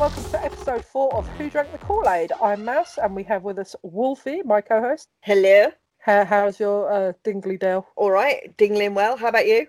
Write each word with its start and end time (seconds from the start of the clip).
welcome 0.00 0.24
to 0.24 0.42
episode 0.42 0.82
four 0.82 1.14
of 1.14 1.28
Who 1.36 1.50
Drank 1.50 1.70
the 1.72 1.78
Kool 1.78 2.08
Aid. 2.08 2.32
I'm 2.42 2.64
Mouse, 2.64 2.96
and 2.96 3.14
we 3.14 3.22
have 3.24 3.42
with 3.42 3.58
us 3.58 3.76
Wolfie, 3.82 4.40
my 4.46 4.62
co 4.62 4.80
host. 4.80 5.08
Hello. 5.20 5.70
How, 5.98 6.24
how's 6.24 6.58
your 6.58 6.90
uh, 6.90 7.12
Dingley 7.22 7.58
Dale? 7.58 7.86
All 7.96 8.10
right. 8.10 8.56
Dingling 8.56 8.94
well. 8.94 9.18
How 9.18 9.28
about 9.28 9.46
you? 9.46 9.66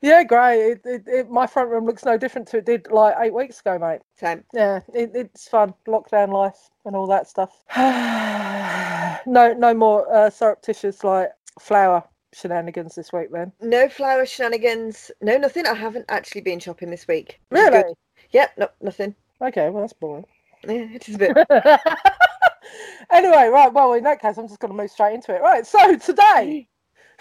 Yeah, 0.00 0.24
great. 0.24 0.72
It, 0.72 0.80
it, 0.84 1.02
it, 1.06 1.30
my 1.30 1.46
front 1.46 1.70
room 1.70 1.86
looks 1.86 2.04
no 2.04 2.18
different 2.18 2.48
to 2.48 2.56
it 2.56 2.66
did 2.66 2.90
like 2.90 3.14
eight 3.20 3.32
weeks 3.32 3.60
ago, 3.60 3.78
mate. 3.78 4.00
Same. 4.16 4.42
Yeah, 4.52 4.80
it, 4.92 5.12
it's 5.14 5.46
fun. 5.46 5.74
Lockdown 5.86 6.32
life 6.32 6.58
and 6.84 6.96
all 6.96 7.06
that 7.06 7.28
stuff. 7.28 7.62
no, 7.76 9.54
no 9.56 9.74
more 9.74 10.12
uh, 10.12 10.28
surreptitious 10.28 11.04
like 11.04 11.30
flower 11.60 12.02
shenanigans 12.34 12.96
this 12.96 13.12
week, 13.12 13.28
then. 13.30 13.52
No 13.60 13.88
flower 13.88 14.26
shenanigans. 14.26 15.12
No, 15.20 15.36
nothing. 15.36 15.68
I 15.68 15.74
haven't 15.74 16.06
actually 16.08 16.40
been 16.40 16.58
shopping 16.58 16.90
this 16.90 17.06
week. 17.06 17.38
Really? 17.52 17.94
Yep. 18.32 18.54
No, 18.58 18.68
nothing. 18.80 19.14
Okay, 19.42 19.70
well 19.70 19.82
that's 19.82 19.92
boring. 19.92 20.24
Yeah, 20.64 20.86
it 20.92 21.08
is 21.08 21.16
a 21.16 21.18
bit. 21.18 21.36
anyway, 23.10 23.48
right. 23.48 23.72
Well, 23.72 23.94
in 23.94 24.04
that 24.04 24.22
case, 24.22 24.38
I'm 24.38 24.46
just 24.46 24.60
going 24.60 24.72
to 24.72 24.80
move 24.80 24.90
straight 24.90 25.14
into 25.14 25.34
it. 25.34 25.42
Right. 25.42 25.66
So 25.66 25.96
today, 25.96 26.68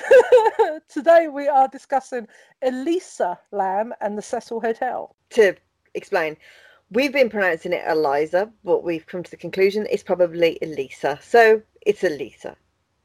today 0.89 1.27
we 1.27 1.47
are 1.47 1.67
discussing 1.67 2.27
Elisa 2.61 3.39
Lam 3.51 3.93
and 4.01 4.17
the 4.17 4.21
Cecil 4.21 4.61
Hotel. 4.61 5.15
to 5.31 5.55
explain, 5.95 6.37
we've 6.91 7.13
been 7.13 7.29
pronouncing 7.29 7.73
it 7.73 7.83
Eliza, 7.87 8.51
but 8.63 8.83
we've 8.83 9.07
come 9.07 9.23
to 9.23 9.31
the 9.31 9.37
conclusion 9.37 9.87
it's 9.89 10.03
probably 10.03 10.59
Elisa. 10.61 11.17
So 11.23 11.61
it's 11.85 12.03
Elisa. 12.03 12.55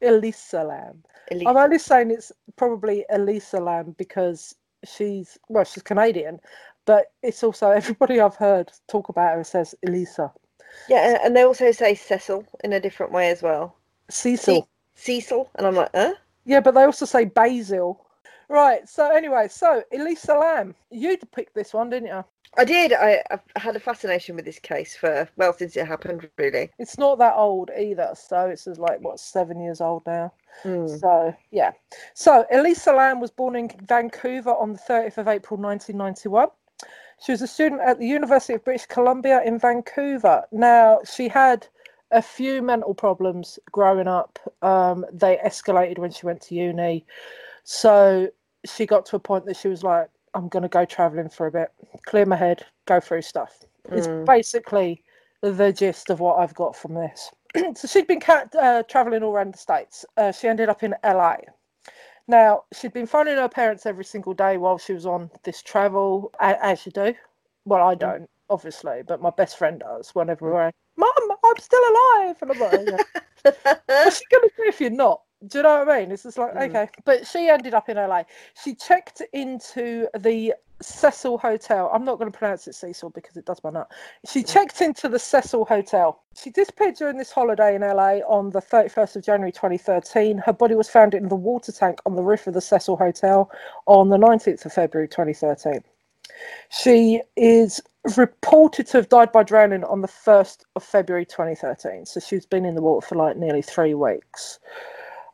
Elisa 0.03 0.63
Lam. 0.63 1.03
Elisa. 1.31 1.49
I'm 1.49 1.57
only 1.57 1.79
saying 1.79 2.11
it's 2.11 2.31
probably 2.55 3.05
Elisa 3.09 3.59
Lam 3.59 3.95
because 3.97 4.53
she's 4.85 5.37
well, 5.49 5.63
she's 5.63 5.83
Canadian, 5.83 6.39
but 6.87 7.11
it's 7.21 7.43
also 7.43 7.69
everybody 7.81 8.19
I've 8.19 8.35
heard 8.35 8.71
talk 8.87 9.09
about 9.09 9.35
her 9.35 9.43
says 9.43 9.75
Elisa. 9.85 10.31
Yeah, 10.89 11.19
and- 11.23 11.35
they 11.35 11.43
also 11.43 11.71
say 11.71 11.93
Cecil 11.93 12.43
in 12.63 12.73
a 12.73 12.79
different 12.79 13.11
way 13.11 13.29
as 13.29 13.43
well. 13.43 13.75
Cecil. 14.09 14.67
Cecil, 14.95 15.51
and 15.55 15.67
I'm 15.67 15.75
like, 15.75 15.91
huh? 15.93 16.15
Yeah, 16.45 16.61
but 16.61 16.73
they 16.73 16.83
also 16.83 17.05
say 17.05 17.25
Basil. 17.25 18.03
Right. 18.49 18.87
So 18.87 19.11
anyway, 19.13 19.49
so 19.49 19.83
Elisa 19.93 20.33
Lam, 20.33 20.73
you 20.89 21.17
picked 21.17 21.53
this 21.53 21.73
one, 21.73 21.89
didn't 21.89 22.07
you? 22.07 22.23
I 22.57 22.63
did. 22.63 22.93
I, 22.93 23.21
I've 23.29 23.41
had 23.57 23.75
a 23.75 23.79
fascination 23.79 24.35
with 24.37 24.45
this 24.45 24.57
case 24.57 24.95
for 24.95 25.27
well 25.35 25.51
since 25.53 25.75
it 25.75 25.85
happened, 25.85 26.29
really. 26.37 26.69
It's 26.79 26.97
not 26.97 27.19
that 27.19 27.35
old 27.35 27.69
either, 27.77 28.13
so 28.15 28.47
it's 28.47 28.63
just 28.63 28.79
like 28.79 29.01
what 29.01 29.19
seven 29.19 29.59
years 29.59 29.81
old 29.81 30.03
now. 30.07 30.31
Mm. 30.63 30.99
So 30.99 31.35
yeah. 31.51 31.71
So 32.13 32.45
Elisa 32.51 32.93
Lam 32.93 33.19
was 33.19 33.31
born 33.31 33.57
in 33.57 33.69
Vancouver 33.85 34.55
on 34.55 34.73
the 34.73 34.79
30th 34.79 35.17
of 35.17 35.27
April 35.27 35.59
1991. 35.59 36.47
She 37.23 37.31
was 37.31 37.41
a 37.41 37.47
student 37.47 37.81
at 37.81 37.99
the 37.99 38.07
University 38.07 38.53
of 38.53 38.63
British 38.63 38.85
Columbia 38.85 39.41
in 39.43 39.57
Vancouver. 39.59 40.43
Now 40.51 40.99
she 41.03 41.27
had 41.27 41.67
a 42.11 42.21
few 42.21 42.61
mental 42.61 42.93
problems 42.93 43.59
growing 43.71 44.07
up. 44.07 44.39
Um, 44.61 45.05
they 45.11 45.37
escalated 45.37 45.97
when 45.97 46.11
she 46.11 46.25
went 46.25 46.41
to 46.43 46.55
uni. 46.55 47.05
So 47.63 48.29
she 48.65 48.85
got 48.85 49.05
to 49.07 49.15
a 49.15 49.19
point 49.19 49.45
that 49.45 49.57
she 49.57 49.67
was 49.67 49.83
like, 49.83 50.09
I'm 50.33 50.47
going 50.47 50.63
to 50.63 50.69
go 50.69 50.85
traveling 50.85 51.29
for 51.29 51.47
a 51.47 51.51
bit, 51.51 51.69
clear 52.05 52.25
my 52.25 52.35
head, 52.35 52.65
go 52.85 52.99
through 52.99 53.23
stuff. 53.23 53.63
It's 53.91 54.07
Mm. 54.07 54.25
basically 54.25 55.03
the 55.41 55.71
gist 55.73 56.09
of 56.09 56.19
what 56.19 56.37
I've 56.37 56.53
got 56.53 56.75
from 56.75 56.93
this. 56.93 57.31
so 57.75 57.87
she'd 57.87 58.07
been 58.07 58.19
ca- 58.19 58.45
uh, 58.57 58.83
traveling 58.83 59.23
all 59.23 59.33
around 59.33 59.53
the 59.53 59.57
States. 59.57 60.05
Uh, 60.17 60.31
she 60.31 60.47
ended 60.47 60.69
up 60.69 60.83
in 60.83 60.93
LA. 61.03 61.37
Now, 62.27 62.63
she'd 62.73 62.93
been 62.93 63.07
phoning 63.07 63.37
her 63.37 63.47
parents 63.47 63.85
every 63.85 64.03
single 64.03 64.33
day 64.33 64.57
while 64.57 64.77
she 64.77 64.93
was 64.93 65.05
on 65.05 65.31
this 65.43 65.61
travel, 65.61 66.33
as 66.39 66.85
you 66.85 66.91
do. 66.91 67.13
Well, 67.65 67.87
I 67.87 67.95
don't, 67.95 68.29
obviously, 68.49 69.01
but 69.07 69.21
my 69.21 69.29
best 69.29 69.57
friend 69.57 69.79
does 69.79 70.13
whenever 70.13 70.49
mm. 70.49 70.53
we're, 70.53 70.71
Mum, 70.97 71.37
I'm 71.45 71.57
still 71.59 71.83
alive. 71.89 72.35
And 72.41 72.51
I'm 72.51 72.59
like, 72.59 72.73
oh, 72.73 72.85
"Yeah." 73.45 73.53
What's 73.85 74.17
she 74.17 74.25
going 74.31 74.49
to 74.49 74.55
do 74.57 74.63
if 74.67 74.81
you're 74.81 74.89
not? 74.89 75.21
Do 75.45 75.59
you 75.59 75.63
know 75.63 75.79
what 75.79 75.89
I 75.89 75.99
mean? 75.99 76.11
It's 76.11 76.23
just 76.23 76.37
like, 76.37 76.53
Mm. 76.53 76.69
okay. 76.69 76.89
But 77.05 77.27
she 77.27 77.47
ended 77.47 77.73
up 77.73 77.89
in 77.89 77.97
LA. 77.97 78.23
She 78.63 78.73
checked 78.73 79.21
into 79.33 80.07
the 80.17 80.53
Cecil 80.81 81.37
Hotel. 81.37 81.89
I'm 81.93 82.03
not 82.05 82.17
going 82.19 82.31
to 82.31 82.37
pronounce 82.37 82.67
it 82.67 82.73
Cecil 82.75 83.09
because 83.11 83.37
it 83.37 83.45
does 83.45 83.63
my 83.63 83.69
nut. 83.71 83.91
She 84.27 84.43
checked 84.43 84.81
into 84.81 85.09
the 85.09 85.19
Cecil 85.19 85.65
Hotel. 85.65 86.21
She 86.35 86.49
disappeared 86.49 86.95
during 86.95 87.17
this 87.17 87.31
holiday 87.31 87.75
in 87.75 87.81
LA 87.81 88.19
on 88.27 88.49
the 88.51 88.61
31st 88.61 89.15
of 89.17 89.23
January 89.23 89.51
2013. 89.51 90.37
Her 90.39 90.53
body 90.53 90.75
was 90.75 90.89
found 90.89 91.13
in 91.13 91.27
the 91.29 91.35
water 91.35 91.71
tank 91.71 91.99
on 92.05 92.15
the 92.15 92.23
roof 92.23 92.47
of 92.47 92.53
the 92.53 92.61
Cecil 92.61 92.97
Hotel 92.97 93.49
on 93.85 94.09
the 94.09 94.17
19th 94.17 94.65
of 94.65 94.73
February 94.73 95.07
2013. 95.07 95.83
She 96.69 97.21
is 97.35 97.81
reported 98.15 98.87
to 98.87 98.97
have 98.97 99.09
died 99.09 99.31
by 99.31 99.43
drowning 99.43 99.83
on 99.83 100.01
the 100.01 100.07
1st 100.07 100.59
of 100.75 100.83
February 100.83 101.25
2013. 101.25 102.05
So 102.05 102.19
she's 102.19 102.45
been 102.45 102.65
in 102.65 102.75
the 102.75 102.81
water 102.81 103.05
for 103.05 103.15
like 103.15 103.37
nearly 103.37 103.61
three 103.61 103.93
weeks. 103.93 104.59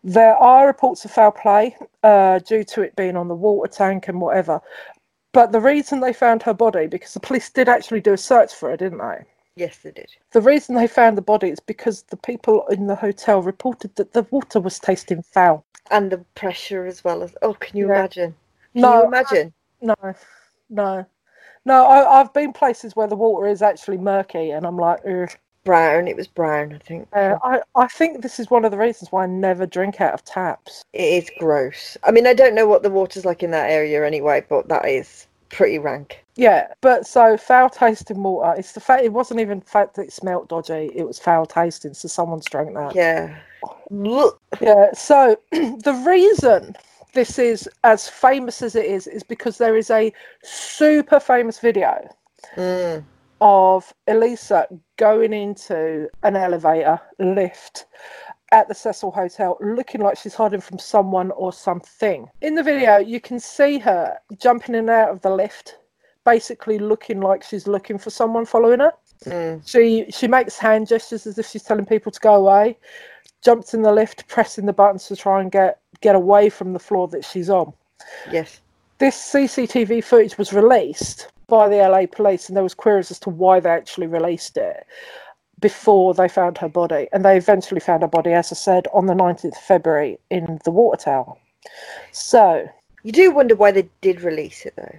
There 0.03 0.35
are 0.35 0.67
reports 0.67 1.05
of 1.05 1.11
foul 1.11 1.31
play 1.31 1.77
uh, 2.03 2.39
due 2.39 2.63
to 2.65 2.81
it 2.81 2.95
being 2.95 3.15
on 3.15 3.27
the 3.29 3.35
water 3.35 3.71
tank 3.71 4.07
and 4.07 4.19
whatever. 4.19 4.61
But 5.33 5.51
the 5.51 5.61
reason 5.61 5.99
they 5.99 6.13
found 6.13 6.43
her 6.43 6.53
body, 6.53 6.87
because 6.87 7.13
the 7.13 7.19
police 7.19 7.49
did 7.49 7.69
actually 7.69 8.01
do 8.01 8.13
a 8.13 8.17
search 8.17 8.53
for 8.53 8.69
her, 8.69 8.77
didn't 8.77 8.99
they? 8.99 9.23
yes, 9.55 9.77
they 9.77 9.91
did. 9.91 10.11
The 10.31 10.41
reason 10.41 10.75
they 10.75 10.87
found 10.87 11.17
the 11.17 11.21
body 11.21 11.49
is 11.49 11.59
because 11.59 12.03
the 12.03 12.17
people 12.17 12.67
in 12.67 12.87
the 12.87 12.95
hotel 12.95 13.41
reported 13.41 13.95
that 13.95 14.13
the 14.13 14.23
water 14.31 14.59
was 14.59 14.79
tasting 14.79 15.23
foul. 15.23 15.65
And 15.91 16.11
the 16.11 16.19
pressure 16.35 16.85
as 16.85 17.03
well 17.03 17.23
as. 17.23 17.35
Oh, 17.41 17.53
can 17.53 17.77
you 17.77 17.87
Yeah. 17.87 17.95
imagine? 17.97 18.35
Can 18.75 18.81
No, 18.81 18.91
you 18.93 19.05
imagine? 19.05 19.53
No, 19.81 19.95
no, 20.69 21.05
no. 21.65 21.85
I, 21.85 22.19
I've 22.19 22.33
been 22.33 22.53
places 22.53 22.95
where 22.95 23.07
the 23.07 23.15
water 23.15 23.47
is 23.47 23.61
actually 23.61 23.97
murky, 23.97 24.51
and 24.51 24.65
I'm 24.65 24.77
like, 24.77 25.01
Ugh. 25.05 25.29
Brown. 25.63 26.07
It 26.07 26.15
was 26.15 26.27
brown, 26.27 26.73
I 26.73 26.77
think. 26.79 27.07
Uh, 27.13 27.37
I, 27.43 27.61
I 27.75 27.87
think 27.87 28.21
this 28.21 28.39
is 28.39 28.49
one 28.51 28.65
of 28.65 28.71
the 28.71 28.77
reasons 28.77 29.11
why 29.11 29.23
I 29.23 29.27
never 29.27 29.65
drink 29.65 30.01
out 30.01 30.13
of 30.13 30.25
taps. 30.25 30.83
It 30.93 31.23
is 31.23 31.31
gross. 31.39 31.97
I 32.03 32.11
mean, 32.11 32.27
I 32.27 32.33
don't 32.33 32.55
know 32.55 32.67
what 32.67 32.83
the 32.83 32.89
water's 32.89 33.25
like 33.25 33.43
in 33.43 33.51
that 33.51 33.69
area 33.69 34.05
anyway, 34.05 34.43
but 34.49 34.67
that 34.69 34.87
is 34.87 35.27
pretty 35.49 35.79
rank. 35.79 36.23
Yeah, 36.35 36.67
but 36.81 37.05
so 37.05 37.37
foul 37.37 37.69
tasting 37.69 38.23
water. 38.23 38.59
It's 38.59 38.73
the 38.73 38.79
fact 38.79 39.03
it 39.03 39.13
wasn't 39.13 39.39
even 39.39 39.59
the 39.59 39.65
fact 39.65 39.95
that 39.95 40.03
it 40.03 40.13
smelt 40.13 40.49
dodgy. 40.49 40.91
It 40.95 41.03
was 41.03 41.19
foul 41.19 41.45
tasting, 41.45 41.93
so 41.93 42.07
someone's 42.07 42.45
drank 42.45 42.73
that. 42.73 42.95
Yeah. 42.95 43.37
Yeah. 44.61 44.91
So 44.93 45.37
the 45.51 46.03
reason 46.05 46.75
this 47.13 47.37
is 47.39 47.69
as 47.83 48.09
famous 48.09 48.61
as 48.61 48.75
it 48.75 48.85
is 48.85 49.07
is 49.07 49.23
because 49.23 49.57
there 49.57 49.77
is 49.77 49.89
a 49.89 50.11
super 50.43 51.19
famous 51.19 51.59
video 51.59 52.09
Mm. 52.57 53.03
of 53.39 53.93
Elisa 54.07 54.67
going 54.97 55.33
into 55.33 56.07
an 56.23 56.35
elevator 56.35 56.99
lift 57.19 57.85
at 58.51 58.67
the 58.67 58.75
Cecil 58.75 59.11
Hotel 59.11 59.57
looking 59.59 60.01
like 60.01 60.17
she's 60.17 60.35
hiding 60.35 60.61
from 60.61 60.77
someone 60.77 61.31
or 61.31 61.51
something. 61.51 62.29
In 62.41 62.53
the 62.53 62.63
video, 62.63 62.97
you 62.97 63.19
can 63.19 63.39
see 63.39 63.79
her 63.79 64.17
jumping 64.37 64.75
in 64.75 64.81
and 64.81 64.89
out 64.91 65.09
of 65.09 65.21
the 65.21 65.31
lift, 65.31 65.79
basically 66.23 66.77
looking 66.77 67.19
like 67.19 67.43
she's 67.43 67.65
looking 67.67 67.97
for 67.97 68.11
someone 68.11 68.45
following 68.45 68.79
her. 68.79 68.93
Mm. 69.25 69.67
She 69.67 70.05
she 70.11 70.27
makes 70.27 70.57
hand 70.57 70.87
gestures 70.87 71.25
as 71.25 71.39
if 71.39 71.47
she's 71.47 71.63
telling 71.63 71.85
people 71.85 72.11
to 72.11 72.19
go 72.19 72.35
away. 72.35 72.77
Jumps 73.43 73.73
in 73.73 73.81
the 73.81 73.91
lift, 73.91 74.27
pressing 74.27 74.65
the 74.65 74.73
buttons 74.73 75.07
to 75.07 75.15
try 75.15 75.41
and 75.41 75.51
get 75.51 75.79
get 76.01 76.15
away 76.15 76.49
from 76.49 76.73
the 76.73 76.79
floor 76.79 77.07
that 77.07 77.25
she's 77.25 77.49
on. 77.49 77.73
Yes. 78.31 78.61
This 78.99 79.17
CCTV 79.17 80.03
footage 80.03 80.37
was 80.37 80.53
released 80.53 81.32
by 81.47 81.67
the 81.69 81.77
LA 81.77 82.05
police, 82.05 82.47
and 82.47 82.55
there 82.55 82.63
was 82.63 82.73
queries 82.73 83.11
as 83.11 83.19
to 83.19 83.29
why 83.29 83.59
they 83.59 83.69
actually 83.69 84.07
released 84.07 84.57
it 84.57 84.85
before 85.59 86.13
they 86.13 86.27
found 86.27 86.57
her 86.57 86.67
body. 86.69 87.07
And 87.13 87.23
they 87.23 87.37
eventually 87.37 87.79
found 87.79 88.01
her 88.01 88.07
body, 88.07 88.31
as 88.31 88.51
I 88.51 88.55
said, 88.55 88.87
on 88.93 89.05
the 89.05 89.13
19th 89.13 89.45
of 89.57 89.63
February 89.63 90.19
in 90.29 90.59
the 90.65 90.71
water 90.71 91.01
tower. 91.03 91.35
So, 92.11 92.67
You 93.03 93.11
do 93.11 93.31
wonder 93.31 93.55
why 93.55 93.71
they 93.71 93.87
did 94.01 94.21
release 94.21 94.65
it, 94.65 94.73
though. 94.75 94.95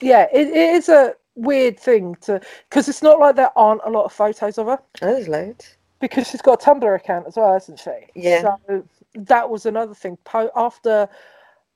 yeah, 0.00 0.26
it, 0.32 0.48
it 0.48 0.74
is 0.74 0.88
a 0.88 1.14
weird 1.36 1.78
thing 1.78 2.16
to 2.22 2.40
because 2.68 2.88
it's 2.88 3.00
not 3.02 3.20
like 3.20 3.36
there 3.36 3.56
aren't 3.56 3.80
a 3.84 3.90
lot 3.90 4.04
of 4.04 4.12
photos 4.12 4.58
of 4.58 4.66
her 4.66 4.76
Oh, 5.02 5.06
there's 5.14 5.28
loads. 5.28 5.76
because 6.00 6.26
she's 6.28 6.42
got 6.42 6.60
a 6.60 6.64
Tumblr 6.64 6.96
account 6.96 7.28
as 7.28 7.36
well, 7.36 7.52
hasn't 7.52 7.78
she? 7.78 7.92
Yeah. 8.16 8.56
So 8.66 8.84
that 9.14 9.48
was 9.48 9.64
another 9.64 9.94
thing. 9.94 10.18
Po- 10.24 10.50
after 10.56 11.08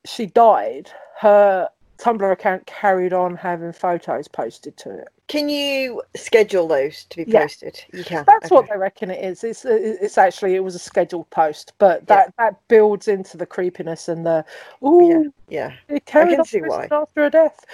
she 0.05 0.27
died, 0.27 0.91
her 1.21 1.69
Tumblr 2.03 2.33
account 2.33 2.67
carried 2.67 3.13
on 3.13 3.37
having 3.37 3.73
photos 3.73 4.27
posted 4.27 4.77
to 4.79 4.91
it. 4.91 5.09
Can 5.29 5.49
you 5.49 6.03
schedule 6.17 6.67
those 6.67 7.05
to 7.05 7.25
be 7.25 7.31
Yeah. 7.31 7.43
posted? 7.43 7.81
You 7.93 8.03
can. 8.03 8.25
That's 8.27 8.51
what 8.51 8.65
okay. 8.65 8.73
they 8.73 8.79
reckon 8.79 9.11
it 9.13 9.25
is. 9.25 9.45
It's 9.45 9.65
it's 9.65 10.19
actually 10.19 10.57
it 10.57 10.65
was 10.65 10.75
a 10.75 10.81
scheduled 10.81 11.31
post, 11.31 11.75
but 11.79 12.01
Yeah. 12.01 12.17
that 12.17 12.35
that 12.39 12.57
builds 12.67 13.07
into 13.07 13.37
the 13.37 13.47
creepiness 13.47 14.09
and 14.09 14.27
the 14.27 14.45
ooh, 14.85 15.33
Yeah. 15.49 15.73
it 15.89 16.05
carried 16.05 16.31
can 16.31 16.41
on 16.41 16.47
see 16.47 16.61
why. 16.61 16.89
after 16.91 17.25
a 17.25 17.31
death. 17.31 17.65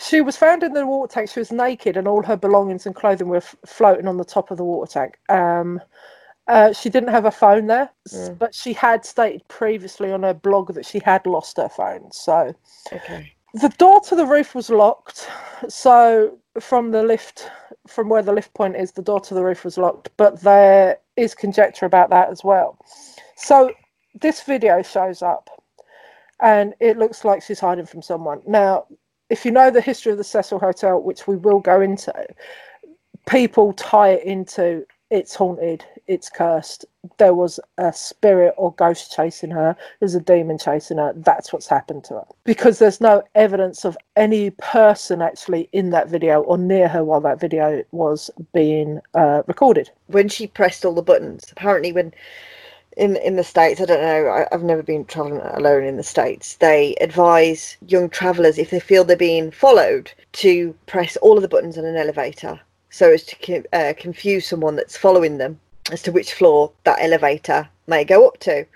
She 0.00 0.20
was 0.20 0.36
found 0.36 0.62
in 0.64 0.72
the 0.72 0.84
water 0.86 1.12
tank. 1.12 1.30
She 1.30 1.38
was 1.38 1.52
naked, 1.52 1.96
and 1.96 2.08
all 2.08 2.22
her 2.24 2.36
belongings 2.36 2.86
and 2.86 2.94
clothing 2.94 3.28
were 3.28 3.36
f- 3.36 3.54
floating 3.66 4.08
on 4.08 4.16
the 4.16 4.24
top 4.24 4.50
of 4.50 4.56
the 4.56 4.64
water 4.64 4.90
tank. 4.90 5.18
Um, 5.28 5.80
uh, 6.48 6.72
she 6.72 6.88
didn't 6.90 7.10
have 7.10 7.26
a 7.26 7.30
phone 7.30 7.66
there, 7.68 7.90
Mm. 8.08 8.36
but 8.38 8.52
she 8.54 8.72
had 8.72 9.04
stated 9.04 9.46
previously 9.46 10.10
on 10.10 10.22
her 10.24 10.34
blog 10.34 10.74
that 10.74 10.86
she 10.86 10.98
had 11.04 11.24
lost 11.26 11.58
her 11.58 11.68
phone. 11.68 12.10
So 12.10 12.52
Okay. 12.92 13.32
The 13.54 13.68
door 13.78 14.00
to 14.02 14.14
the 14.14 14.26
roof 14.26 14.54
was 14.54 14.70
locked, 14.70 15.28
so 15.68 16.38
from 16.60 16.92
the 16.92 17.02
lift, 17.02 17.50
from 17.88 18.08
where 18.08 18.22
the 18.22 18.32
lift 18.32 18.54
point 18.54 18.76
is, 18.76 18.92
the 18.92 19.02
door 19.02 19.20
to 19.20 19.34
the 19.34 19.42
roof 19.42 19.64
was 19.64 19.76
locked. 19.76 20.10
But 20.16 20.40
there 20.42 20.98
is 21.16 21.34
conjecture 21.34 21.86
about 21.86 22.10
that 22.10 22.30
as 22.30 22.44
well. 22.44 22.78
So 23.36 23.72
this 24.20 24.42
video 24.42 24.82
shows 24.82 25.20
up, 25.20 25.50
and 26.40 26.74
it 26.78 26.96
looks 26.96 27.24
like 27.24 27.42
she's 27.42 27.58
hiding 27.58 27.86
from 27.86 28.02
someone. 28.02 28.40
Now, 28.46 28.86
if 29.30 29.44
you 29.44 29.50
know 29.50 29.70
the 29.70 29.80
history 29.80 30.12
of 30.12 30.18
the 30.18 30.24
Cecil 30.24 30.60
Hotel, 30.60 31.00
which 31.00 31.26
we 31.26 31.36
will 31.36 31.60
go 31.60 31.80
into, 31.80 32.12
people 33.26 33.72
tie 33.72 34.10
it 34.10 34.24
into 34.24 34.86
it's 35.10 35.34
haunted, 35.34 35.84
it's 36.06 36.30
cursed. 36.30 36.84
There 37.18 37.34
was 37.34 37.58
a 37.78 37.92
spirit 37.92 38.54
or 38.56 38.72
ghost 38.74 39.12
chasing 39.12 39.50
her, 39.50 39.76
there's 39.98 40.14
a 40.14 40.20
demon 40.20 40.56
chasing 40.56 40.98
her. 40.98 41.12
That's 41.16 41.52
what's 41.52 41.66
happened 41.66 42.04
to 42.04 42.14
her. 42.14 42.24
Because 42.44 42.78
there's 42.78 43.00
no 43.00 43.22
evidence 43.34 43.84
of 43.84 43.98
any 44.16 44.50
person 44.50 45.20
actually 45.20 45.68
in 45.72 45.90
that 45.90 46.08
video 46.08 46.42
or 46.42 46.56
near 46.56 46.88
her 46.88 47.02
while 47.02 47.20
that 47.22 47.40
video 47.40 47.82
was 47.90 48.30
being 48.54 49.00
uh, 49.14 49.42
recorded. 49.46 49.90
When 50.06 50.28
she 50.28 50.46
pressed 50.46 50.84
all 50.84 50.94
the 50.94 51.02
buttons, 51.02 51.48
apparently, 51.50 51.92
when 51.92 52.14
in 52.96 53.16
in 53.16 53.36
the 53.36 53.44
states, 53.44 53.80
I 53.80 53.86
don't 53.86 54.02
know, 54.02 54.28
I, 54.28 54.46
I've 54.52 54.62
never 54.62 54.82
been 54.82 55.04
traveling 55.04 55.40
alone 55.40 55.84
in 55.84 55.96
the 55.96 56.02
states. 56.02 56.56
They 56.56 56.94
advise 57.00 57.76
young 57.86 58.10
travelers 58.10 58.58
if 58.58 58.70
they 58.70 58.80
feel 58.80 59.04
they're 59.04 59.16
being 59.16 59.50
followed 59.50 60.12
to 60.32 60.74
press 60.86 61.16
all 61.16 61.36
of 61.36 61.42
the 61.42 61.48
buttons 61.48 61.78
on 61.78 61.84
an 61.84 61.96
elevator 61.96 62.60
so 62.90 63.12
as 63.12 63.24
to 63.24 63.64
uh, 63.72 63.94
confuse 63.96 64.46
someone 64.46 64.76
that's 64.76 64.96
following 64.96 65.38
them 65.38 65.58
as 65.90 66.02
to 66.02 66.12
which 66.12 66.34
floor 66.34 66.72
that 66.84 66.98
elevator 67.00 67.68
may 67.86 68.04
go 68.04 68.26
up 68.26 68.38
to. 68.40 68.66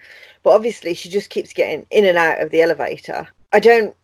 But 0.42 0.50
obviously, 0.50 0.94
she 0.94 1.08
just 1.08 1.30
keeps 1.30 1.52
getting 1.52 1.86
in 1.90 2.04
and 2.04 2.18
out 2.18 2.40
of 2.40 2.50
the 2.50 2.62
elevator. 2.62 3.26
I 3.52 3.60
don't 3.60 3.94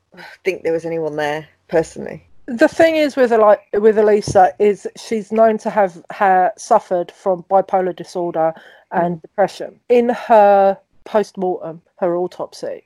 think 0.44 0.62
there 0.62 0.72
was 0.72 0.84
anyone 0.84 1.16
there 1.16 1.48
personally. 1.68 2.26
The 2.46 2.68
thing 2.68 2.96
is 2.96 3.14
with 3.14 3.30
like 3.30 3.60
with 3.74 3.96
Elisa 3.96 4.52
is 4.58 4.88
she's 4.96 5.30
known 5.30 5.58
to 5.58 5.70
have 5.70 6.02
ha- 6.10 6.50
suffered 6.56 7.12
from 7.12 7.44
bipolar 7.44 7.94
disorder 7.94 8.52
and 8.90 9.18
mm. 9.18 9.22
depression. 9.22 9.78
In 9.88 10.08
her 10.08 10.76
post 11.04 11.36
mortem, 11.36 11.82
her 12.00 12.16
autopsy, 12.16 12.84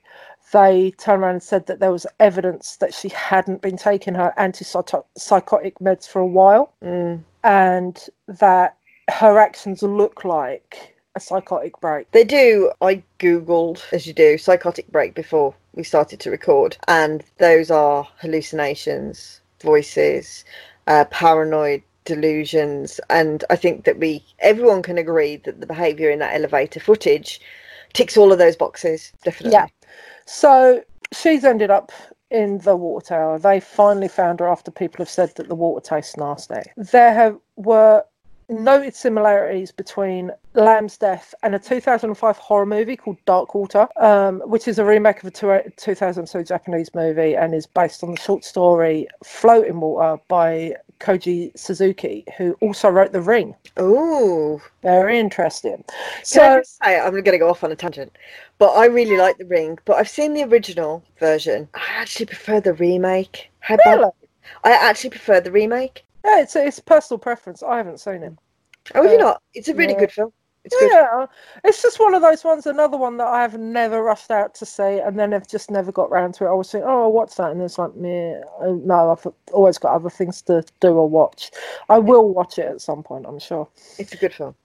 they 0.55 0.91
turned 0.91 1.21
around 1.21 1.33
and 1.33 1.43
said 1.43 1.65
that 1.65 1.81
there 1.81 1.91
was 1.91 2.07
evidence 2.21 2.77
that 2.77 2.93
she 2.93 3.09
hadn't 3.09 3.61
been 3.61 3.75
taking 3.75 4.15
her 4.15 4.33
antipsychotic 4.37 5.73
meds 5.81 6.07
for 6.07 6.19
a 6.19 6.25
while 6.25 6.71
mm. 6.81 7.21
and 7.43 8.07
that 8.27 8.77
her 9.09 9.37
actions 9.37 9.83
look 9.83 10.23
like 10.23 10.95
a 11.15 11.19
psychotic 11.19 11.77
break. 11.81 12.09
They 12.11 12.23
do. 12.23 12.71
I 12.81 13.03
googled, 13.19 13.81
as 13.91 14.07
you 14.07 14.13
do, 14.13 14.37
psychotic 14.37 14.87
break 14.87 15.13
before 15.13 15.53
we 15.73 15.83
started 15.83 16.21
to 16.21 16.31
record, 16.31 16.77
and 16.87 17.21
those 17.37 17.69
are 17.69 18.07
hallucinations, 18.21 19.41
voices, 19.61 20.45
uh, 20.87 21.03
paranoid 21.11 21.83
delusions, 22.05 23.01
and 23.09 23.43
I 23.49 23.57
think 23.57 23.83
that 23.83 23.99
we 23.99 24.23
everyone 24.39 24.83
can 24.83 24.97
agree 24.97 25.35
that 25.37 25.59
the 25.59 25.67
behaviour 25.67 26.09
in 26.09 26.19
that 26.19 26.33
elevator 26.33 26.79
footage 26.79 27.41
ticks 27.91 28.15
all 28.15 28.31
of 28.31 28.37
those 28.37 28.55
boxes. 28.55 29.11
Definitely. 29.23 29.53
Yeah. 29.53 29.67
So 30.25 30.83
she's 31.13 31.43
ended 31.43 31.69
up 31.69 31.91
in 32.31 32.57
the 32.59 32.75
water 32.75 33.07
tower. 33.07 33.39
They 33.39 33.59
finally 33.59 34.07
found 34.07 34.39
her 34.39 34.47
after 34.47 34.71
people 34.71 34.97
have 34.99 35.09
said 35.09 35.33
that 35.35 35.47
the 35.47 35.55
water 35.55 35.87
tastes 35.87 36.17
nasty. 36.17 36.61
There 36.75 37.13
have, 37.13 37.37
were 37.55 38.03
noted 38.49 38.95
similarities 38.95 39.71
between 39.71 40.31
Lam's 40.53 40.97
death 40.97 41.33
and 41.43 41.55
a 41.55 41.59
2005 41.59 42.37
horror 42.37 42.65
movie 42.65 42.95
called 42.95 43.17
Dark 43.25 43.55
Water, 43.55 43.87
um, 43.97 44.41
which 44.45 44.67
is 44.67 44.77
a 44.79 44.85
remake 44.85 45.23
of 45.23 45.27
a 45.27 45.63
2002 45.77 46.43
Japanese 46.43 46.93
movie 46.93 47.35
and 47.35 47.53
is 47.55 47.65
based 47.65 48.03
on 48.03 48.11
the 48.11 48.21
short 48.21 48.43
story 48.43 49.07
Floating 49.23 49.79
Water 49.79 50.21
by 50.27 50.75
Koji 50.99 51.57
Suzuki, 51.57 52.25
who 52.37 52.53
also 52.61 52.89
wrote 52.89 53.11
The 53.11 53.21
Ring. 53.21 53.55
Oh, 53.77 54.61
very 54.81 55.19
interesting. 55.19 55.83
So 56.23 56.61
say, 56.63 56.99
I'm 56.99 57.11
going 57.11 57.23
to 57.25 57.37
go 57.37 57.49
off 57.49 57.63
on 57.63 57.71
a 57.71 57.75
tangent, 57.75 58.15
but 58.57 58.69
I 58.69 58.85
really 58.85 59.17
like 59.17 59.37
The 59.37 59.45
Ring. 59.45 59.77
But 59.85 59.97
I've 59.97 60.09
seen 60.09 60.33
the 60.33 60.43
original 60.43 61.03
version. 61.19 61.67
I 61.73 61.85
actually 61.89 62.27
prefer 62.27 62.59
the 62.59 62.73
remake. 62.73 63.49
How 63.59 63.77
really? 63.85 63.99
About, 63.99 64.15
I 64.63 64.71
actually 64.71 65.11
prefer 65.11 65.41
the 65.41 65.51
remake. 65.51 66.03
Yeah, 66.23 66.41
it's 66.41 66.55
it's 66.55 66.79
personal 66.79 67.19
preference. 67.19 67.61
I 67.61 67.77
haven't 67.77 67.99
seen 67.99 68.23
it. 68.23 68.33
Oh, 68.93 69.07
uh, 69.07 69.11
you 69.11 69.17
not? 69.17 69.41
It's 69.53 69.67
a 69.67 69.75
really 69.75 69.93
yeah. 69.93 69.99
good 69.99 70.11
film. 70.11 70.33
It's 70.65 70.75
yeah, 70.81 71.27
it's 71.63 71.81
just 71.81 71.99
one 71.99 72.15
of 72.15 72.23
those 72.23 72.43
ones. 72.43 72.65
Another 72.67 72.97
one 72.97 73.17
that 73.17 73.27
I 73.27 73.41
have 73.43 73.59
never 73.59 74.03
rushed 74.03 74.31
out 74.31 74.55
to 74.55 74.65
see, 74.65 74.99
and 74.99 75.19
then 75.19 75.33
I've 75.33 75.47
just 75.47 75.71
never 75.71 75.91
got 75.91 76.11
round 76.11 76.35
to 76.35 76.45
it. 76.45 76.49
I 76.49 76.53
was 76.53 76.71
thinking, 76.71 76.89
oh, 76.89 77.09
what's 77.09 77.35
that? 77.35 77.51
And 77.51 77.61
it's 77.61 77.77
like, 77.79 77.95
me, 77.95 78.35
uh, 78.61 78.73
no, 78.83 79.11
I've 79.11 79.27
always 79.53 79.77
got 79.79 79.93
other 79.95 80.09
things 80.11 80.41
to 80.43 80.65
do 80.81 80.89
or 80.89 81.09
watch. 81.09 81.51
I 81.89 81.99
will 81.99 82.33
watch 82.33 82.59
it 82.59 82.65
at 82.67 82.81
some 82.81 83.03
point, 83.03 83.25
I'm 83.27 83.39
sure. 83.39 83.69
It's 83.99 84.13
a 84.13 84.17
good 84.17 84.33
film 84.33 84.55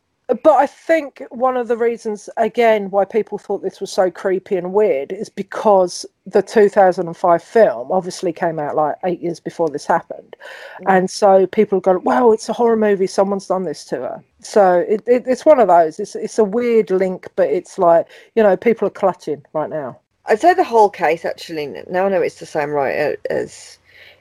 but 0.42 0.52
I 0.52 0.66
think 0.66 1.22
one 1.30 1.56
of 1.56 1.68
the 1.68 1.76
reasons, 1.76 2.28
again, 2.36 2.90
why 2.90 3.04
people 3.04 3.38
thought 3.38 3.62
this 3.62 3.80
was 3.80 3.90
so 3.90 4.10
creepy 4.10 4.56
and 4.56 4.72
weird 4.72 5.12
is 5.12 5.28
because 5.28 6.06
the 6.26 6.42
2005 6.42 7.42
film 7.42 7.90
obviously 7.90 8.32
came 8.32 8.58
out 8.58 8.76
like 8.76 8.96
eight 9.04 9.20
years 9.20 9.40
before 9.40 9.68
this 9.68 9.86
happened. 9.86 10.36
Mm. 10.82 10.96
And 10.96 11.10
so 11.10 11.46
people 11.46 11.80
go, 11.80 11.98
well, 11.98 12.32
it's 12.32 12.48
a 12.48 12.52
horror 12.52 12.76
movie. 12.76 13.06
Someone's 13.06 13.46
done 13.46 13.64
this 13.64 13.84
to 13.86 13.96
her. 13.96 14.24
So 14.40 14.84
it, 14.88 15.02
it, 15.06 15.24
it's 15.26 15.44
one 15.44 15.58
of 15.58 15.68
those. 15.68 15.98
It's, 15.98 16.14
it's 16.14 16.38
a 16.38 16.44
weird 16.44 16.90
link, 16.90 17.28
but 17.34 17.48
it's 17.48 17.78
like, 17.78 18.06
you 18.36 18.42
know, 18.42 18.56
people 18.56 18.86
are 18.88 18.92
clutching 18.92 19.44
right 19.52 19.70
now. 19.70 19.98
I'd 20.26 20.40
say 20.40 20.54
the 20.54 20.64
whole 20.64 20.90
case, 20.90 21.24
actually, 21.24 21.66
now 21.90 22.06
I 22.06 22.08
know 22.08 22.22
it's 22.22 22.40
the 22.40 22.46
same 22.46 22.70
writer 22.70 23.16
as. 23.30 23.78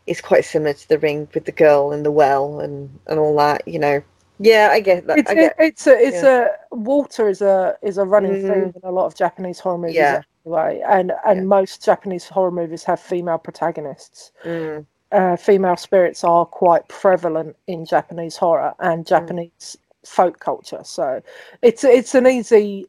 It's 0.08 0.22
quite 0.22 0.44
similar 0.44 0.74
to 0.74 0.90
the 0.90 0.98
ring 0.98 1.28
with 1.36 1.46
the 1.46 1.52
girl 1.52 1.92
in 1.92 2.02
the 2.02 2.10
well 2.10 2.62
and, 2.62 2.90
and 3.06 3.20
all 3.20 3.38
that, 3.38 3.68
you 3.68 3.78
know, 3.78 4.02
yeah, 4.40 4.70
I 4.72 4.80
get 4.80 5.06
that. 5.08 5.20
It's, 5.20 5.34
get, 5.34 5.56
it's 5.60 5.88
a 5.88 5.98
it's 6.00 6.24
yeah. 6.24 6.48
a 6.72 6.76
water 6.76 7.28
is 7.28 7.42
a 7.42 7.78
is 7.82 7.98
a 7.98 8.06
running 8.06 8.34
mm. 8.34 8.42
theme 8.42 8.74
in 8.76 8.82
a 8.84 8.92
lot 8.92 9.06
of 9.06 9.16
Japanese 9.16 9.60
horror 9.60 9.78
movies 9.78 9.96
yeah. 9.96 10.22
anyway, 10.46 10.82
and 10.88 11.12
and 11.26 11.40
yeah. 11.40 11.46
most 11.46 11.84
Japanese 11.84 12.28
horror 12.28 12.52
movies 12.52 12.84
have 12.84 13.00
female 13.00 13.38
protagonists. 13.38 14.32
Mm. 14.44 14.86
Uh, 15.12 15.36
female 15.36 15.76
spirits 15.76 16.24
are 16.24 16.46
quite 16.46 16.88
prevalent 16.88 17.56
in 17.68 17.84
Japanese 17.84 18.38
horror 18.38 18.74
and 18.80 19.04
mm. 19.04 19.10
Japanese 19.10 19.52
mm. 19.60 20.08
folk 20.08 20.40
culture, 20.40 20.82
so 20.84 21.22
it's 21.62 21.84
it's 21.84 22.16
an 22.16 22.26
easy 22.26 22.88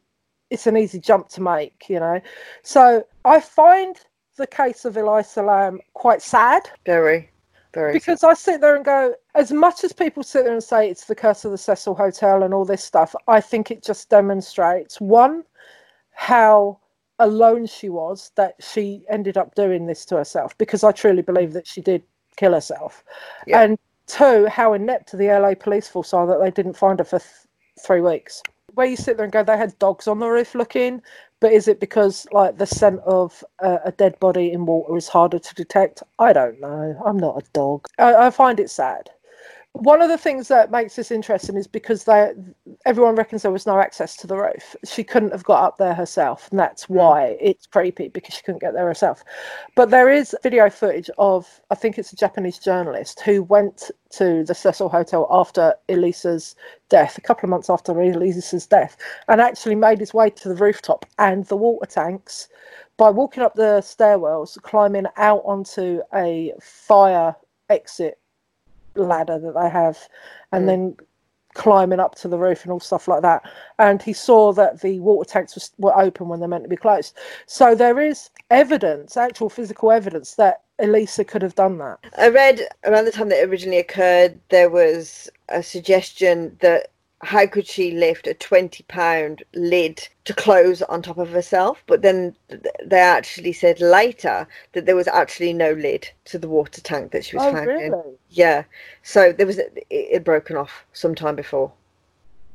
it's 0.51 0.67
an 0.67 0.77
easy 0.77 0.99
jump 0.99 1.29
to 1.31 1.41
make, 1.41 1.89
you 1.89 2.01
know. 2.01 2.21
So 2.63 3.07
I 3.25 3.41
find 3.41 3.97
the 4.37 4.47
case 4.47 4.85
of 4.85 4.97
Elisa 4.97 5.43
Lam 5.43 5.81
quite 5.95 6.23
sad. 6.23 6.69
Very. 6.85 7.30
Very 7.73 7.93
because 7.93 8.25
I 8.25 8.35
sit 8.35 8.61
there 8.61 8.75
and 8.75 8.85
go, 8.85 9.15
as 9.35 9.53
much 9.53 9.85
as 9.85 9.93
people 9.93 10.23
sit 10.23 10.45
there 10.45 10.53
and 10.53 10.63
say 10.63 10.91
it's 10.91 11.05
the 11.05 11.15
curse 11.15 11.45
of 11.45 11.53
the 11.53 11.59
Cecil 11.59 11.95
Hotel 11.95 12.43
and 12.43 12.53
all 12.53 12.65
this 12.65 12.83
stuff, 12.83 13.15
I 13.29 13.41
think 13.41 13.71
it 13.71 13.83
just 13.83 14.09
demonstrates 14.09 15.01
one, 15.01 15.45
how 16.11 16.81
alone 17.21 17.67
she 17.67 17.89
was 17.89 18.33
that 18.35 18.55
she 18.61 19.05
ended 19.09 19.37
up 19.37 19.55
doing 19.55 19.87
this 19.87 20.05
to 20.07 20.17
herself, 20.17 20.57
because 20.59 20.83
I 20.83 20.91
truly 20.91 21.23
believe 21.23 21.53
that 21.53 21.67
she 21.67 21.81
did 21.81 22.03
kill 22.37 22.55
herself. 22.55 23.05
Yeah. 23.47 23.63
And 23.63 23.79
two, 24.07 24.47
how 24.47 24.73
inept 24.73 25.17
the 25.17 25.29
LA 25.29 25.55
police 25.55 25.87
force 25.87 26.13
are 26.13 26.27
that 26.27 26.41
they 26.41 26.51
didn't 26.51 26.77
find 26.77 26.99
her 26.99 27.05
for 27.05 27.21
th- 27.21 27.31
three 27.79 28.01
weeks. 28.01 28.43
Where 28.81 28.89
you 28.89 28.97
sit 28.97 29.19
there 29.19 29.25
and 29.25 29.33
go, 29.33 29.45
they 29.45 29.59
had 29.59 29.79
dogs 29.79 30.09
on 30.09 30.21
the 30.21 30.29
roof 30.31 30.55
looking, 30.55 31.03
but 31.41 31.53
is 31.53 31.69
it 31.69 31.81
because 31.81 32.27
like 32.33 32.57
the 32.57 32.65
scent 32.65 33.01
of 33.01 33.45
uh, 33.63 33.77
a 33.85 33.93
dead 33.93 34.19
body 34.21 34.53
in 34.53 34.65
water 34.65 34.97
is 34.97 35.07
harder 35.07 35.39
to 35.39 35.55
detect? 35.55 36.03
I 36.19 36.33
don't 36.33 36.59
know. 36.63 36.99
I'm 37.05 37.19
not 37.19 37.43
a 37.43 37.47
dog. 37.53 37.85
I, 37.99 38.15
I 38.15 38.31
find 38.31 38.59
it 38.59 38.71
sad 38.71 39.11
one 39.75 40.03
of 40.03 40.09
the 40.09 40.19
things 40.19 40.49
that 40.49 40.71
makes 40.71 40.97
this 40.97 41.11
interesting 41.11 41.57
is 41.57 41.67
because 41.67 42.05
they 42.05 42.33
everyone 42.87 43.15
reckons 43.15 43.43
there 43.43 43.53
was 43.53 43.67
no 43.67 43.79
access 43.79 44.17
to 44.17 44.27
the 44.27 44.37
roof. 44.37 44.75
She 44.85 45.05
couldn't 45.05 45.33
have 45.33 45.45
got 45.45 45.63
up 45.63 45.79
there 45.79 45.95
herself, 45.95 46.49
and 46.51 46.59
that's 46.59 46.85
hmm. 46.85 46.95
why 46.95 47.37
it's 47.41 47.67
creepy 47.67 48.09
because 48.09 48.35
she 48.35 48.43
couldn't 48.43 48.61
get 48.61 48.75
there 48.75 48.87
herself. 48.87 49.23
But 49.77 49.91
there 49.91 50.11
is 50.11 50.35
video 50.43 50.71
footage 50.71 51.09
of 51.19 51.61
I 51.71 51.77
think 51.77 51.99
it's 51.99 52.13
a 52.13 52.17
Japanese 52.17 52.59
journalist 52.59 53.21
who 53.21 53.43
went 53.45 53.91
to 54.11 54.45
the 54.45 54.55
Cecil 54.55 54.89
Hotel 54.89 55.27
after 55.31 55.75
Elisa's 55.89 56.57
death, 56.89 57.17
a 57.17 57.21
couple 57.21 57.47
of 57.47 57.51
months 57.51 57.71
after 57.71 57.93
Elisa's 57.93 58.67
death, 58.67 58.97
and 59.29 59.41
actually 59.41 59.77
made 59.77 60.01
his 60.01 60.13
way 60.13 60.31
to 60.31 60.49
the 60.49 60.57
rooftop 60.57 61.07
and 61.19 61.47
the 61.47 61.57
water 61.57 61.87
tanks 61.87 62.49
by 62.97 63.09
walking 63.09 63.43
up 63.43 63.55
the 63.55 63.81
stairwells, 63.81 64.61
climbing 64.63 65.07
out 65.17 65.43
onto 65.47 66.01
a 66.13 66.53
fire 66.61 67.35
exit 67.71 68.20
ladder 68.95 69.39
that 69.39 69.55
they 69.61 69.69
have, 69.69 69.99
and 70.53 70.65
mm. 70.65 70.67
then 70.67 70.97
climbing 71.55 72.01
up 72.01 72.15
to 72.15 72.29
the 72.29 72.39
roof 72.39 72.63
and 72.63 72.73
all 72.73 72.81
stuff 72.81 73.09
like 73.09 73.23
that. 73.23 73.43
And 73.79 74.01
he 74.01 74.13
saw 74.13 74.53
that 74.53 74.81
the 74.83 75.01
water 75.01 75.29
tanks 75.29 75.55
was, 75.55 75.73
were 75.79 75.99
open 75.99 76.29
when 76.29 76.39
they're 76.39 76.49
meant 76.49 76.65
to 76.65 76.69
be 76.69 76.77
closed. 76.77 77.17
So 77.47 77.75
there 77.75 77.99
is 77.99 78.31
evidence, 78.51 79.17
actual 79.17 79.51
physical 79.51 79.91
evidence, 79.91 80.37
that 80.37 80.63
Elisa 80.79 81.25
could 81.25 81.43
have 81.43 81.57
done 81.57 81.79
that. 81.79 81.99
I 82.17 82.29
read 82.29 82.61
around 82.85 83.05
the 83.05 83.13
time 83.13 83.29
that 83.31 83.49
originally 83.49 83.79
occurred, 83.79 84.39
there 84.49 84.71
was 84.71 85.29
a 85.49 85.63
suggestion 85.63 86.57
that 86.61 86.91
how 87.23 87.47
could 87.47 87.67
she 87.67 87.93
lift 87.93 88.27
a 88.27 88.35
20 88.35 88.83
pound 88.85 89.43
lid 89.55 90.09
to 90.25 90.35
close 90.35 90.81
on 90.83 91.03
top 91.03 91.19
of 91.19 91.31
herself? 91.31 91.83
But 91.87 92.03
then 92.03 92.35
they 92.85 92.99
actually 92.99 93.53
said 93.53 93.81
later 93.81 94.49
that 94.73 94.87
there 94.87 94.97
was 94.97 95.09
actually 95.09 95.53
no 95.53 95.73
lid 95.73 96.11
to 96.27 96.39
the 96.39 96.49
water 96.49 96.81
tank 96.81 97.13
that 97.13 97.25
she 97.25 97.37
was 97.37 97.47
oh, 97.47 97.53
found 97.53 97.67
really? 97.67 97.87
in. 97.87 98.17
Yeah. 98.31 98.65
So 99.03 99.33
there 99.33 99.47
was 99.47 99.59
it 99.59 100.13
had 100.13 100.25
broken 100.25 100.57
off 100.57 100.87
sometime 100.93 101.37
before. 101.37 101.73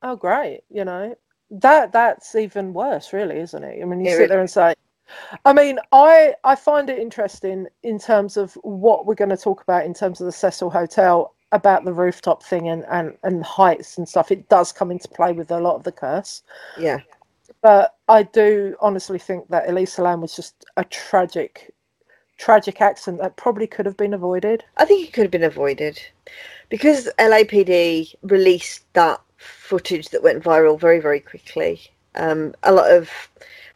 Oh, 0.01 0.15
great. 0.15 0.61
You 0.71 0.85
know, 0.85 1.15
that 1.51 1.91
that's 1.91 2.33
even 2.33 2.73
worse, 2.73 3.13
really, 3.13 3.37
isn't 3.39 3.63
it? 3.63 3.81
I 3.81 3.85
mean, 3.85 4.01
you 4.01 4.07
It 4.07 4.11
sit 4.11 4.17
really 4.17 4.29
there 4.29 4.39
and 4.39 4.49
say, 4.49 4.73
I 5.45 5.53
mean, 5.53 5.77
I 5.91 6.33
I 6.43 6.55
find 6.55 6.89
it 6.89 6.97
interesting 6.97 7.67
in 7.83 7.99
terms 7.99 8.35
of 8.35 8.55
what 8.63 9.05
we're 9.05 9.13
going 9.13 9.29
to 9.29 9.37
talk 9.37 9.61
about 9.61 9.85
in 9.85 9.93
terms 9.93 10.19
of 10.21 10.25
the 10.25 10.31
Cecil 10.31 10.71
Hotel 10.71 11.34
about 11.55 11.85
the 11.85 11.93
rooftop 11.93 12.43
thing 12.43 12.69
and, 12.69 12.85
and, 12.89 13.17
and 13.23 13.43
heights 13.43 13.97
and 13.97 14.07
stuff. 14.07 14.31
It 14.31 14.47
does 14.49 14.71
come 14.71 14.91
into 14.91 15.07
play 15.07 15.31
with 15.31 15.49
a 15.51 15.59
lot 15.59 15.75
of 15.75 15.83
the 15.83 15.91
curse. 15.91 16.43
Yeah. 16.77 16.99
But 17.61 17.95
I 18.07 18.23
do 18.23 18.75
honestly 18.79 19.17
think 19.17 19.47
that 19.49 19.67
Elisa 19.69 20.03
Lam 20.03 20.21
was 20.21 20.35
just 20.35 20.65
a 20.77 20.83
tragic, 20.83 21.73
tragic 22.37 22.81
accident 22.81 23.21
that 23.21 23.37
probably 23.37 23.65
could 23.65 23.85
have 23.85 23.97
been 23.97 24.13
avoided. 24.13 24.63
I 24.77 24.85
think 24.85 25.07
it 25.07 25.13
could 25.13 25.23
have 25.23 25.31
been 25.31 25.43
avoided 25.43 25.99
because 26.69 27.09
LAPD 27.17 28.13
released 28.21 28.85
that 28.93 29.21
footage 29.37 30.09
that 30.09 30.23
went 30.23 30.43
viral 30.43 30.79
very, 30.79 30.99
very 30.99 31.19
quickly. 31.19 31.81
Um, 32.15 32.53
a 32.63 32.71
lot 32.71 32.91
of 32.91 33.09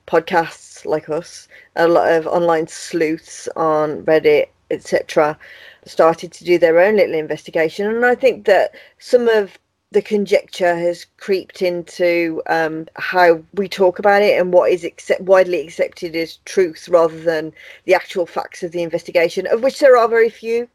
podcasts 0.07 0.85
like 0.85 1.09
us, 1.09 1.47
a 1.75 1.87
lot 1.87 2.11
of 2.11 2.27
online 2.27 2.67
sleuths 2.67 3.47
on 3.55 4.03
Reddit, 4.03 4.47
etc., 4.71 5.37
started 5.85 6.31
to 6.33 6.43
do 6.43 6.57
their 6.57 6.79
own 6.79 6.97
little 6.97 7.15
investigation, 7.15 7.87
and 7.87 8.05
I 8.05 8.15
think 8.15 8.45
that 8.45 8.75
some 8.97 9.27
of 9.27 9.57
the 9.91 10.01
conjecture 10.01 10.75
has 10.75 11.05
creeped 11.17 11.61
into 11.61 12.43
um, 12.47 12.87
how 12.95 13.41
we 13.55 13.67
talk 13.67 13.97
about 13.97 14.21
it 14.21 14.39
and 14.39 14.53
what 14.53 14.71
is 14.71 14.83
accept- 14.83 15.21
widely 15.21 15.61
accepted 15.61 16.15
as 16.15 16.37
truth 16.45 16.87
rather 16.87 17.19
than 17.19 17.51
the 17.85 17.95
actual 17.95 18.27
facts 18.27 18.61
of 18.61 18.71
the 18.71 18.83
investigation, 18.83 19.47
of 19.47 19.63
which 19.63 19.79
there 19.79 19.97
are 19.97 20.07
very 20.07 20.29
few, 20.29 20.67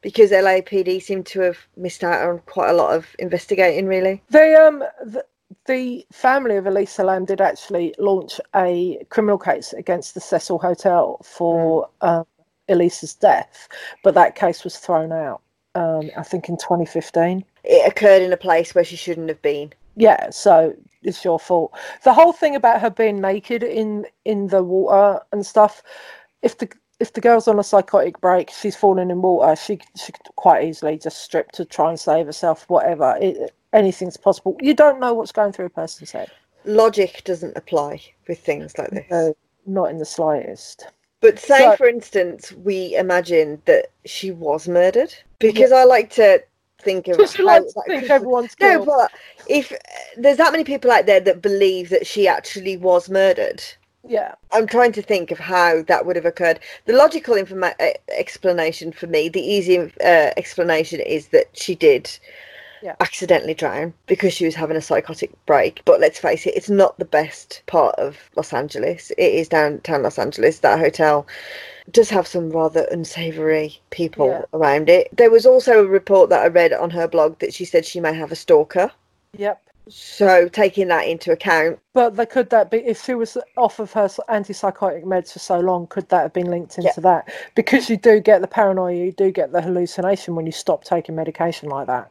because 0.00 0.30
LAPD 0.30 1.02
seem 1.02 1.22
to 1.22 1.40
have 1.40 1.58
missed 1.76 2.02
out 2.02 2.26
on 2.26 2.38
quite 2.46 2.70
a 2.70 2.74
lot 2.74 2.94
of 2.94 3.14
investigating, 3.18 3.86
really. 3.86 4.22
They 4.30 4.54
um 4.54 4.82
the, 5.04 5.24
the 5.66 6.06
family 6.10 6.56
of 6.56 6.66
Elisa 6.66 7.04
Lam 7.04 7.26
did 7.26 7.40
actually 7.40 7.94
launch 7.98 8.40
a 8.56 9.04
criminal 9.10 9.38
case 9.38 9.74
against 9.74 10.14
the 10.14 10.20
Cecil 10.20 10.58
Hotel 10.58 11.20
for 11.22 11.90
um, 12.00 12.24
Elisa's 12.72 13.14
death, 13.14 13.68
but 14.02 14.14
that 14.14 14.34
case 14.34 14.64
was 14.64 14.76
thrown 14.76 15.12
out. 15.12 15.40
Um, 15.74 16.10
I 16.16 16.22
think 16.22 16.48
in 16.48 16.56
2015. 16.56 17.44
It 17.64 17.88
occurred 17.90 18.22
in 18.22 18.32
a 18.32 18.36
place 18.36 18.74
where 18.74 18.84
she 18.84 18.96
shouldn't 18.96 19.28
have 19.28 19.40
been. 19.40 19.72
Yeah, 19.96 20.30
so 20.30 20.74
it's 21.02 21.24
your 21.24 21.38
fault. 21.38 21.72
The 22.04 22.12
whole 22.12 22.32
thing 22.32 22.54
about 22.54 22.80
her 22.80 22.90
being 22.90 23.20
naked 23.20 23.62
in 23.62 24.06
in 24.24 24.48
the 24.48 24.62
water 24.62 25.20
and 25.32 25.44
stuff. 25.46 25.82
If 26.42 26.58
the 26.58 26.68
if 27.00 27.12
the 27.12 27.20
girl's 27.20 27.48
on 27.48 27.58
a 27.58 27.64
psychotic 27.64 28.20
break, 28.20 28.50
she's 28.50 28.76
falling 28.76 29.10
in 29.10 29.22
water. 29.22 29.56
She 29.56 29.80
she 29.96 30.12
could 30.12 30.34
quite 30.36 30.64
easily 30.64 30.98
just 30.98 31.22
strip 31.22 31.52
to 31.52 31.64
try 31.64 31.90
and 31.90 31.98
save 31.98 32.26
herself. 32.26 32.68
Whatever, 32.68 33.18
it, 33.20 33.52
anything's 33.72 34.16
possible. 34.16 34.56
You 34.60 34.74
don't 34.74 35.00
know 35.00 35.12
what's 35.14 35.32
going 35.32 35.52
through 35.52 35.66
a 35.66 35.70
person's 35.70 36.12
head. 36.12 36.30
Logic 36.64 37.22
doesn't 37.24 37.56
apply 37.56 38.02
with 38.28 38.38
things 38.38 38.78
like 38.78 38.90
this. 38.90 39.06
No, 39.10 39.34
not 39.66 39.90
in 39.90 39.98
the 39.98 40.04
slightest. 40.04 40.86
But 41.22 41.38
say, 41.38 41.58
So- 41.58 41.76
for 41.76 41.88
instance, 41.88 42.52
we 42.52 42.94
imagine 42.96 43.62
that 43.64 43.86
she 44.04 44.30
was 44.30 44.68
murdered, 44.68 45.14
because 45.38 45.72
I 45.72 45.84
like 45.84 46.10
to 46.10 46.42
think 46.82 47.06
of 47.08 47.16
Because 47.16 47.38
you 47.38 47.48
how 47.48 47.54
like 47.54 47.66
to 47.68 47.82
think 47.86 48.10
everyone's 48.10 48.56
No, 48.60 48.84
but 48.84 49.12
if 49.46 49.70
uh, 49.72 49.76
there's 50.16 50.36
that 50.36 50.50
many 50.52 50.64
people 50.64 50.90
out 50.90 51.06
there 51.06 51.20
that 51.20 51.40
believe 51.40 51.90
that 51.90 52.06
she 52.06 52.26
actually 52.26 52.76
was 52.76 53.08
murdered, 53.08 53.62
Yeah, 54.06 54.34
I'm 54.50 54.66
trying 54.66 54.90
to 54.92 55.02
think 55.02 55.30
of 55.30 55.38
how 55.38 55.82
that 55.82 56.04
would 56.04 56.16
have 56.16 56.26
occurred. 56.26 56.58
The 56.86 56.92
logical 56.92 57.36
informa- 57.36 57.94
explanation 58.08 58.90
for 58.90 59.06
me, 59.06 59.28
the 59.28 59.40
easy 59.40 59.78
uh, 59.78 60.30
explanation 60.36 60.98
is 60.98 61.28
that 61.28 61.46
she 61.52 61.76
did 61.76 62.10
Yeah. 62.82 62.96
accidentally 63.00 63.54
drown 63.54 63.94
because 64.06 64.32
she 64.32 64.44
was 64.44 64.54
having 64.54 64.76
a 64.76 64.80
psychotic 64.82 65.30
break. 65.46 65.82
But 65.84 66.00
let's 66.00 66.18
face 66.18 66.46
it, 66.46 66.54
it's 66.56 66.68
not 66.70 66.98
the 66.98 67.04
best 67.04 67.62
part 67.66 67.94
of 67.96 68.16
Los 68.36 68.52
Angeles. 68.52 69.10
It 69.12 69.34
is 69.34 69.48
downtown 69.48 70.02
Los 70.02 70.18
Angeles. 70.18 70.58
That 70.58 70.78
hotel 70.80 71.26
does 71.90 72.10
have 72.10 72.26
some 72.26 72.50
rather 72.50 72.86
unsavory 72.90 73.80
people 73.90 74.28
Yeah. 74.28 74.42
around 74.52 74.88
it. 74.88 75.08
There 75.16 75.30
was 75.30 75.46
also 75.46 75.80
a 75.84 75.86
report 75.88 76.30
that 76.30 76.42
I 76.42 76.48
read 76.48 76.72
on 76.72 76.90
her 76.90 77.06
blog 77.08 77.38
that 77.38 77.54
she 77.54 77.64
said 77.64 77.84
she 77.86 78.00
may 78.00 78.14
have 78.14 78.32
a 78.32 78.36
stalker. 78.36 78.90
yep. 79.36 79.60
So 79.88 80.48
taking 80.48 80.88
that 80.88 81.08
into 81.08 81.32
account, 81.32 81.78
But 81.92 82.16
they, 82.16 82.24
could 82.26 82.50
that 82.50 82.70
be 82.70 82.78
if 82.78 83.04
she 83.04 83.14
was 83.14 83.36
off 83.56 83.80
of 83.80 83.92
her 83.92 84.06
antipsychotic 84.06 85.04
meds 85.04 85.32
for 85.32 85.40
so 85.40 85.58
long? 85.60 85.88
Could 85.88 86.08
that 86.10 86.22
have 86.22 86.32
been 86.32 86.50
linked 86.50 86.78
into 86.78 86.92
Yeah. 86.96 87.02
that? 87.02 87.32
Because 87.54 87.90
you 87.90 87.96
do 87.96 88.20
get 88.20 88.40
the 88.40 88.46
paranoia, 88.46 88.94
you 88.94 89.12
do 89.12 89.32
get 89.32 89.50
the 89.52 89.60
hallucination 89.60 90.36
when 90.36 90.46
you 90.46 90.52
stop 90.52 90.84
taking 90.84 91.16
medication 91.16 91.68
like 91.68 91.88
that. 91.88 92.10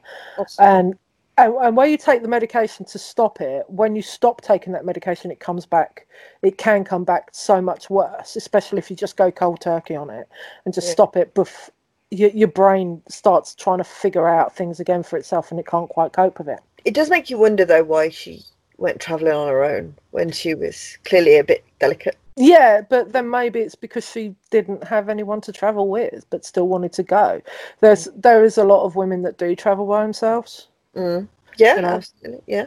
And 0.59 0.97
and, 1.37 1.55
and 1.55 1.77
when 1.77 1.89
you 1.89 1.97
take 1.97 2.21
the 2.21 2.27
medication 2.27 2.85
to 2.85 2.99
stop 2.99 3.39
it, 3.39 3.63
when 3.67 3.95
you 3.95 4.01
stop 4.01 4.41
taking 4.41 4.73
that 4.73 4.85
medication, 4.85 5.31
it 5.31 5.39
comes 5.39 5.65
back. 5.65 6.05
It 6.43 6.57
can 6.57 6.83
come 6.83 7.05
back 7.05 7.29
so 7.31 7.61
much 7.61 7.89
worse, 7.89 8.35
especially 8.35 8.79
if 8.79 8.89
you 8.91 8.97
just 8.97 9.15
go 9.15 9.31
cold 9.31 9.61
turkey 9.61 9.95
on 9.95 10.09
it 10.09 10.27
and 10.65 10.73
just 10.73 10.87
Yeah. 10.87 10.93
stop 10.93 11.15
it. 11.15 11.33
Bef- 11.33 11.69
your, 12.11 12.29
your 12.31 12.49
brain 12.49 13.01
starts 13.07 13.55
trying 13.55 13.77
to 13.77 13.85
figure 13.85 14.27
out 14.27 14.53
things 14.53 14.81
again 14.81 15.01
for 15.01 15.15
itself, 15.17 15.49
and 15.49 15.59
it 15.59 15.65
can't 15.65 15.89
quite 15.89 16.11
cope 16.11 16.37
with 16.37 16.49
it. 16.49 16.59
It 16.85 16.93
does 16.93 17.09
make 17.09 17.29
you 17.29 17.37
wonder, 17.37 17.65
though, 17.65 17.83
why 17.83 18.09
she 18.09 18.43
went 18.77 18.99
travelling 18.99 19.33
on 19.33 19.47
her 19.47 19.63
own 19.63 19.95
when 20.11 20.31
she 20.31 20.55
was 20.55 20.97
clearly 21.05 21.37
a 21.37 21.43
bit 21.43 21.63
delicate. 21.79 22.17
Yeah, 22.37 22.81
but 22.81 23.11
then 23.11 23.29
maybe 23.29 23.59
it's 23.59 23.75
because 23.75 24.09
she 24.09 24.35
didn't 24.49 24.83
have 24.85 25.09
anyone 25.09 25.41
to 25.41 25.51
travel 25.51 25.87
with, 25.87 26.25
but 26.29 26.45
still 26.45 26.67
wanted 26.67 26.93
to 26.93 27.03
go. 27.03 27.41
There's 27.81 28.05
there 28.15 28.43
is 28.43 28.57
a 28.57 28.63
lot 28.63 28.83
of 28.85 28.95
women 28.95 29.21
that 29.23 29.37
do 29.37 29.55
travel 29.55 29.85
by 29.85 30.01
themselves. 30.01 30.67
Mm. 30.95 31.27
Yeah, 31.57 31.75
You 31.75 31.81
know? 31.83 31.87
absolutely. 31.89 32.41
Yeah. 32.47 32.65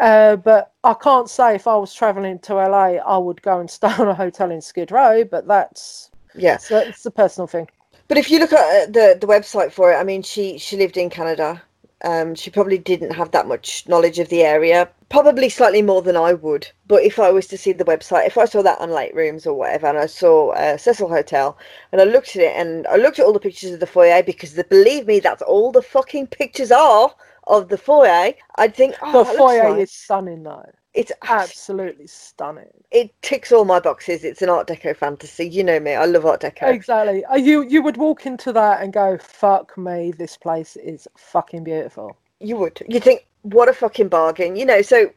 Uh, 0.00 0.36
but 0.36 0.72
I 0.82 0.94
can't 0.94 1.30
say 1.30 1.54
if 1.54 1.66
I 1.68 1.76
was 1.76 1.94
traveling 1.94 2.38
to 2.40 2.54
LA, 2.54 2.96
I 2.96 3.16
would 3.18 3.40
go 3.42 3.60
and 3.60 3.70
stay 3.78 3.88
on 3.88 4.08
a 4.08 4.14
hotel 4.14 4.50
in 4.50 4.60
Skid 4.60 4.90
Row. 4.90 5.22
But 5.24 5.46
that's 5.46 6.10
Yeah. 6.34 6.56
so 6.56 6.78
it's 6.78 7.06
a 7.06 7.10
personal 7.10 7.46
thing. 7.46 7.68
But 8.08 8.16
if 8.18 8.30
you 8.30 8.38
look 8.38 8.52
at 8.52 8.58
uh, 8.58 8.86
the 8.90 9.18
the 9.20 9.26
website 9.26 9.70
for 9.70 9.92
it, 9.92 9.96
I 9.96 10.02
mean, 10.04 10.22
she 10.22 10.58
she 10.58 10.76
lived 10.76 10.96
in 10.96 11.10
Canada. 11.10 11.62
Um, 12.04 12.34
she 12.34 12.50
probably 12.50 12.78
didn't 12.78 13.10
have 13.10 13.32
that 13.32 13.48
much 13.48 13.88
knowledge 13.88 14.18
of 14.18 14.28
the 14.28 14.42
area. 14.42 14.88
Probably 15.08 15.48
slightly 15.48 15.82
more 15.82 16.00
than 16.00 16.16
I 16.16 16.32
would. 16.32 16.68
But 16.86 17.02
if 17.02 17.18
I 17.18 17.30
was 17.30 17.46
to 17.48 17.58
see 17.58 17.72
the 17.72 17.84
website, 17.84 18.26
if 18.26 18.38
I 18.38 18.44
saw 18.44 18.62
that 18.62 18.80
on 18.80 18.90
Late 18.90 19.14
Rooms 19.14 19.46
or 19.46 19.54
whatever, 19.54 19.88
and 19.88 19.98
I 19.98 20.06
saw 20.06 20.50
uh, 20.50 20.76
Cecil 20.76 21.08
Hotel, 21.08 21.58
and 21.90 22.00
I 22.00 22.04
looked 22.04 22.36
at 22.36 22.42
it, 22.42 22.56
and 22.56 22.86
I 22.86 22.96
looked 22.96 23.18
at 23.18 23.26
all 23.26 23.32
the 23.32 23.40
pictures 23.40 23.72
of 23.72 23.80
the 23.80 23.86
foyer 23.86 24.22
because 24.22 24.54
the, 24.54 24.64
believe 24.64 25.06
me, 25.06 25.18
that's 25.18 25.42
all 25.42 25.72
the 25.72 25.82
fucking 25.82 26.28
pictures 26.28 26.70
are 26.70 27.12
of 27.48 27.68
the 27.68 27.78
foyer. 27.78 28.34
I'd 28.56 28.74
think, 28.76 28.94
oh, 29.02 29.24
the 29.24 29.36
foyer 29.36 29.70
nice. 29.70 29.88
is 29.88 29.92
stunning, 29.92 30.44
though. 30.44 30.70
It's 30.94 31.12
Absolutely 31.28 32.06
stunning. 32.06 32.72
it 32.90 33.10
ticks 33.22 33.52
all 33.52 33.64
my 33.64 33.78
boxes. 33.80 34.24
It's 34.24 34.42
an 34.42 34.48
Art 34.48 34.68
Deco 34.68 34.96
fantasy. 34.96 35.48
You 35.48 35.62
know 35.64 35.78
me. 35.80 35.94
I 35.94 36.04
love 36.06 36.24
Art 36.26 36.40
Deco. 36.40 36.72
Exactly. 36.72 37.24
Uh, 37.26 37.36
You 37.36 37.62
you 37.62 37.82
would 37.82 37.96
walk 37.96 38.26
into 38.26 38.52
that 38.52 38.82
and 38.82 38.92
go, 38.92 39.18
"Fuck 39.18 39.76
me, 39.78 40.12
this 40.12 40.36
place 40.36 40.76
is 40.76 41.06
fucking 41.16 41.64
beautiful." 41.64 42.16
You 42.40 42.56
would. 42.56 42.82
You 42.88 43.00
think, 43.00 43.26
what 43.42 43.68
a 43.68 43.72
fucking 43.72 44.08
bargain. 44.08 44.56
You 44.56 44.64
know, 44.64 44.82
so 44.82 45.10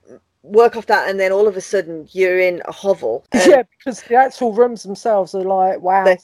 work 0.43 0.75
off 0.75 0.87
that, 0.87 1.07
and 1.09 1.19
then 1.19 1.31
all 1.31 1.47
of 1.47 1.55
a 1.55 1.61
sudden 1.61 2.07
you're 2.11 2.39
in 2.39 2.61
a 2.65 2.71
hovel. 2.71 3.23
yeah, 3.33 3.63
because 3.77 4.01
the 4.03 4.15
actual 4.15 4.53
rooms 4.53 4.83
themselves 4.83 5.35
are 5.35 5.43
like, 5.43 5.79
wow. 5.81 6.03
They're 6.03 6.17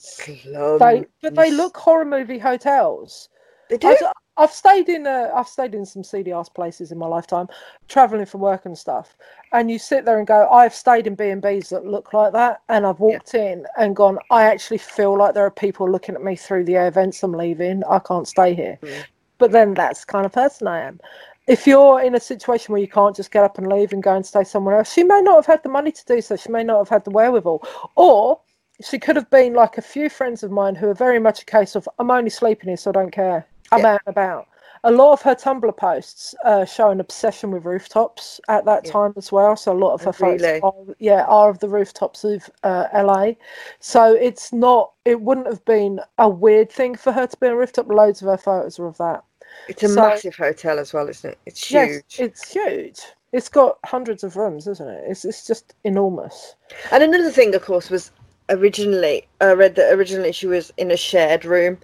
They, 0.79 1.05
but 1.21 1.35
they 1.35 1.51
look 1.51 1.77
horror 1.77 2.05
movie 2.05 2.39
hotels. 2.39 3.29
They 3.69 3.77
do. 3.77 3.88
I've, 3.88 4.12
I've 4.38 4.51
stayed 4.51 4.88
in 4.88 5.07
uh, 5.07 5.31
I've 5.36 5.47
stayed 5.47 5.74
in 5.74 5.86
some 5.86 6.03
seedy 6.03 6.31
ass 6.31 6.47
places 6.47 6.91
in 6.91 6.97
my 6.97 7.07
lifetime, 7.07 7.47
traveling 7.88 8.25
for 8.25 8.38
work 8.38 8.65
and 8.65 8.77
stuff. 8.77 9.17
And 9.51 9.71
you 9.71 9.79
sit 9.79 10.05
there 10.05 10.19
and 10.19 10.27
go, 10.27 10.47
I've 10.50 10.75
stayed 10.75 11.07
in 11.07 11.15
B 11.15 11.29
and 11.29 11.41
B's 11.41 11.69
that 11.69 11.86
look 11.86 12.13
like 12.13 12.33
that, 12.33 12.62
and 12.69 12.86
I've 12.86 13.00
walked 13.00 13.33
in 13.33 13.65
and 13.77 13.95
gone, 13.95 14.19
I 14.29 14.43
actually 14.43 14.77
feel 14.77 15.17
like 15.17 15.33
there 15.33 15.45
are 15.45 15.51
people 15.51 15.89
looking 15.89 16.15
at 16.15 16.24
me 16.24 16.36
through 16.36 16.65
the 16.65 16.75
air 16.75 16.91
vents. 16.91 17.24
I'm 17.24 17.31
leaving. 17.31 17.83
I 17.86 18.00
can't 18.00 18.27
stay 18.27 18.53
here. 18.53 18.77
Mm. 18.81 19.03
But 19.39 19.51
then 19.51 19.74
that's 19.74 20.01
the 20.01 20.12
kind 20.12 20.25
of 20.25 20.31
person 20.31 20.67
I 20.67 20.81
am. 20.81 21.00
If 21.47 21.65
you're 21.65 22.01
in 22.01 22.13
a 22.13 22.19
situation 22.19 22.74
where 22.74 22.81
you 22.81 22.89
can't 22.89 23.15
just 23.15 23.31
get 23.31 23.43
up 23.43 23.57
and 23.57 23.67
leave 23.67 23.93
and 23.93 24.03
go 24.03 24.15
and 24.15 24.25
stay 24.25 24.43
somewhere 24.43 24.77
else, 24.77 24.91
she 24.91 25.03
may 25.03 25.21
not 25.21 25.36
have 25.36 25.45
had 25.45 25.63
the 25.63 25.69
money 25.69 25.91
to 25.91 26.05
do 26.05 26.21
so. 26.21 26.36
She 26.36 26.51
may 26.51 26.63
not 26.63 26.79
have 26.79 26.89
had 26.89 27.05
the 27.05 27.12
wherewithal, 27.12 27.65
or 27.95 28.41
she 28.83 29.00
could 29.00 29.15
have 29.15 29.29
been 29.29 29.53
like 29.53 29.77
a 29.77 29.81
few 29.81 30.09
friends 30.09 30.43
of 30.43 30.51
mine 30.51 30.75
who 30.75 30.88
are 30.89 30.93
very 30.93 31.19
much 31.19 31.41
a 31.41 31.45
case 31.45 31.75
of 31.75 31.88
I'm 32.00 32.12
only 32.12 32.29
sleeping 32.29 32.67
here, 32.67 32.77
so 32.77 32.91
I 32.91 32.93
don't 32.93 33.12
care. 33.12 33.47
I'm 33.71 33.79
Yeah. 33.81 33.93
out 33.93 34.01
and 34.05 34.13
about. 34.13 34.47
a 34.83 34.91
lot 34.91 35.12
of 35.12 35.21
her 35.24 35.33
Tumblr 35.36 35.75
posts 35.75 36.36
uh, 36.45 36.63
show 36.63 36.91
an 36.91 37.00
obsession 37.00 37.50
with 37.51 37.65
rooftops 37.65 38.39
at 38.47 38.63
that 38.65 38.86
Yeah. 38.86 38.91
time 38.91 39.13
as 39.17 39.31
well. 39.31 39.55
So 39.57 39.74
a 39.74 39.77
lot 39.77 39.93
of 39.93 40.01
her 40.03 40.13
really? 40.25 40.38
photos, 40.59 40.62
are, 40.89 40.95
yeah, 41.00 41.24
are 41.25 41.50
of 41.50 41.59
the 41.59 41.67
rooftops 41.67 42.24
of 42.24 42.50
uh, 42.63 42.86
LA. 42.93 43.31
So 43.79 44.13
it's 44.13 44.53
not, 44.53 44.91
it 45.03 45.19
wouldn't 45.21 45.47
have 45.47 45.65
been 45.65 46.00
a 46.19 46.29
weird 46.29 46.71
thing 46.71 46.95
for 46.95 47.12
her 47.12 47.25
to 47.27 47.38
be 47.38 47.47
on 47.47 47.53
a 47.53 47.55
rooftop. 47.57 47.88
Loads 47.89 48.21
of 48.21 48.27
her 48.27 48.38
photos 48.38 48.77
are 48.79 48.86
of 48.88 48.97
that. 48.97 49.24
It's 49.67 49.81
a 49.83 49.89
So- 49.89 49.95
massive 49.95 50.36
hotel 50.36 50.77
as 50.79 50.93
well, 50.93 51.09
isn't 51.09 51.31
it? 51.31 51.38
It's 51.47 51.65
huge. 51.67 52.03
Yes, 52.09 52.19
it's 52.19 52.51
huge. 52.51 53.01
It's 53.33 53.50
got 53.50 53.79
hundreds 53.83 54.24
of 54.24 54.38
rooms, 54.38 54.67
isn't 54.67 54.88
it? 54.88 55.03
It's 55.07 55.25
it's 55.25 55.45
just 55.45 55.74
enormous. 55.83 56.55
And 56.91 57.03
another 57.03 57.31
thing, 57.31 57.53
of 57.55 57.62
course, 57.65 57.89
was 57.89 58.12
originally 58.50 59.27
I 59.41 59.51
read 59.51 59.75
that 59.75 59.91
originally 59.93 60.31
she 60.31 60.47
was 60.47 60.71
in 60.77 60.91
a 60.91 60.97
shared 60.97 61.43
room, 61.43 61.77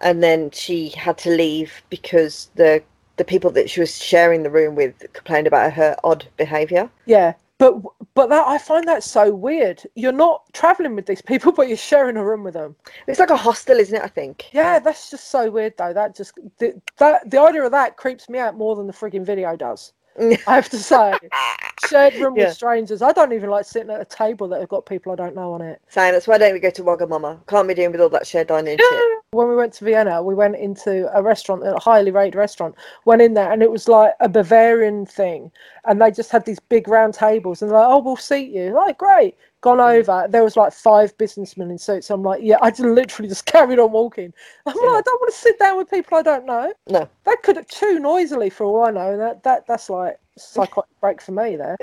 and 0.00 0.22
then 0.22 0.50
she 0.50 0.90
had 0.90 1.18
to 1.18 1.30
leave 1.30 1.82
because 1.90 2.50
the 2.54 2.82
the 3.16 3.24
people 3.24 3.50
that 3.50 3.70
she 3.70 3.80
was 3.80 3.96
sharing 3.96 4.42
the 4.42 4.50
room 4.50 4.74
with 4.74 4.94
complained 5.14 5.46
about 5.46 5.72
her 5.72 5.96
odd 6.04 6.26
behaviour. 6.36 6.90
Yeah, 7.06 7.32
but 7.58 7.80
but 8.14 8.28
that 8.28 8.46
I 8.46 8.58
find 8.58 8.86
that 8.88 9.02
so 9.02 9.34
weird. 9.34 9.82
You're 9.94 10.12
not 10.12 10.42
traveling 10.52 10.94
with 10.94 11.06
these 11.06 11.22
people, 11.22 11.52
but 11.56 11.68
you're 11.68 11.76
sharing 11.76 12.16
a 12.16 12.24
room 12.24 12.44
with 12.44 12.54
them. 12.54 12.76
It's 13.06 13.18
like 13.18 13.30
a 13.30 13.36
hostel, 13.36 13.78
isn't 13.78 13.94
it? 13.96 14.02
I 14.02 14.08
think. 14.08 14.46
Yeah, 14.52 14.78
that's 14.78 15.10
just 15.10 15.30
so 15.30 15.50
weird, 15.50 15.74
though. 15.78 15.92
That 15.92 16.14
just 16.14 16.34
the, 16.58 16.80
that 16.98 17.30
the 17.30 17.40
idea 17.40 17.64
of 17.64 17.72
that 17.72 17.96
creeps 17.96 18.28
me 18.28 18.38
out 18.38 18.56
more 18.56 18.76
than 18.76 18.86
the 18.86 18.92
frigging 18.92 19.24
video 19.24 19.56
does. 19.56 19.92
I 20.18 20.54
have 20.54 20.68
to 20.70 20.78
say, 20.78 21.14
shared 21.88 22.14
room 22.16 22.36
Yeah. 22.36 22.46
with 22.46 22.54
strangers. 22.54 23.02
I 23.02 23.12
don't 23.12 23.32
even 23.32 23.50
like 23.50 23.64
sitting 23.66 23.90
at 23.90 24.00
a 24.00 24.04
table 24.04 24.48
that 24.48 24.60
have 24.60 24.68
got 24.68 24.86
people 24.86 25.12
I 25.12 25.16
don't 25.16 25.34
know 25.34 25.52
on 25.52 25.62
it. 25.62 25.80
Saying 25.88 26.12
that's 26.12 26.26
why 26.28 26.38
don't 26.38 26.52
we 26.54 26.60
go 26.60 26.70
to 26.70 26.82
Wagamama? 26.82 27.46
Can't 27.46 27.68
be 27.68 27.74
doing 27.74 27.92
with 27.92 28.00
all 28.00 28.08
that 28.10 28.26
shared 28.26 28.48
dining 28.48 28.78
shit. 28.78 28.88
When 29.32 29.48
we 29.48 29.56
went 29.56 29.74
to 29.74 29.84
Vienna, 29.84 30.22
we 30.22 30.34
went 30.34 30.56
into 30.56 31.10
a 31.14 31.22
restaurant, 31.22 31.66
a 31.66 31.78
highly 31.78 32.10
rated 32.10 32.36
restaurant. 32.36 32.74
Went 33.04 33.20
in 33.20 33.34
there, 33.34 33.52
and 33.52 33.62
it 33.62 33.70
was 33.70 33.88
like 33.88 34.14
a 34.20 34.28
Bavarian 34.28 35.04
thing, 35.04 35.50
and 35.84 36.00
they 36.00 36.10
just 36.10 36.30
had 36.30 36.46
these 36.46 36.60
big 36.60 36.88
round 36.88 37.12
tables, 37.14 37.60
and 37.60 37.70
they're 37.70 37.78
like, 37.78 37.88
"Oh, 37.90 37.98
we'll 37.98 38.16
seat 38.16 38.50
you." 38.50 38.72
Like, 38.72 38.96
great. 38.98 39.36
Gone 39.66 39.80
over. 39.80 40.26
There 40.30 40.44
was 40.44 40.56
like 40.56 40.72
five 40.72 41.16
businessmen 41.18 41.70
in 41.72 41.78
suits. 41.78 42.08
I'm 42.10 42.22
like, 42.22 42.40
yeah. 42.42 42.58
I 42.62 42.70
just 42.70 42.82
literally 42.82 43.28
just 43.28 43.46
carried 43.54 43.78
on 43.80 43.90
walking. 43.90 44.32
I'm 44.64 44.74
Yeah. 44.80 44.90
like, 44.90 44.98
I 44.98 45.02
don't 45.02 45.20
want 45.20 45.32
to 45.34 45.38
sit 45.40 45.58
down 45.58 45.76
with 45.76 45.90
people 45.90 46.16
I 46.18 46.22
don't 46.22 46.46
know. 46.46 46.72
No. 46.88 47.08
They 47.24 47.34
could 47.42 47.56
have 47.56 47.66
too 47.66 47.98
noisily 47.98 48.48
for 48.50 48.64
all 48.64 48.84
I 48.84 48.90
know. 48.92 49.16
That 49.16 49.42
that 49.42 49.66
that's 49.66 49.90
like 49.90 50.18
psychotic 50.38 50.88
break 51.00 51.20
for 51.20 51.32
me 51.32 51.56
there. 51.56 51.76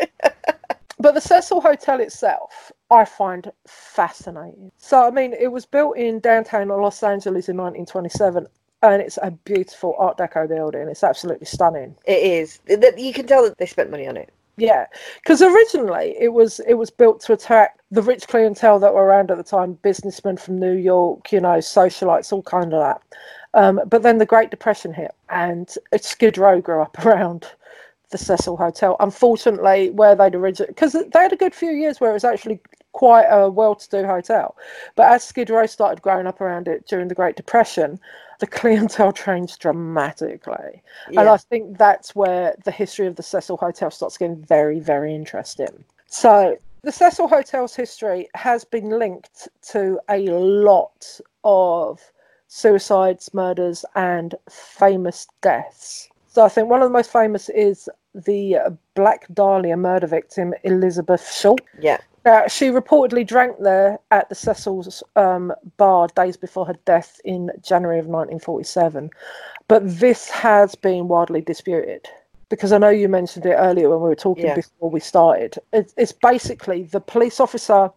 but 1.00 1.14
the 1.14 1.20
Cecil 1.22 1.60
Hotel 1.60 2.00
itself, 2.00 2.72
I 2.90 3.04
find 3.04 3.52
fascinating. 3.68 4.72
So 4.78 5.06
I 5.06 5.12
mean, 5.12 5.34
it 5.34 5.52
was 5.52 5.66
built 5.66 5.98
in 5.98 6.20
downtown 6.22 6.70
Los 6.70 7.04
Angeles 7.04 7.50
in 7.50 7.58
1927, 7.58 8.48
and 8.84 9.02
it's 9.02 9.18
a 9.22 9.32
beautiful 9.32 9.96
Art 10.00 10.18
Deco 10.18 10.48
building. 10.48 10.88
It's 10.88 11.04
absolutely 11.04 11.48
stunning. 11.48 11.96
It 12.06 12.20
is. 12.24 12.60
You 12.98 13.12
can 13.14 13.28
tell 13.28 13.44
that 13.44 13.58
they 13.58 13.66
spent 13.66 13.92
money 13.92 14.08
on 14.08 14.16
it. 14.16 14.30
Yeah, 14.58 14.86
because 15.16 15.42
originally 15.42 16.16
it 16.20 16.30
was 16.34 16.60
it 16.68 16.76
was 16.76 16.92
built 16.92 17.22
to 17.22 17.34
attack 17.34 17.80
the 17.90 18.04
rich 18.04 18.28
clientele 18.28 18.80
that 18.80 18.94
were 18.94 19.04
around 19.04 19.32
at 19.32 19.38
the 19.38 19.44
time, 19.44 19.74
businessmen 19.82 20.38
from 20.38 20.60
New 20.60 20.74
York, 20.74 21.32
you 21.32 21.40
know, 21.40 21.58
socialites, 21.58 22.32
all 22.32 22.44
kind 22.44 22.72
of 22.74 22.80
that. 22.80 23.02
Um, 23.56 23.82
but 23.88 24.04
then 24.04 24.20
the 24.20 24.26
Great 24.28 24.52
Depression 24.52 24.94
hit, 24.94 25.16
and 25.30 25.74
Skid 26.00 26.38
Row 26.38 26.62
grew 26.62 26.82
up 26.82 26.98
around 27.06 27.48
the 28.12 28.18
Cecil 28.18 28.58
Hotel. 28.58 28.96
Unfortunately, 29.00 29.90
where 29.90 30.16
they'd 30.16 30.36
originally, 30.36 30.70
because 30.72 30.94
they 30.94 31.20
had 31.20 31.34
a 31.34 31.38
good 31.38 31.56
few 31.56 31.72
years 31.72 32.00
where 32.00 32.12
it 32.12 32.14
was 32.14 32.24
actually 32.24 32.60
quite 32.92 33.26
a 33.30 33.50
well-to-do 33.50 34.06
hotel, 34.06 34.56
but 34.96 35.12
as 35.12 35.24
Skid 35.24 35.50
Row 35.50 35.66
started 35.66 36.04
growing 36.04 36.28
up 36.28 36.40
around 36.42 36.68
it 36.68 36.86
during 36.88 37.08
the 37.08 37.16
Great 37.16 37.36
Depression, 37.36 38.00
the 38.44 38.48
clientele 38.48 39.14
changed 39.14 39.60
dramatically. 39.62 40.84
And 41.08 41.30
I 41.30 41.38
think 41.38 41.78
that's 41.78 42.14
where 42.14 42.54
the 42.66 42.72
history 42.72 43.08
of 43.08 43.16
the 43.16 43.24
Cecil 43.24 43.56
Hotel 43.56 43.90
starts 43.90 44.18
getting 44.18 44.44
very, 44.44 44.82
very 44.82 45.16
interesting. 45.16 45.86
So, 46.08 46.58
the 46.82 46.92
Cecil 46.92 47.30
Hotel's 47.30 47.74
history 47.74 48.28
has 48.36 48.66
been 48.66 48.90
linked 49.00 49.48
to 49.72 49.98
a 50.10 50.28
lot 50.28 51.22
of 51.46 52.02
suicides, 52.50 53.34
murders, 53.34 53.86
and 53.96 54.36
famous 54.50 55.26
deaths. 55.40 56.10
So, 56.28 56.44
I 56.44 56.50
think 56.50 56.68
one 56.68 56.82
of 56.82 56.90
the 56.90 56.94
most 56.94 57.14
famous 57.14 57.48
is 57.48 57.88
the 58.14 58.78
Black 58.94 59.26
Dahlia 59.34 59.78
murder 59.78 60.08
victim, 60.08 60.54
Elizabeth 60.66 61.32
Schultz. 61.32 61.64
Yeah. 61.80 62.02
Now, 62.26 62.48
she 62.48 62.68
reportedly 62.70 63.28
drank 63.28 63.58
there 63.60 64.00
at 64.12 64.30
the 64.30 64.36
Cecil's 64.36 65.04
um, 65.16 65.54
bar 65.78 66.08
days 66.16 66.38
before 66.38 66.66
her 66.66 66.78
death 66.86 67.20
in 67.26 67.52
January 67.62 68.00
of 68.00 68.06
1947. 68.06 69.10
But 69.68 69.82
this 70.00 70.30
has 70.30 70.76
been 70.76 71.08
widely 71.10 71.42
disputed 71.42 72.08
because 72.50 72.72
I 72.72 72.78
know 72.78 72.90
you 72.90 73.10
mentioned 73.10 73.46
it 73.46 73.56
earlier 73.56 73.90
when 73.90 74.02
we 74.02 74.10
were 74.10 74.16
talking 74.16 74.46
Yeah. 74.46 74.56
before 74.56 74.90
we 74.90 75.00
started. 75.00 75.58
It's, 75.74 75.94
it's 75.98 76.12
basically 76.12 76.84
the 76.84 77.02
police 77.02 77.40
officer 77.40 77.92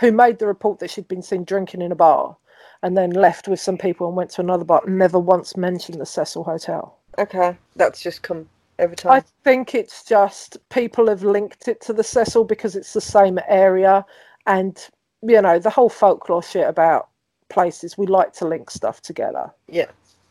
who 0.00 0.10
made 0.12 0.38
the 0.38 0.46
report 0.46 0.80
that 0.80 0.90
she'd 0.90 1.08
been 1.08 1.22
seen 1.22 1.44
drinking 1.44 1.82
in 1.82 1.92
a 1.92 1.96
bar 1.96 2.36
and 2.82 2.96
then 2.96 3.10
left 3.10 3.48
with 3.48 3.60
some 3.60 3.76
people 3.76 4.06
and 4.08 4.16
went 4.16 4.30
to 4.30 4.40
another 4.40 4.64
bar 4.64 4.82
never 4.86 5.18
once 5.18 5.56
mentioned 5.56 6.00
the 6.00 6.06
Cecil 6.06 6.44
Hotel. 6.44 6.96
Okay. 7.18 7.56
That's 7.76 8.00
just 8.00 8.22
come 8.22 8.48
over 8.78 8.94
I 9.06 9.22
think 9.44 9.74
it's 9.74 10.04
just 10.04 10.56
people 10.70 11.08
have 11.08 11.22
linked 11.22 11.68
it 11.68 11.80
to 11.82 11.92
the 11.92 12.04
Cecil 12.04 12.44
because 12.44 12.76
it's 12.76 12.92
the 12.92 13.00
same 13.00 13.38
area, 13.48 14.04
and 14.46 14.78
you 15.22 15.40
know 15.42 15.58
the 15.58 15.70
whole 15.70 15.88
folklore 15.88 16.42
shit 16.42 16.68
about 16.68 17.08
places. 17.48 17.98
We 17.98 18.06
like 18.06 18.32
to 18.34 18.46
link 18.46 18.70
stuff 18.70 19.00
together. 19.02 19.50
Yeah. 19.68 19.86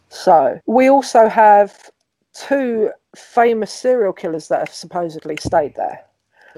So 0.09 0.59
we 0.65 0.89
also 0.89 1.27
have 1.27 1.89
two 2.33 2.91
famous 3.15 3.71
serial 3.73 4.13
killers 4.13 4.47
that 4.47 4.59
have 4.59 4.73
supposedly 4.73 5.37
stayed 5.37 5.75
there. 5.75 6.05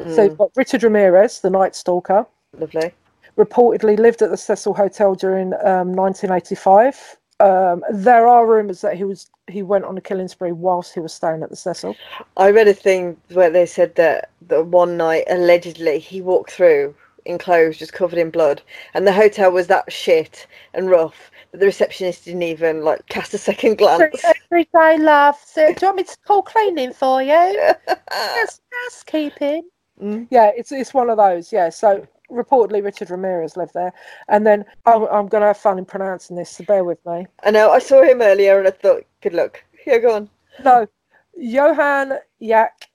So 0.08 0.24
Mm, 0.24 0.26
you've 0.26 0.38
got 0.38 0.52
Richard 0.56 0.84
Ramirez, 0.84 1.40
the 1.42 1.50
Night 1.50 1.76
Stalker, 1.76 2.26
lovely. 2.58 2.94
reportedly 3.38 3.98
lived 3.98 4.22
at 4.22 4.30
the 4.30 4.38
Cecil 4.38 4.74
Hotel 4.74 5.16
during 5.16 5.54
um, 5.66 5.94
1985. 5.94 7.18
Um, 7.40 7.84
there 7.92 8.28
are 8.28 8.46
rumours 8.46 8.82
that 8.82 8.98
he 8.98 9.04
was 9.06 9.30
he 9.48 9.64
went 9.64 9.86
on 9.86 9.98
a 9.98 10.02
killing 10.02 10.28
spree 10.28 10.52
whilst 10.52 10.94
he 10.94 11.00
was 11.00 11.14
staying 11.14 11.42
at 11.42 11.50
the 11.50 11.56
Cecil. 11.56 11.96
I 12.36 12.52
read 12.52 12.68
a 12.68 12.74
thing 12.74 13.18
where 13.32 13.50
they 13.50 13.66
said 13.66 13.96
that 13.96 14.30
that 14.48 14.68
one 14.68 14.98
night 14.98 15.24
allegedly 15.30 16.00
he 16.00 16.22
walked 16.22 16.52
through 16.52 16.94
in 17.26 17.38
clothes 17.38 17.78
just 17.78 17.94
covered 17.94 18.20
in 18.20 18.30
blood, 18.30 18.62
and 18.94 19.08
the 19.08 19.14
hotel 19.14 19.52
was 19.52 19.68
that 19.68 19.92
shit 19.92 20.48
and 20.74 20.90
rough 20.90 21.32
that 21.52 21.60
the 21.60 21.66
receptionist 21.66 22.26
didn't 22.26 22.44
even 22.44 22.84
like 22.84 23.06
cast 23.08 23.34
a 23.34 23.38
second 23.38 23.78
glance. 23.78 24.24
Every 24.24 24.68
day, 24.74 24.98
love. 24.98 25.38
So, 25.46 25.68
do 25.68 25.74
you 25.82 25.88
want 25.88 25.98
me 25.98 26.04
to 26.04 26.18
call 26.26 26.42
cleaning 26.42 26.94
for 26.94 27.22
you? 27.22 27.32
Yes, 28.12 28.60
housekeeping. 28.86 29.70
Mm. 30.02 30.28
Yeah, 30.32 30.52
it's 30.58 30.72
it's 30.72 30.94
one 30.94 31.10
of 31.10 31.18
those. 31.18 31.54
Yeah, 31.54 31.70
so 31.70 32.08
reportedly 32.32 32.84
Richard 32.84 33.10
Ramirez 33.10 33.58
lived 33.58 33.74
there, 33.74 33.94
and 34.28 34.46
then 34.46 34.66
I'm 34.86 35.04
I'm 35.04 35.28
gonna 35.28 35.48
have 35.48 35.58
fun 35.58 35.78
in 35.78 35.86
pronouncing 35.86 36.36
this, 36.36 36.50
so 36.52 36.64
bear 36.64 36.84
with 36.84 37.04
me. 37.06 37.28
I 37.44 37.52
know. 37.52 37.72
I 37.72 37.80
saw 37.80 38.04
him 38.04 38.22
earlier, 38.22 38.60
and 38.60 38.68
I 38.68 38.72
thought, 38.72 39.04
good 39.22 39.34
luck. 39.34 39.64
Here, 39.84 40.00
go 40.00 40.16
on. 40.16 40.30
No, 40.64 40.88
Johann 41.36 42.20
Jack 42.42 42.90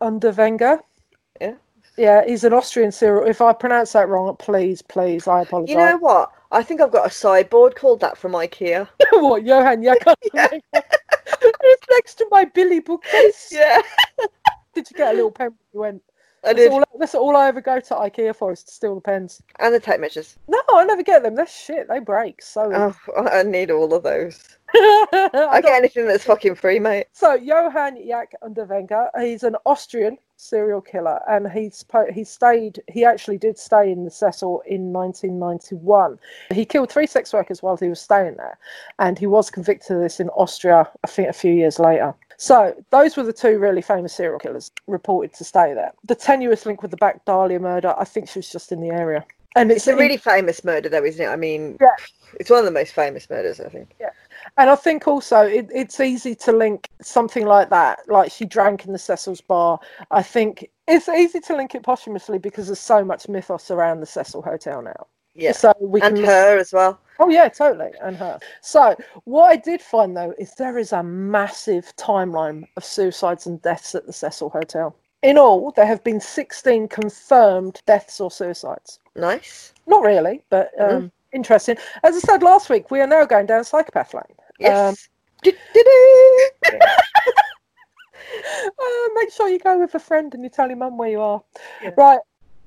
Underwenger. 0.00 0.80
Yeah. 1.40 1.54
Yeah, 1.96 2.24
he's 2.24 2.44
an 2.44 2.52
Austrian 2.52 2.92
serial. 2.92 3.28
If 3.28 3.40
I 3.40 3.52
pronounce 3.52 3.92
that 3.92 4.08
wrong, 4.08 4.36
please, 4.36 4.82
please, 4.82 5.26
I 5.26 5.42
apologise. 5.42 5.72
You 5.72 5.78
know 5.78 5.98
what? 5.98 6.30
I 6.52 6.62
think 6.62 6.80
I've 6.80 6.92
got 6.92 7.08
a 7.08 7.10
sideboard 7.10 7.74
called 7.74 8.00
that 8.00 8.16
from 8.16 8.32
IKEA. 8.32 8.88
what, 9.12 9.44
Johann 9.44 9.82
Jack 9.82 9.98
Underwenger? 10.06 10.60
it's 10.72 11.86
next 11.90 12.14
to 12.14 12.26
my 12.30 12.44
Billy 12.44 12.80
bookcase. 12.80 13.48
Yeah, 13.50 13.82
Did 14.74 14.88
you 14.90 14.96
get 14.96 15.12
a 15.12 15.16
little 15.16 15.32
pen 15.32 15.48
when 15.48 15.58
you 15.72 15.80
went? 15.80 16.02
I 16.44 16.52
That's 16.52 16.58
did. 16.58 16.72
all, 16.72 16.84
that's 16.98 17.14
all 17.14 17.36
I 17.36 17.48
ever 17.48 17.60
go 17.60 17.80
to 17.80 17.94
IKEA 17.94 18.34
for 18.34 18.52
is 18.52 18.62
to 18.64 18.72
steal 18.72 18.94
the 18.94 19.00
pens. 19.00 19.42
And 19.58 19.74
the 19.74 19.80
tape 19.80 20.00
measures. 20.00 20.36
No, 20.48 20.60
I 20.72 20.84
never 20.84 21.02
get 21.02 21.22
them. 21.22 21.34
They're 21.34 21.46
shit. 21.46 21.88
They 21.88 21.98
break. 21.98 22.42
So 22.42 22.70
Oh, 22.72 23.26
I 23.28 23.42
need 23.42 23.70
all 23.70 23.92
of 23.92 24.02
those. 24.02 24.57
I 24.74 25.60
get 25.62 25.76
anything 25.76 26.06
that's 26.06 26.24
fucking 26.24 26.54
free, 26.56 26.78
mate. 26.78 27.06
so 27.12 27.34
Johann 27.34 27.98
Jack 28.06 28.32
Underwenger, 28.42 29.08
he's 29.20 29.42
an 29.42 29.56
Austrian 29.66 30.18
serial 30.36 30.80
killer, 30.80 31.20
and 31.28 31.50
he's 31.50 31.84
he 32.12 32.22
stayed. 32.24 32.80
He 32.88 33.04
actually 33.04 33.38
did 33.38 33.58
stay 33.58 33.90
in 33.90 34.04
the 34.04 34.10
Cecil 34.10 34.62
in 34.66 34.92
1991. 34.92 36.18
He 36.52 36.64
killed 36.64 36.90
three 36.92 37.06
sex 37.06 37.32
workers 37.32 37.62
while 37.62 37.76
he 37.76 37.88
was 37.88 38.00
staying 38.00 38.36
there, 38.36 38.58
and 38.98 39.18
he 39.18 39.26
was 39.26 39.50
convicted 39.50 39.96
of 39.96 40.02
this 40.02 40.20
in 40.20 40.28
Austria. 40.30 40.88
I 41.02 41.06
think 41.06 41.28
a 41.28 41.32
few 41.32 41.52
years 41.52 41.78
later. 41.78 42.14
So 42.36 42.72
those 42.90 43.16
were 43.16 43.24
the 43.24 43.32
two 43.32 43.58
really 43.58 43.82
famous 43.82 44.14
serial 44.14 44.38
killers 44.38 44.70
reported 44.86 45.32
to 45.34 45.44
stay 45.44 45.74
there. 45.74 45.92
The 46.04 46.14
tenuous 46.14 46.66
link 46.66 46.82
with 46.82 46.92
the 46.92 46.96
Back 46.96 47.24
Dahlia 47.24 47.58
murder, 47.58 47.94
I 47.98 48.04
think 48.04 48.28
she 48.28 48.38
was 48.38 48.48
just 48.48 48.70
in 48.70 48.80
the 48.80 48.90
area. 48.90 49.24
And 49.56 49.72
It's 49.72 49.88
a 49.88 49.96
really 49.96 50.18
famous 50.18 50.62
murder, 50.62 50.88
though, 50.88 51.02
isn't 51.02 51.24
it? 51.24 51.28
I 51.28 51.34
mean, 51.34 51.78
Yeah. 51.80 51.96
it's 52.38 52.48
one 52.48 52.60
of 52.60 52.64
the 52.64 52.70
most 52.70 52.92
famous 52.92 53.28
murders, 53.28 53.58
I 53.58 53.68
think. 53.68 53.92
And 54.56 54.70
I 54.70 54.76
think 54.76 55.06
also 55.06 55.40
it, 55.40 55.68
it's 55.72 56.00
easy 56.00 56.34
to 56.36 56.52
link 56.52 56.88
something 57.02 57.46
like 57.46 57.70
that, 57.70 58.00
like 58.08 58.32
she 58.32 58.44
drank 58.44 58.86
in 58.86 58.92
the 58.92 58.98
Cecil's 58.98 59.40
bar. 59.40 59.78
I 60.10 60.22
think 60.22 60.70
it's 60.86 61.08
easy 61.08 61.40
to 61.40 61.56
link 61.56 61.74
it 61.74 61.82
posthumously 61.82 62.38
because 62.38 62.66
there's 62.66 62.80
so 62.80 63.04
much 63.04 63.28
mythos 63.28 63.70
around 63.70 64.00
the 64.00 64.06
Cecil 64.06 64.42
Hotel 64.42 64.82
now. 64.82 65.06
Yeah. 65.34 65.52
So 65.52 65.72
we 65.80 66.00
And 66.00 66.16
can 66.16 66.24
her 66.24 66.58
as 66.58 66.72
well. 66.72 66.98
Oh 67.20 67.28
yeah, 67.28 67.48
totally, 67.48 67.90
and 68.02 68.16
her. 68.16 68.38
So 68.60 68.96
what 69.24 69.50
I 69.50 69.56
did 69.56 69.80
find 69.80 70.16
though 70.16 70.34
is 70.38 70.54
there 70.54 70.78
is 70.78 70.92
a 70.92 71.02
massive 71.02 71.94
timeline 71.96 72.66
of 72.76 72.84
suicides 72.84 73.46
and 73.46 73.60
deaths 73.62 73.94
at 73.94 74.06
the 74.06 74.12
Cecil 74.12 74.50
Hotel. 74.50 74.96
In 75.22 75.36
all, 75.36 75.72
there 75.72 75.86
have 75.86 76.02
been 76.04 76.20
16 76.20 76.88
confirmed 76.88 77.80
deaths 77.86 78.20
or 78.20 78.30
suicides. 78.30 79.00
Nice. 79.16 79.72
Not 79.86 80.02
really, 80.02 80.42
but 80.48 80.70
um, 80.80 81.10
interesting. 81.32 81.76
As 82.02 82.16
I 82.16 82.20
said 82.20 82.42
last 82.42 82.70
week, 82.70 82.90
we 82.90 83.00
are 83.00 83.06
now 83.06 83.24
going 83.24 83.46
down 83.46 83.64
psychopath 83.64 84.14
lane. 84.14 84.22
Yes. 84.58 84.98
Um, 85.44 85.52
Uh, 88.78 89.08
make 89.14 89.32
sure 89.32 89.48
you 89.48 89.58
go 89.58 89.78
with 89.78 89.94
a 89.94 89.98
friend 89.98 90.34
and 90.34 90.42
you 90.42 90.48
tell 90.48 90.68
your 90.68 90.76
mum 90.76 90.98
where 90.98 91.08
you 91.08 91.20
are. 91.20 91.42
Yeah. 91.82 91.90
Right. 91.96 92.20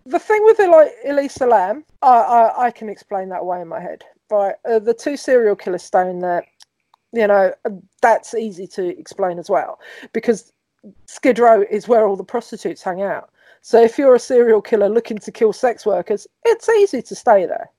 The 0.05 0.19
thing 0.19 0.43
with 0.43 0.59
like 0.59 0.91
Elisa 1.05 1.45
Lam, 1.45 1.85
I, 2.01 2.07
I 2.07 2.65
I 2.65 2.71
can 2.71 2.89
explain 2.89 3.29
that 3.29 3.41
away 3.41 3.61
in 3.61 3.67
my 3.67 3.79
head. 3.79 4.03
Right. 4.29 4.55
Uh, 4.65 4.79
the 4.79 4.93
two 4.93 5.15
serial 5.15 5.55
killers 5.55 5.83
staying 5.83 6.19
there, 6.19 6.45
you 7.11 7.27
know, 7.27 7.53
that's 8.01 8.33
easy 8.33 8.65
to 8.67 8.97
explain 8.97 9.37
as 9.37 9.49
well 9.49 9.79
because 10.13 10.51
Skid 11.05 11.37
Row 11.37 11.63
is 11.69 11.87
where 11.87 12.07
all 12.07 12.15
the 12.15 12.23
prostitutes 12.23 12.81
hang 12.81 13.01
out. 13.01 13.29
So 13.61 13.81
if 13.81 13.99
you're 13.99 14.15
a 14.15 14.19
serial 14.19 14.61
killer 14.61 14.89
looking 14.89 15.19
to 15.19 15.31
kill 15.31 15.53
sex 15.53 15.85
workers, 15.85 16.25
it's 16.45 16.67
easy 16.67 17.01
to 17.03 17.15
stay 17.15 17.45
there. 17.45 17.69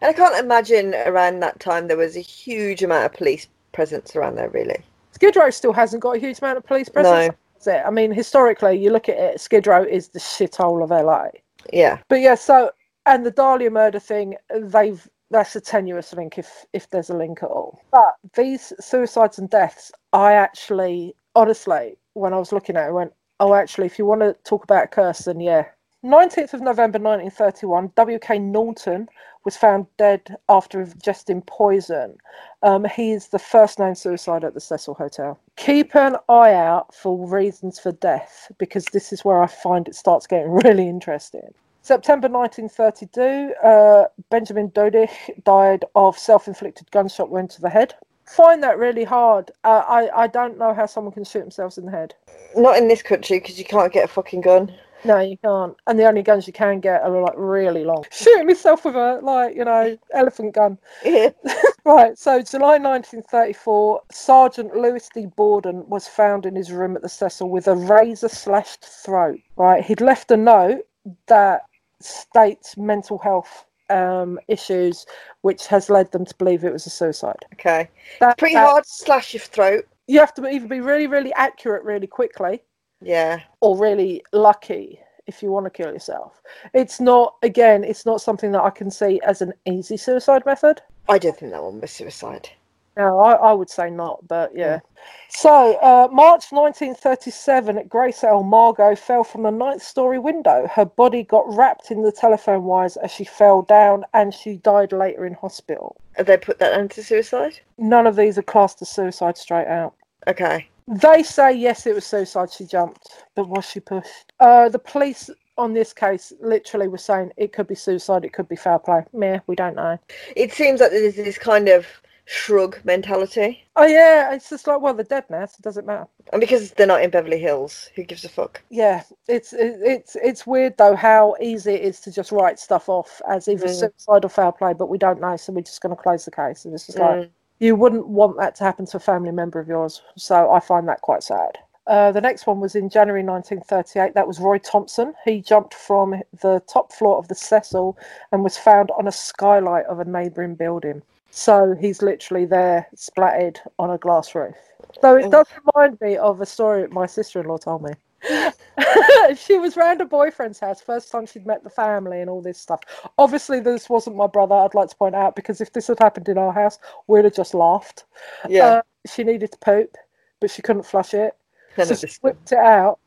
And 0.00 0.08
I 0.08 0.12
can't 0.12 0.38
imagine 0.42 0.94
around 0.94 1.40
that 1.40 1.60
time 1.60 1.88
there 1.88 1.96
was 1.96 2.16
a 2.16 2.20
huge 2.20 2.82
amount 2.82 3.06
of 3.06 3.12
police 3.12 3.48
presence 3.72 4.14
around 4.14 4.36
there, 4.36 4.50
really. 4.50 4.80
Skid 5.12 5.36
Row 5.36 5.50
still 5.50 5.72
hasn't 5.72 6.02
got 6.02 6.16
a 6.16 6.18
huge 6.18 6.38
amount 6.38 6.58
of 6.58 6.64
police 6.64 6.88
presence. 6.88 7.34
That's 7.54 7.66
it. 7.66 7.82
I 7.84 7.90
mean, 7.90 8.12
historically, 8.12 8.78
you 8.78 8.90
look 8.90 9.08
at 9.08 9.18
it, 9.18 9.40
Skid 9.40 9.66
Row 9.66 9.82
is 9.82 10.08
the 10.08 10.20
shithole 10.20 10.82
of 10.82 10.90
LA. 10.90 11.28
Yeah. 11.72 11.98
But 12.08 12.20
yeah, 12.20 12.36
so 12.36 12.70
and 13.06 13.26
the 13.26 13.30
Dahlia 13.30 13.70
murder 13.70 13.98
thing, 13.98 14.36
they've 14.54 15.08
that's 15.30 15.56
a 15.56 15.60
tenuous 15.60 16.12
link 16.12 16.38
if 16.38 16.64
if 16.72 16.88
there's 16.90 17.10
a 17.10 17.16
link 17.16 17.42
at 17.42 17.48
all. 17.48 17.80
But 17.90 18.14
these 18.34 18.72
suicides 18.80 19.38
and 19.38 19.50
deaths, 19.50 19.92
I 20.12 20.34
actually, 20.34 21.14
honestly, 21.34 21.96
when 22.14 22.32
I 22.32 22.38
was 22.38 22.52
looking 22.52 22.76
at 22.76 22.84
it, 22.84 22.88
I 22.88 22.92
went, 22.92 23.12
oh, 23.40 23.54
actually, 23.54 23.86
if 23.86 23.98
you 23.98 24.06
want 24.06 24.20
to 24.20 24.36
talk 24.44 24.64
about 24.64 24.84
a 24.84 24.88
curse, 24.88 25.20
then 25.20 25.40
yeah. 25.40 25.66
19th 26.04 26.54
of 26.54 26.60
November 26.60 27.00
1931, 27.00 27.90
W.K. 27.96 28.38
Norton 28.38 29.08
was 29.44 29.56
found 29.56 29.86
dead 29.96 30.36
after 30.48 30.84
ingesting 30.84 31.44
poison. 31.44 32.16
Um, 32.62 32.84
he 32.84 33.10
is 33.10 33.28
the 33.28 33.38
first 33.40 33.80
known 33.80 33.96
suicide 33.96 34.44
at 34.44 34.54
the 34.54 34.60
Cecil 34.60 34.94
Hotel. 34.94 35.36
Keep 35.56 35.96
an 35.96 36.16
eye 36.28 36.54
out 36.54 36.94
for 36.94 37.26
reasons 37.26 37.80
for 37.80 37.90
death 37.90 38.52
because 38.58 38.84
this 38.86 39.12
is 39.12 39.24
where 39.24 39.42
I 39.42 39.48
find 39.48 39.88
it 39.88 39.96
starts 39.96 40.28
getting 40.28 40.50
really 40.64 40.88
interesting. 40.88 41.52
September 41.82 42.28
1932, 42.28 43.54
uh, 43.66 44.04
Benjamin 44.30 44.68
Dodich 44.70 45.42
died 45.42 45.84
of 45.96 46.16
self 46.16 46.46
inflicted 46.46 46.88
gunshot 46.92 47.30
wound 47.30 47.50
to 47.50 47.60
the 47.60 47.70
head. 47.70 47.94
Find 48.24 48.62
that 48.62 48.78
really 48.78 49.04
hard. 49.04 49.50
Uh, 49.64 49.82
I, 49.88 50.10
I 50.14 50.26
don't 50.28 50.58
know 50.58 50.74
how 50.74 50.86
someone 50.86 51.14
can 51.14 51.24
shoot 51.24 51.40
themselves 51.40 51.78
in 51.78 51.86
the 51.86 51.90
head. 51.90 52.14
Not 52.54 52.76
in 52.76 52.86
this 52.86 53.02
country 53.02 53.40
because 53.40 53.58
you 53.58 53.64
can't 53.64 53.92
get 53.92 54.04
a 54.04 54.08
fucking 54.08 54.42
gun. 54.42 54.72
No, 55.04 55.20
you 55.20 55.36
can't. 55.38 55.76
And 55.86 55.98
the 55.98 56.06
only 56.06 56.22
guns 56.22 56.46
you 56.46 56.52
can 56.52 56.80
get 56.80 57.02
are 57.02 57.22
like 57.22 57.34
really 57.36 57.84
long. 57.84 58.04
Shooting 58.10 58.46
myself 58.46 58.84
with 58.84 58.96
a 58.96 59.20
like 59.22 59.54
you 59.54 59.64
know 59.64 59.96
elephant 60.12 60.54
gun. 60.54 60.78
Yeah. 61.04 61.30
Right. 61.84 62.18
So 62.18 62.42
July 62.42 62.76
1934, 62.76 64.02
Sergeant 64.12 64.76
Lewis 64.76 65.08
D. 65.14 65.24
Borden 65.24 65.88
was 65.88 66.06
found 66.06 66.44
in 66.44 66.54
his 66.54 66.70
room 66.70 66.94
at 66.96 67.00
the 67.00 67.08
Cecil 67.08 67.48
with 67.48 67.66
a 67.66 67.74
razor 67.74 68.28
slashed 68.28 68.84
throat. 68.84 69.38
Right. 69.56 69.82
He'd 69.82 70.02
left 70.02 70.30
a 70.30 70.36
note 70.36 70.82
that 71.28 71.62
states 72.00 72.76
mental 72.76 73.16
health 73.16 73.64
um, 73.88 74.38
issues, 74.48 75.06
which 75.40 75.66
has 75.68 75.88
led 75.88 76.12
them 76.12 76.26
to 76.26 76.34
believe 76.34 76.62
it 76.62 76.74
was 76.74 76.84
a 76.84 76.90
suicide. 76.90 77.38
Okay. 77.54 77.88
That, 78.20 78.36
Pretty 78.36 78.54
that- 78.56 78.68
hard 78.68 78.84
to 78.84 78.90
slash 78.90 79.32
your 79.32 79.40
throat. 79.40 79.86
You 80.08 80.20
have 80.20 80.34
to 80.34 80.46
either 80.46 80.68
be 80.68 80.80
really, 80.80 81.06
really 81.06 81.32
accurate 81.34 81.84
really 81.84 82.06
quickly, 82.06 82.62
Yeah. 83.00 83.40
or 83.60 83.76
really 83.76 84.22
lucky 84.32 85.00
if 85.26 85.42
you 85.42 85.50
want 85.50 85.66
to 85.66 85.70
kill 85.70 85.92
yourself. 85.92 86.40
It's 86.74 87.00
not, 87.00 87.36
again, 87.42 87.84
it's 87.84 88.06
not 88.06 88.20
something 88.20 88.50
that 88.52 88.62
I 88.62 88.70
can 88.70 88.90
see 88.90 89.20
as 89.26 89.42
an 89.42 89.52
easy 89.66 89.96
suicide 89.96 90.44
method. 90.46 90.80
I 91.08 91.18
don't 91.18 91.36
think 91.36 91.52
that 91.52 91.62
one 91.62 91.80
was 91.80 91.90
suicide. 91.90 92.48
No, 92.96 93.20
I, 93.20 93.34
I 93.34 93.52
would 93.52 93.70
say 93.70 93.90
not, 93.90 94.26
but 94.26 94.50
yeah. 94.56 94.80
So, 95.28 95.76
uh, 95.76 96.08
March 96.10 96.50
1937 96.50 97.78
at 97.78 97.88
Grace 97.88 98.24
L. 98.24 98.42
Margot 98.42 98.96
fell 98.96 99.22
from 99.22 99.46
a 99.46 99.52
ninth 99.52 99.82
story 99.82 100.18
window. 100.18 100.66
Her 100.66 100.84
body 100.84 101.22
got 101.22 101.44
wrapped 101.54 101.92
in 101.92 102.02
the 102.02 102.10
telephone 102.10 102.64
wires 102.64 102.96
as 102.96 103.12
she 103.12 103.24
fell 103.24 103.62
down 103.62 104.04
and 104.14 104.34
she 104.34 104.56
died 104.56 104.90
later 104.92 105.24
in 105.26 105.34
hospital. 105.34 105.96
Have 106.16 106.26
they 106.26 106.36
put 106.36 106.58
that 106.58 106.78
into 106.80 107.04
suicide? 107.04 107.60
None 107.78 108.08
of 108.08 108.16
these 108.16 108.36
are 108.36 108.42
classed 108.42 108.82
as 108.82 108.88
suicide 108.88 109.38
straight 109.38 109.68
out. 109.68 109.94
Okay. 110.26 110.66
They 110.88 111.22
say 111.22 111.52
yes, 111.52 111.86
it 111.86 111.94
was 111.94 112.06
suicide. 112.06 112.50
She 112.50 112.64
jumped, 112.64 113.08
but 113.34 113.48
was 113.48 113.64
she 113.64 113.80
pushed? 113.80 114.32
Uh, 114.40 114.68
the 114.68 114.78
police 114.78 115.30
on 115.58 115.74
this 115.74 115.92
case 115.92 116.32
literally 116.40 116.88
were 116.88 116.98
saying 116.98 117.32
it 117.36 117.52
could 117.52 117.66
be 117.66 117.74
suicide, 117.74 118.24
it 118.24 118.32
could 118.32 118.48
be 118.48 118.56
foul 118.56 118.78
play. 118.78 119.04
Meh, 119.12 119.40
we 119.46 119.56
don't 119.56 119.76
know. 119.76 119.98
It 120.36 120.52
seems 120.52 120.80
like 120.80 120.90
there's 120.90 121.16
this 121.16 121.36
kind 121.38 121.68
of 121.68 121.86
shrug 122.24 122.78
mentality. 122.84 123.64
Oh 123.76 123.86
yeah, 123.86 124.32
it's 124.32 124.48
just 124.50 124.66
like 124.66 124.80
well, 124.80 124.94
they're 124.94 125.04
dead 125.04 125.24
now, 125.30 125.46
so 125.46 125.56
it 125.58 125.62
doesn't 125.62 125.86
matter. 125.86 126.06
And 126.32 126.40
because 126.40 126.72
they're 126.72 126.86
not 126.86 127.02
in 127.02 127.10
Beverly 127.10 127.38
Hills, 127.38 127.90
who 127.94 128.04
gives 128.04 128.24
a 128.24 128.28
fuck? 128.28 128.62
Yeah, 128.70 129.02
it's 129.28 129.52
it's 129.52 130.16
it's 130.16 130.46
weird 130.46 130.76
though 130.78 130.94
how 130.96 131.36
easy 131.40 131.72
it 131.72 131.82
is 131.82 132.00
to 132.02 132.12
just 132.12 132.32
write 132.32 132.58
stuff 132.58 132.88
off 132.88 133.20
as 133.28 133.48
either 133.48 133.66
Mm. 133.66 133.74
suicide 133.74 134.24
or 134.24 134.28
foul 134.28 134.52
play, 134.52 134.74
but 134.74 134.88
we 134.88 134.98
don't 134.98 135.20
know, 135.20 135.36
so 135.36 135.52
we're 135.52 135.62
just 135.62 135.80
going 135.80 135.94
to 135.96 136.02
close 136.02 136.24
the 136.24 136.30
case. 136.30 136.64
And 136.64 136.74
it's 136.74 136.86
just 136.86 136.98
like 136.98 137.18
Mm. 137.18 137.30
You 137.58 137.76
wouldn't 137.76 138.06
want 138.06 138.36
that 138.38 138.54
to 138.56 138.64
happen 138.64 138.86
to 138.86 138.96
a 138.96 139.00
family 139.00 139.32
member 139.32 139.58
of 139.60 139.68
yours, 139.68 140.02
so 140.16 140.50
I 140.50 140.60
find 140.60 140.88
that 140.88 141.00
quite 141.00 141.22
sad. 141.22 141.58
Uh, 141.86 142.12
the 142.12 142.20
next 142.20 142.46
one 142.46 142.60
was 142.60 142.74
in 142.74 142.90
January 142.90 143.22
1938. 143.22 144.12
That 144.14 144.26
was 144.28 144.40
Roy 144.40 144.58
Thompson. 144.58 145.14
He 145.24 145.40
jumped 145.40 145.72
from 145.72 146.20
the 146.42 146.62
top 146.68 146.92
floor 146.92 147.16
of 147.16 147.28
the 147.28 147.34
Cecil 147.34 147.96
and 148.30 148.44
was 148.44 148.58
found 148.58 148.90
on 148.98 149.08
a 149.08 149.12
skylight 149.12 149.86
of 149.86 149.98
a 149.98 150.04
neighbouring 150.04 150.54
building. 150.54 151.00
So 151.30 151.74
he's 151.80 152.02
literally 152.02 152.44
there, 152.44 152.86
splattered 152.94 153.60
on 153.78 153.90
a 153.90 153.98
glass 153.98 154.34
roof. 154.34 154.54
So 155.00 155.16
it 155.16 155.26
Oh. 155.26 155.30
does 155.30 155.46
remind 155.74 155.98
me 156.00 156.18
of 156.18 156.40
a 156.42 156.46
story 156.46 156.86
my 156.88 157.06
sister-in-law 157.06 157.58
told 157.58 157.82
me. 157.82 157.92
she 159.36 159.58
was 159.58 159.76
round 159.76 160.00
a 160.00 160.04
boyfriend's 160.04 160.58
house 160.58 160.80
first 160.80 161.10
time 161.10 161.26
she'd 161.26 161.46
met 161.46 161.62
the 161.62 161.70
family 161.70 162.20
and 162.20 162.28
all 162.28 162.42
this 162.42 162.58
stuff. 162.58 162.80
Obviously 163.16 163.60
this 163.60 163.88
wasn't 163.88 164.16
my 164.16 164.26
brother 164.26 164.54
i'd 164.56 164.74
like 164.74 164.88
to 164.88 164.96
point 164.96 165.14
out 165.14 165.36
because 165.36 165.60
if 165.60 165.72
this 165.72 165.86
had 165.86 165.98
happened 165.98 166.28
in 166.28 166.38
our 166.38 166.52
house 166.52 166.78
we'd 167.06 167.24
have 167.24 167.34
just 167.34 167.54
laughed. 167.54 168.04
Yeah. 168.48 168.64
Uh, 168.64 168.82
she 169.06 169.24
needed 169.24 169.52
to 169.52 169.58
poop 169.58 169.96
but 170.40 170.50
she 170.50 170.62
couldn't 170.62 170.84
flush 170.84 171.14
it. 171.14 171.36
So 171.76 171.94
she 171.94 172.08
whipped 172.22 172.52
it 172.52 172.58
out 172.58 172.98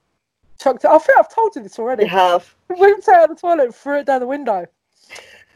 chucked 0.60 0.84
it 0.86 0.90
i 0.90 0.98
think 0.98 1.18
i've 1.18 1.34
told 1.34 1.56
you 1.56 1.64
this 1.64 1.80
already. 1.80 2.04
You 2.04 2.10
have. 2.10 2.54
whipped 2.70 3.08
it 3.08 3.14
out 3.14 3.30
of 3.30 3.36
the 3.36 3.42
toilet 3.42 3.66
and 3.66 3.76
threw 3.76 4.00
it 4.00 4.06
down 4.06 4.20
the 4.20 4.28
window. 4.28 4.66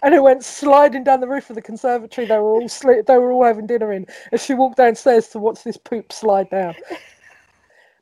And 0.04 0.14
it 0.14 0.22
went 0.22 0.44
sliding 0.44 1.04
down 1.04 1.22
the 1.22 1.28
roof 1.28 1.50
of 1.50 1.56
the 1.56 1.62
conservatory 1.62 2.28
they 2.28 2.38
were 2.38 2.52
all 2.52 2.64
sli- 2.64 3.06
they 3.06 3.18
were 3.18 3.32
all 3.32 3.44
having 3.44 3.68
dinner 3.68 3.92
in 3.94 4.06
and 4.32 4.42
she 4.42 4.54
walked 4.54 4.78
downstairs 4.78 5.30
to 5.30 5.40
watch 5.40 5.64
this 5.64 5.78
poop 5.78 6.12
slide 6.12 6.50
down 6.50 6.76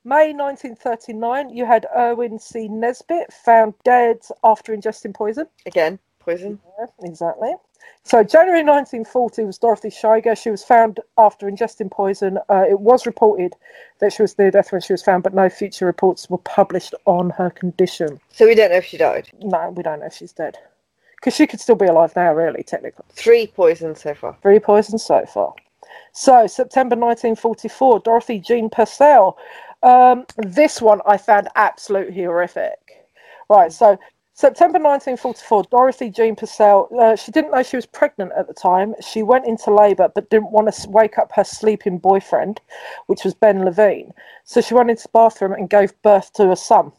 May 0.05 0.33
1939, 0.33 1.49
you 1.49 1.65
had 1.65 1.87
Erwin 1.95 2.37
C. 2.37 2.67
Nesbitt 2.67 3.31
found 3.31 3.73
dead 3.85 4.19
after 4.43 4.75
ingesting 4.75 5.13
poison. 5.13 5.47
Again, 5.65 5.97
poison. 6.19 6.59
Yeah, 6.77 6.87
exactly. 7.03 7.53
So, 8.03 8.21
January 8.21 8.63
1940 8.63 9.45
was 9.45 9.57
Dorothy 9.57 9.89
Shiger. 9.89 10.37
She 10.37 10.51
was 10.51 10.61
found 10.61 10.99
after 11.17 11.49
ingesting 11.49 11.89
poison. 11.89 12.37
Uh, 12.49 12.65
it 12.69 12.81
was 12.81 13.05
reported 13.05 13.53
that 13.99 14.11
she 14.11 14.21
was 14.21 14.37
near 14.37 14.51
death 14.51 14.73
when 14.73 14.81
she 14.81 14.91
was 14.91 15.01
found, 15.01 15.23
but 15.23 15.33
no 15.33 15.49
future 15.49 15.85
reports 15.85 16.29
were 16.29 16.37
published 16.39 16.93
on 17.05 17.29
her 17.31 17.49
condition. 17.49 18.19
So 18.29 18.45
we 18.45 18.55
don't 18.55 18.71
know 18.71 18.77
if 18.77 18.85
she 18.85 18.97
died. 18.97 19.29
No, 19.41 19.69
we 19.69 19.83
don't 19.83 20.01
know 20.01 20.07
if 20.07 20.15
she's 20.15 20.33
dead. 20.33 20.57
Because 21.15 21.33
she 21.33 21.47
could 21.47 21.61
still 21.61 21.75
be 21.75 21.85
alive 21.85 22.13
now, 22.17 22.33
really, 22.33 22.63
technically. 22.63 23.05
Three 23.09 23.47
poisons 23.47 24.01
so 24.01 24.13
far. 24.13 24.35
Three 24.41 24.59
poisons 24.59 25.05
so 25.05 25.25
far. 25.25 25.53
So, 26.11 26.47
September 26.47 26.95
1944, 26.95 27.99
Dorothy 28.01 28.39
Jean 28.39 28.69
Purcell. 28.69 29.37
Um, 29.83 30.25
this 30.37 30.81
one 30.81 31.01
I 31.05 31.17
found 31.17 31.49
absolutely 31.55 32.23
horrific. 32.23 32.79
Right, 33.49 33.71
so 33.71 33.99
September 34.33 34.79
1944, 34.79 35.65
Dorothy 35.69 36.09
Jean 36.09 36.35
Purcell, 36.35 36.89
uh, 36.99 37.15
she 37.15 37.31
didn't 37.31 37.51
know 37.51 37.61
she 37.61 37.75
was 37.75 37.85
pregnant 37.85 38.31
at 38.35 38.47
the 38.47 38.53
time. 38.53 38.95
She 38.99 39.21
went 39.21 39.45
into 39.45 39.71
labour 39.71 40.09
but 40.15 40.29
didn't 40.29 40.51
want 40.51 40.73
to 40.73 40.89
wake 40.89 41.19
up 41.19 41.33
her 41.33 41.43
sleeping 41.43 41.97
boyfriend, 41.99 42.61
which 43.07 43.25
was 43.25 43.33
Ben 43.35 43.63
Levine. 43.63 44.13
So 44.45 44.61
she 44.61 44.73
went 44.73 44.89
into 44.89 45.03
the 45.03 45.09
bathroom 45.09 45.51
and 45.51 45.69
gave 45.69 46.01
birth 46.01 46.33
to 46.33 46.51
a 46.51 46.55
son. 46.55 46.93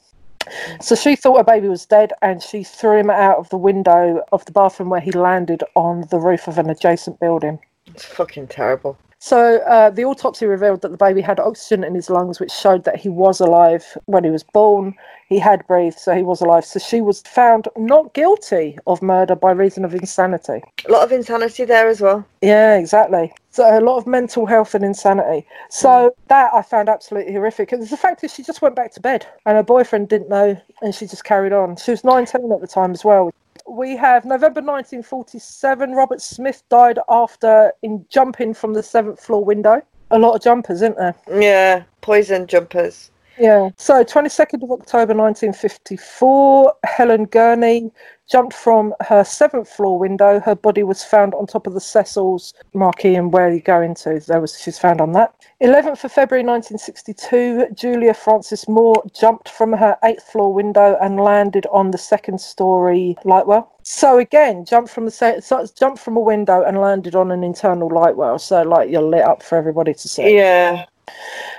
So 0.81 0.95
she 0.95 1.17
thought 1.17 1.39
her 1.39 1.45
baby 1.45 1.69
was 1.69 1.87
dead 1.87 2.13
and 2.21 2.43
she 2.43 2.63
threw 2.63 2.99
him 2.99 3.11
out 3.11 3.39
of 3.39 3.49
the 3.49 3.57
window 3.57 4.23
of 4.31 4.45
the 4.45 4.53
bathroom 4.53 4.91
where 4.91 5.01
he 5.01 5.11
landed 5.11 5.65
on 5.75 6.07
the 6.11 6.21
roof 6.21 6.47
of 6.47 6.59
an 6.59 6.69
adjacent 6.69 7.19
building. 7.19 7.59
It's 7.87 8.05
fucking 8.05 8.49
terrible. 8.49 8.99
So 9.25 9.57
uh, 9.61 9.89
the 9.89 10.05
autopsy 10.05 10.45
revealed 10.45 10.83
that 10.83 10.91
the 10.91 10.99
baby 10.99 11.23
had 11.23 11.41
oxygen 11.41 11.83
in 11.83 11.95
his 11.95 12.11
lungs, 12.11 12.39
which 12.39 12.53
showed 12.53 12.85
that 12.85 12.97
he 12.97 13.09
was 13.09 13.41
alive 13.41 13.97
when 14.05 14.23
he 14.23 14.29
was 14.29 14.43
born. 14.43 14.95
He 15.31 15.39
had 15.39 15.67
breathed, 15.67 15.99
so 15.99 16.15
he 16.15 16.23
was 16.23 16.43
alive. 16.43 16.67
So 16.67 16.79
she 16.79 17.01
was 17.01 17.23
found 17.23 17.67
not 17.75 18.13
guilty 18.13 18.79
of 18.87 19.01
murder 19.01 19.35
by 19.35 19.53
reason 19.53 19.83
of 19.83 19.95
insanity. 19.95 20.63
A 20.87 20.93
lot 20.93 21.05
of 21.05 21.11
insanity 21.11 21.65
there 21.65 21.89
as 21.89 22.03
well. 22.03 22.27
Yeah, 22.43 22.77
exactly. 22.77 23.33
So 23.49 23.65
a 23.65 23.81
lot 23.81 23.97
of 23.97 24.07
mental 24.07 24.45
health 24.45 24.75
and 24.75 24.85
insanity. 24.85 25.47
So 25.71 26.15
that 26.29 26.53
I 26.53 26.61
found 26.61 26.91
absolutely 26.91 27.33
horrific. 27.33 27.73
And 27.73 27.83
the 27.89 27.97
fact 27.97 28.25
is, 28.25 28.35
she 28.35 28.43
just 28.43 28.61
went 28.61 28.77
back 28.77 28.93
to 28.93 29.01
bed, 29.01 29.27
and 29.47 29.57
her 29.57 29.63
boyfriend 29.63 30.11
didn't 30.11 30.29
know, 30.29 30.61
and 30.83 30.95
she 30.95 31.07
just 31.07 31.25
carried 31.25 31.55
on. 31.55 31.77
She 31.77 31.93
was 31.93 32.05
19 32.05 32.53
at 32.53 32.61
the 32.61 32.67
time 32.67 32.91
as 32.91 33.07
well. 33.07 33.33
We 33.69 33.97
have 33.97 34.25
November 34.25 34.61
1947. 34.61 35.93
Robert 35.93 36.21
Smith 36.21 36.63
died 36.69 36.99
after 37.09 37.73
in 37.83 38.05
jumping 38.09 38.55
from 38.55 38.75
the 38.75 38.83
seventh 38.83 39.21
floor 39.21 39.45
window. 39.45 39.83
A 40.11 40.19
lot 40.19 40.35
of 40.35 40.43
jumpers, 40.43 40.83
isn't 40.83 40.97
there? 40.97 41.15
Yeah, 41.31 41.85
poison 42.01 42.47
jumpers. 42.47 43.11
Yeah. 43.39 43.71
So 43.77 44.05
22nd 44.05 44.63
of 44.63 44.71
October 44.71 45.15
1954, 45.15 46.75
Helen 46.85 47.25
Gurney 47.27 47.91
jumped 48.31 48.55
from 48.55 48.95
her 49.07 49.25
seventh 49.25 49.69
floor 49.69 49.99
window. 49.99 50.41
Her 50.41 50.55
body 50.55 50.83
was 50.83 51.05
found 51.05 51.35
on 51.35 51.47
top 51.47 51.67
of 51.67 51.75
the 51.75 51.81
Cecil's 51.81 52.55
marquee 52.73 53.15
and 53.15 53.33
where 53.33 53.53
you 53.53 53.61
go 53.61 53.81
into. 53.83 54.21
There 54.21 54.41
was 54.41 54.59
she's 54.59 54.79
found 54.79 55.01
on 55.01 55.13
that. 55.13 55.35
11th 55.63 56.05
of 56.05 56.13
February 56.13 56.45
1962, 56.45 57.69
Julia 57.75 58.15
Frances 58.15 58.67
Moore 58.69 59.03
jumped 59.15 59.49
from 59.49 59.73
her 59.73 59.97
eighth 60.05 60.25
floor 60.25 60.53
window 60.53 60.97
and 61.01 61.21
landed 61.21 61.67
on 61.73 61.91
the 61.91 61.99
second 61.99 62.41
story 62.41 63.17
light 63.25 63.47
well. 63.47 63.73
So 63.83 64.19
again, 64.19 64.65
jumped 64.65 64.91
from 64.91 65.05
the 65.05 65.11
so 65.11 65.67
jumped 65.79 65.99
from 65.99 66.17
a 66.17 66.21
window 66.21 66.63
and 66.63 66.81
landed 66.81 67.15
on 67.15 67.31
an 67.31 67.45
internal 67.45 67.89
light 67.89 68.17
well. 68.17 68.39
So 68.39 68.63
like 68.63 68.91
you're 68.91 69.03
lit 69.03 69.25
up 69.25 69.43
for 69.43 69.59
everybody 69.59 69.93
to 69.93 70.09
see. 70.09 70.37
Yeah. 70.37 70.87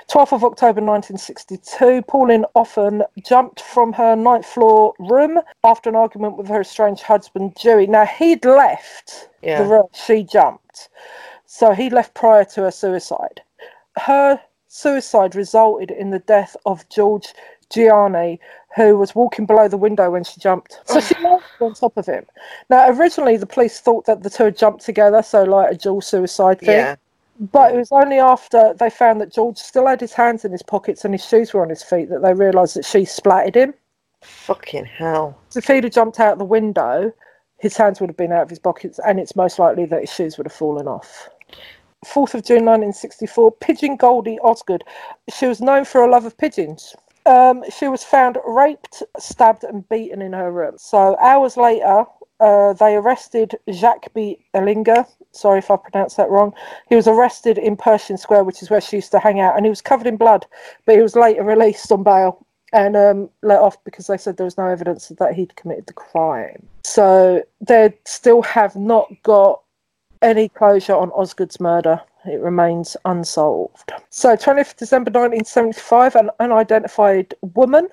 12th 0.08 0.32
of 0.32 0.44
October 0.44 0.80
1962, 0.80 2.02
Pauline 2.02 2.44
Offen 2.54 3.02
jumped 3.24 3.60
from 3.60 3.92
her 3.92 4.14
ninth 4.16 4.46
floor 4.46 4.94
room 4.98 5.40
after 5.64 5.88
an 5.90 5.96
argument 5.96 6.36
with 6.36 6.48
her 6.48 6.60
estranged 6.60 7.02
husband, 7.02 7.54
Dewey. 7.54 7.86
Now, 7.86 8.06
he'd 8.06 8.44
left 8.44 9.28
Yeah. 9.42 9.62
the 9.62 9.68
room, 9.68 9.88
she 9.92 10.22
jumped. 10.22 10.88
So 11.44 11.72
he 11.72 11.90
left 11.90 12.14
prior 12.14 12.44
to 12.44 12.62
her 12.62 12.70
suicide. 12.70 13.42
Her 13.96 14.40
suicide 14.68 15.34
resulted 15.34 15.90
in 15.90 16.10
the 16.10 16.18
death 16.18 16.56
of 16.66 16.88
George 16.88 17.32
Gianni, 17.70 18.40
who 18.74 18.96
was 18.98 19.14
walking 19.14 19.46
below 19.46 19.68
the 19.68 19.76
window 19.76 20.10
when 20.10 20.22
she 20.22 20.38
jumped. 20.40 20.80
So 20.84 21.00
she 21.00 21.14
landed 21.22 21.42
on 21.60 21.74
top 21.74 21.96
of 21.96 22.06
him. 22.06 22.26
Now, 22.68 22.88
originally, 22.90 23.36
the 23.36 23.46
police 23.46 23.80
thought 23.80 24.04
that 24.06 24.22
the 24.22 24.30
two 24.30 24.44
had 24.44 24.56
jumped 24.58 24.84
together, 24.84 25.22
so 25.22 25.44
like 25.44 25.72
a 25.72 25.76
dual 25.76 26.00
suicide 26.00 26.60
thing. 26.60 26.70
Yeah. 26.70 26.96
But 27.38 27.74
it 27.74 27.76
was 27.76 27.92
only 27.92 28.18
after 28.18 28.74
they 28.78 28.88
found 28.88 29.20
that 29.20 29.32
George 29.32 29.58
still 29.58 29.86
had 29.86 30.00
his 30.00 30.12
hands 30.12 30.44
in 30.44 30.52
his 30.52 30.62
pockets 30.62 31.04
and 31.04 31.12
his 31.12 31.26
shoes 31.26 31.52
were 31.52 31.62
on 31.62 31.68
his 31.68 31.82
feet 31.82 32.08
that 32.08 32.22
they 32.22 32.32
realised 32.32 32.76
that 32.76 32.84
she 32.84 33.00
splatted 33.00 33.54
him. 33.54 33.74
Fucking 34.22 34.86
hell. 34.86 35.38
So 35.50 35.58
if 35.58 35.66
he'd 35.66 35.84
have 35.84 35.92
jumped 35.92 36.18
out 36.18 36.38
the 36.38 36.44
window, 36.44 37.12
his 37.58 37.76
hands 37.76 38.00
would 38.00 38.10
have 38.10 38.16
been 38.16 38.32
out 38.32 38.42
of 38.42 38.50
his 38.50 38.58
pockets 38.58 38.98
and 39.06 39.20
it's 39.20 39.36
most 39.36 39.58
likely 39.58 39.84
that 39.86 40.00
his 40.00 40.12
shoes 40.12 40.38
would 40.38 40.46
have 40.46 40.52
fallen 40.52 40.88
off. 40.88 41.28
4th 42.04 42.34
of 42.34 42.44
June 42.44 42.64
1964, 42.64 43.52
Pigeon 43.52 43.96
Goldie 43.96 44.38
Osgood. 44.40 44.84
She 45.34 45.46
was 45.46 45.60
known 45.60 45.84
for 45.84 46.02
her 46.02 46.08
love 46.08 46.24
of 46.24 46.36
pigeons. 46.38 46.94
Um, 47.26 47.64
she 47.76 47.88
was 47.88 48.04
found 48.04 48.38
raped, 48.46 49.02
stabbed, 49.18 49.64
and 49.64 49.86
beaten 49.88 50.22
in 50.22 50.32
her 50.32 50.52
room. 50.52 50.74
So 50.78 51.16
hours 51.18 51.56
later, 51.56 52.04
uh, 52.40 52.72
they 52.74 52.96
arrested 52.96 53.56
Jacques 53.72 54.12
B. 54.14 54.38
Ellinger. 54.54 55.06
Sorry 55.32 55.58
if 55.58 55.70
I 55.70 55.76
pronounced 55.76 56.16
that 56.16 56.30
wrong. 56.30 56.52
He 56.88 56.96
was 56.96 57.08
arrested 57.08 57.58
in 57.58 57.76
Pershing 57.76 58.16
Square, 58.16 58.44
which 58.44 58.62
is 58.62 58.70
where 58.70 58.80
she 58.80 58.96
used 58.96 59.12
to 59.12 59.18
hang 59.18 59.40
out, 59.40 59.56
and 59.56 59.64
he 59.64 59.70
was 59.70 59.80
covered 59.80 60.06
in 60.06 60.16
blood. 60.16 60.46
But 60.84 60.96
he 60.96 61.02
was 61.02 61.16
later 61.16 61.44
released 61.44 61.90
on 61.90 62.02
bail 62.02 62.46
and 62.72 62.96
um, 62.96 63.30
let 63.42 63.60
off 63.60 63.82
because 63.84 64.06
they 64.06 64.18
said 64.18 64.36
there 64.36 64.44
was 64.44 64.58
no 64.58 64.66
evidence 64.66 65.08
that 65.18 65.34
he'd 65.34 65.56
committed 65.56 65.86
the 65.86 65.92
crime. 65.92 66.66
So 66.84 67.42
they 67.60 67.94
still 68.04 68.42
have 68.42 68.76
not 68.76 69.08
got 69.22 69.62
any 70.22 70.48
closure 70.48 70.94
on 70.94 71.10
Osgood's 71.12 71.60
murder. 71.60 72.00
It 72.24 72.40
remains 72.40 72.96
unsolved. 73.04 73.92
So, 74.10 74.34
20th 74.36 74.76
December 74.76 75.10
1975, 75.10 76.16
an 76.16 76.30
unidentified 76.40 77.34
woman 77.54 77.88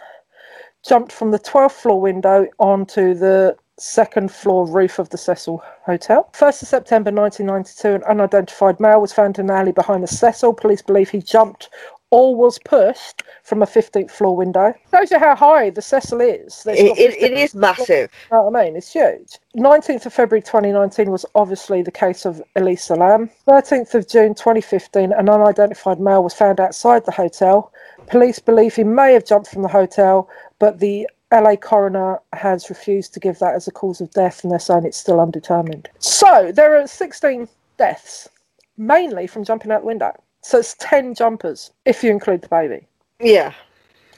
jumped 0.85 1.11
from 1.11 1.31
the 1.31 1.39
12th 1.39 1.71
floor 1.73 2.01
window 2.01 2.47
onto 2.57 3.13
the 3.13 3.55
second 3.79 4.31
floor 4.31 4.67
roof 4.67 4.99
of 4.99 5.09
the 5.09 5.17
Cecil 5.17 5.63
Hotel. 5.85 6.29
1st 6.33 6.61
of 6.61 6.67
September 6.67 7.11
1992, 7.11 7.95
an 7.95 8.03
unidentified 8.03 8.79
male 8.79 9.01
was 9.01 9.13
found 9.13 9.39
in 9.39 9.49
an 9.49 9.55
alley 9.55 9.71
behind 9.71 10.03
the 10.03 10.07
Cecil. 10.07 10.53
Police 10.53 10.81
believe 10.81 11.09
he 11.09 11.21
jumped 11.21 11.69
or 12.13 12.35
was 12.35 12.59
pushed 12.59 13.23
from 13.41 13.63
a 13.63 13.65
15th 13.65 14.11
floor 14.11 14.35
window. 14.35 14.71
Shows 14.91 15.09
you 15.09 15.17
how 15.17 15.35
high 15.35 15.71
the 15.71 15.81
Cecil 15.81 16.21
is. 16.21 16.63
It, 16.67 16.77
it, 16.99 17.19
it 17.19 17.31
is 17.31 17.55
massive. 17.55 18.11
you 18.29 18.37
know 18.37 18.43
what 18.43 18.55
I 18.55 18.65
mean? 18.65 18.75
It's 18.75 18.93
huge. 18.93 19.39
19th 19.57 20.05
of 20.05 20.13
February 20.13 20.43
2019 20.43 21.09
was 21.09 21.25
obviously 21.33 21.81
the 21.81 21.91
case 21.91 22.25
of 22.25 22.39
Elisa 22.55 22.93
Salam. 22.93 23.31
13th 23.47 23.95
of 23.95 24.07
June 24.07 24.35
2015, 24.35 25.11
an 25.11 25.27
unidentified 25.27 25.99
male 25.99 26.23
was 26.23 26.35
found 26.35 26.59
outside 26.59 27.03
the 27.05 27.11
hotel. 27.11 27.71
Police 28.05 28.37
believe 28.37 28.75
he 28.75 28.83
may 28.83 29.13
have 29.13 29.25
jumped 29.25 29.49
from 29.49 29.63
the 29.63 29.67
hotel, 29.67 30.29
but 30.59 30.79
the 30.79 31.07
LA 31.33 31.55
coroner 31.55 32.19
has 32.33 32.69
refused 32.69 33.13
to 33.15 33.19
give 33.19 33.39
that 33.39 33.55
as 33.55 33.67
a 33.67 33.71
cause 33.71 33.99
of 34.01 34.11
death 34.11 34.43
and 34.43 34.51
they're 34.51 34.59
saying 34.59 34.85
it's 34.85 34.97
still 34.97 35.19
undetermined. 35.19 35.89
So 35.99 36.51
there 36.53 36.79
are 36.79 36.85
16 36.87 37.47
deaths, 37.77 38.29
mainly 38.77 39.25
from 39.27 39.43
jumping 39.43 39.71
out 39.71 39.81
the 39.81 39.87
window. 39.87 40.11
So 40.41 40.59
it's 40.59 40.75
10 40.79 41.15
jumpers, 41.15 41.71
if 41.85 42.03
you 42.03 42.11
include 42.11 42.41
the 42.41 42.49
baby 42.49 42.87
Yeah. 43.19 43.53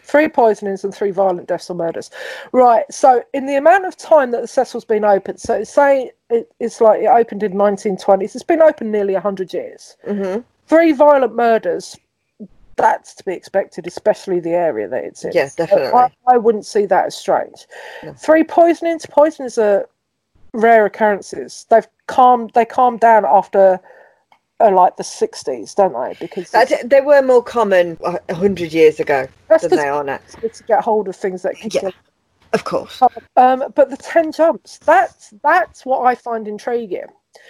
three 0.03 0.27
poisonings 0.27 0.83
and 0.83 0.93
three 0.93 1.09
violent 1.11 1.47
deaths 1.47 1.69
or 1.69 1.75
murders. 1.75 2.11
Right. 2.51 2.85
So 2.91 3.23
in 3.33 3.45
the 3.47 3.55
amount 3.55 3.85
of 3.85 3.95
time 3.97 4.29
that 4.31 4.41
the 4.41 4.47
Cecil's 4.47 4.85
been 4.85 5.03
open, 5.05 5.37
so 5.37 5.63
say 5.63 6.11
it, 6.29 6.51
it's 6.59 6.79
like 6.81 7.01
it 7.01 7.07
opened 7.07 7.41
in 7.43 7.53
1920s. 7.53 8.35
It's 8.35 8.43
been 8.43 8.61
open 8.61 8.91
nearly 8.91 9.13
100 9.13 9.53
years. 9.53 9.95
hmm 10.07 10.39
Three 10.67 10.91
violent 10.93 11.35
murders. 11.35 11.95
That's 12.77 13.15
to 13.15 13.23
be 13.23 13.33
expected, 13.33 13.87
especially 13.87 14.39
the 14.39 14.51
area 14.51 14.87
that 14.87 15.03
it's 15.03 15.23
in. 15.23 15.31
Yeah, 15.33 15.47
So 15.47 15.65
definitely. 15.65 15.91
I, 15.93 16.09
I 16.27 16.37
wouldn't 16.37 16.65
see 16.65 16.85
that 16.87 17.05
as 17.05 17.15
strange. 17.15 17.65
No. 18.03 18.13
Three 18.13 18.43
poisonings. 18.43 19.05
Poisonings 19.05 19.57
are 19.57 19.87
rare 20.53 20.85
occurrences. 20.85 21.65
They've 21.69 21.87
calmed. 22.07 22.51
They 22.53 22.65
calm 22.65 22.97
down 22.97 23.25
after. 23.25 23.79
Uh, 24.61 24.71
like 24.71 24.95
the 24.95 25.03
60s, 25.03 25.75
don't 25.75 25.91
they? 25.91 26.15
Because 26.17 26.49
they 26.85 27.01
were 27.01 27.21
more 27.21 27.43
common 27.43 27.97
a 28.05 28.17
a 28.29 28.33
hundred 28.33 28.71
years 28.71 29.01
ago 29.01 29.27
than 29.49 29.69
they 29.69 29.89
are 29.89 30.01
now. 30.01 30.17
to 30.41 30.63
get 30.63 30.81
hold 30.81 31.09
of 31.09 31.15
things 31.17 31.41
that 31.41 31.57
can 31.57 31.69
Yeah. 31.73 31.89
Of 32.53 32.63
course. 32.63 33.01
Um, 33.35 33.65
but 33.75 33.89
the 33.89 33.97
ten 33.97 34.31
jumps, 34.31 34.77
that's 34.77 35.33
that's 35.43 35.85
what 35.85 36.05
I 36.05 36.15
find 36.15 36.47
intriguing. 36.47 37.07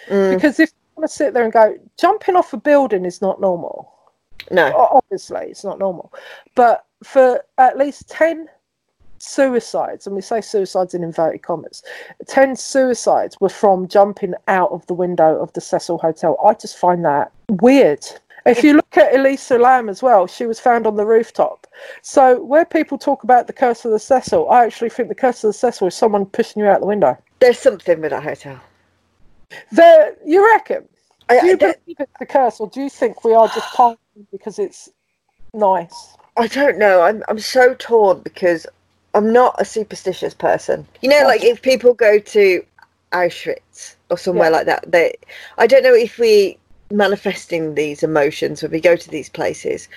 Mm, 0.08 0.34
Because 0.34 0.58
if 0.58 0.70
you 0.70 1.00
want 1.00 1.08
to 1.08 1.16
sit 1.16 1.32
there 1.32 1.44
and 1.44 1.52
go, 1.52 1.78
jumping 1.96 2.34
off 2.34 2.52
a 2.52 2.56
building 2.56 3.04
is 3.04 3.22
not 3.22 3.40
normal. 3.40 3.92
No. 4.50 4.72
Obviously, 4.76 5.46
it's 5.46 5.64
not 5.64 5.78
normal. 5.78 6.12
But 6.54 6.84
for 7.02 7.44
at 7.58 7.76
least 7.76 8.08
ten 8.08 8.48
suicides, 9.18 10.06
and 10.06 10.14
we 10.14 10.22
say 10.22 10.40
suicides 10.40 10.94
in 10.94 11.02
inverted 11.02 11.42
commas, 11.42 11.82
ten 12.26 12.54
suicides 12.54 13.36
were 13.40 13.48
from 13.48 13.88
jumping 13.88 14.34
out 14.48 14.70
of 14.70 14.86
the 14.86 14.94
window 14.94 15.40
of 15.40 15.52
the 15.54 15.60
Cecil 15.60 15.98
Hotel. 15.98 16.38
I 16.44 16.54
just 16.54 16.76
find 16.76 17.04
that 17.04 17.32
weird. 17.48 18.04
If 18.44 18.62
you 18.62 18.74
look 18.74 18.96
at 18.96 19.12
Elisa 19.12 19.58
Lam 19.58 19.88
as 19.88 20.04
well, 20.04 20.28
she 20.28 20.46
was 20.46 20.60
found 20.60 20.86
on 20.86 20.94
the 20.94 21.04
rooftop. 21.04 21.66
So 22.02 22.40
where 22.44 22.64
people 22.64 22.96
talk 22.96 23.24
about 23.24 23.48
the 23.48 23.52
curse 23.52 23.84
of 23.84 23.90
the 23.90 23.98
Cecil, 23.98 24.48
I 24.48 24.64
actually 24.64 24.90
think 24.90 25.08
the 25.08 25.16
curse 25.16 25.42
of 25.42 25.48
the 25.48 25.52
Cecil 25.52 25.88
is 25.88 25.96
someone 25.96 26.26
pushing 26.26 26.62
you 26.62 26.68
out 26.68 26.78
the 26.78 26.86
window. 26.86 27.18
There's 27.40 27.58
something 27.58 28.00
with 28.00 28.12
that 28.12 28.22
hotel. 28.22 28.60
There, 29.72 30.14
you 30.24 30.44
reckon? 30.52 30.88
I, 31.28 31.40
Do 31.40 31.46
you 31.46 31.56
believe 31.56 31.76
it's 31.86 32.12
the 32.18 32.26
curse, 32.26 32.60
or 32.60 32.68
do 32.68 32.80
you 32.80 32.90
think 32.90 33.24
we 33.24 33.34
are 33.34 33.48
just 33.48 33.66
partying 33.74 33.98
because 34.30 34.58
it's 34.58 34.90
nice? 35.52 36.16
I 36.36 36.46
don't 36.46 36.78
know. 36.78 37.02
I'm 37.02 37.22
I'm 37.28 37.38
so 37.38 37.74
torn 37.74 38.20
because 38.20 38.66
I'm 39.14 39.32
not 39.32 39.56
a 39.60 39.64
superstitious 39.64 40.34
person. 40.34 40.86
You 41.02 41.08
know, 41.08 41.22
like 41.24 41.42
if 41.42 41.62
people 41.62 41.94
go 41.94 42.18
to 42.18 42.64
Auschwitz 43.12 43.96
or 44.10 44.18
somewhere 44.18 44.50
Yeah. 44.50 44.56
like 44.56 44.66
that, 44.66 44.90
they 44.92 45.14
I 45.58 45.66
don't 45.66 45.82
know 45.82 45.94
if 45.94 46.18
we 46.18 46.58
manifesting 46.90 47.74
these 47.74 48.02
emotions 48.02 48.62
when 48.62 48.70
we 48.70 48.80
go 48.80 48.94
to 48.96 49.10
these 49.10 49.28
places. 49.28 49.88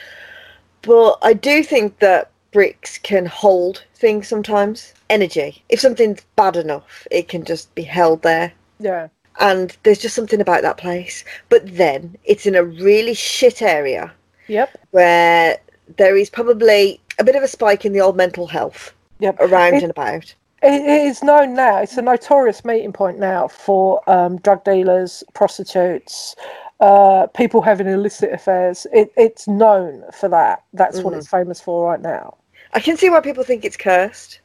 But 0.81 1.17
I 1.21 1.33
do 1.33 1.61
think 1.63 1.99
that 1.99 2.31
bricks 2.51 2.97
can 2.97 3.25
hold 3.25 3.83
things 3.95 4.27
sometimes. 4.27 4.93
Energy. 5.09 5.63
If 5.69 5.79
something's 5.79 6.21
bad 6.35 6.55
enough, 6.55 7.05
it 7.11 7.27
can 7.27 7.43
just 7.43 7.73
be 7.75 7.83
held 7.83 8.21
there. 8.21 8.53
Yeah, 8.79 9.09
And 9.39 9.75
there's 9.83 9.99
just 9.99 10.15
something 10.15 10.41
about 10.41 10.61
that 10.63 10.77
place. 10.77 11.23
But 11.49 11.77
then 11.77 12.17
it's 12.25 12.45
in 12.45 12.55
a 12.55 12.63
really 12.63 13.13
shit 13.13 13.61
area 13.61 14.11
yep, 14.47 14.77
where 14.91 15.57
there 15.97 16.15
is 16.17 16.29
probably 16.29 16.99
a 17.17 17.23
bit 17.23 17.35
of 17.35 17.43
a 17.43 17.47
spike 17.47 17.85
in 17.85 17.93
the 17.93 18.01
old 18.01 18.17
mental 18.17 18.47
health 18.47 18.93
yep. 19.19 19.37
around 19.39 19.75
It- 19.75 19.83
and 19.83 19.91
about. 19.91 20.33
It 20.61 20.81
is 20.83 21.23
known 21.23 21.53
now. 21.53 21.77
It's 21.77 21.95
a 21.95 22.01
notorious 22.01 22.65
meeting 22.65 22.91
point 22.91 23.17
now 23.17 23.47
for 23.47 24.01
um, 24.09 24.39
drug 24.39 24.65
dealers, 24.65 25.23
prostitutes, 25.33 26.35
uh, 26.81 27.27
people 27.27 27.61
having 27.61 27.87
illicit 27.87 28.33
affairs. 28.33 28.85
It, 28.91 29.13
it's 29.15 29.47
known 29.47 30.03
for 30.11 30.27
that. 30.27 30.63
That's 30.73 30.99
what 30.99 31.13
Mhm. 31.13 31.17
it's 31.19 31.27
famous 31.29 31.61
for 31.61 31.89
right 31.89 32.01
now. 32.01 32.35
I 32.73 32.81
can 32.81 32.97
see 32.97 33.09
why 33.09 33.21
people 33.21 33.45
think 33.45 33.63
it's 33.63 33.77
cursed. 33.77 34.41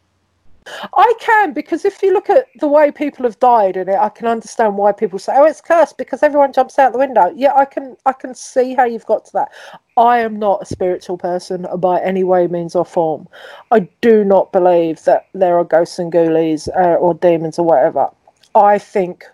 I 0.66 1.12
can 1.20 1.52
because 1.52 1.84
if 1.84 2.02
you 2.02 2.12
look 2.12 2.30
at 2.30 2.46
the 2.58 2.68
way 2.68 2.90
people 2.90 3.24
have 3.24 3.38
died 3.38 3.76
in 3.76 3.88
it, 3.88 3.96
I 3.96 4.08
can 4.08 4.26
understand 4.26 4.76
why 4.76 4.92
people 4.92 5.18
say, 5.18 5.34
"Oh, 5.36 5.44
it's 5.44 5.60
cursed," 5.60 5.98
because 5.98 6.22
everyone 6.22 6.52
jumps 6.52 6.78
out 6.78 6.92
the 6.92 6.98
window. 6.98 7.32
Yeah, 7.34 7.54
I 7.54 7.66
can, 7.66 7.96
I 8.06 8.12
can 8.12 8.34
see 8.34 8.74
how 8.74 8.84
you've 8.84 9.06
got 9.06 9.26
to 9.26 9.32
that. 9.34 9.52
I 9.96 10.18
am 10.20 10.38
not 10.38 10.62
a 10.62 10.66
spiritual 10.66 11.18
person 11.18 11.66
by 11.78 12.00
any 12.00 12.24
way, 12.24 12.46
means, 12.46 12.74
or 12.74 12.84
form. 12.84 13.28
I 13.70 13.80
do 14.00 14.24
not 14.24 14.52
believe 14.52 15.04
that 15.04 15.26
there 15.34 15.58
are 15.58 15.64
ghosts 15.64 15.98
and 15.98 16.12
ghoulies 16.12 16.68
uh, 16.76 16.94
or 16.94 17.14
demons 17.14 17.58
or 17.58 17.66
whatever. 17.66 18.08
I 18.54 18.78
think 18.78 19.24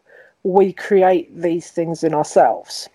we 0.43 0.73
create 0.73 1.37
these 1.37 1.71
things 1.71 2.03
in 2.03 2.15
ourselves. 2.15 2.89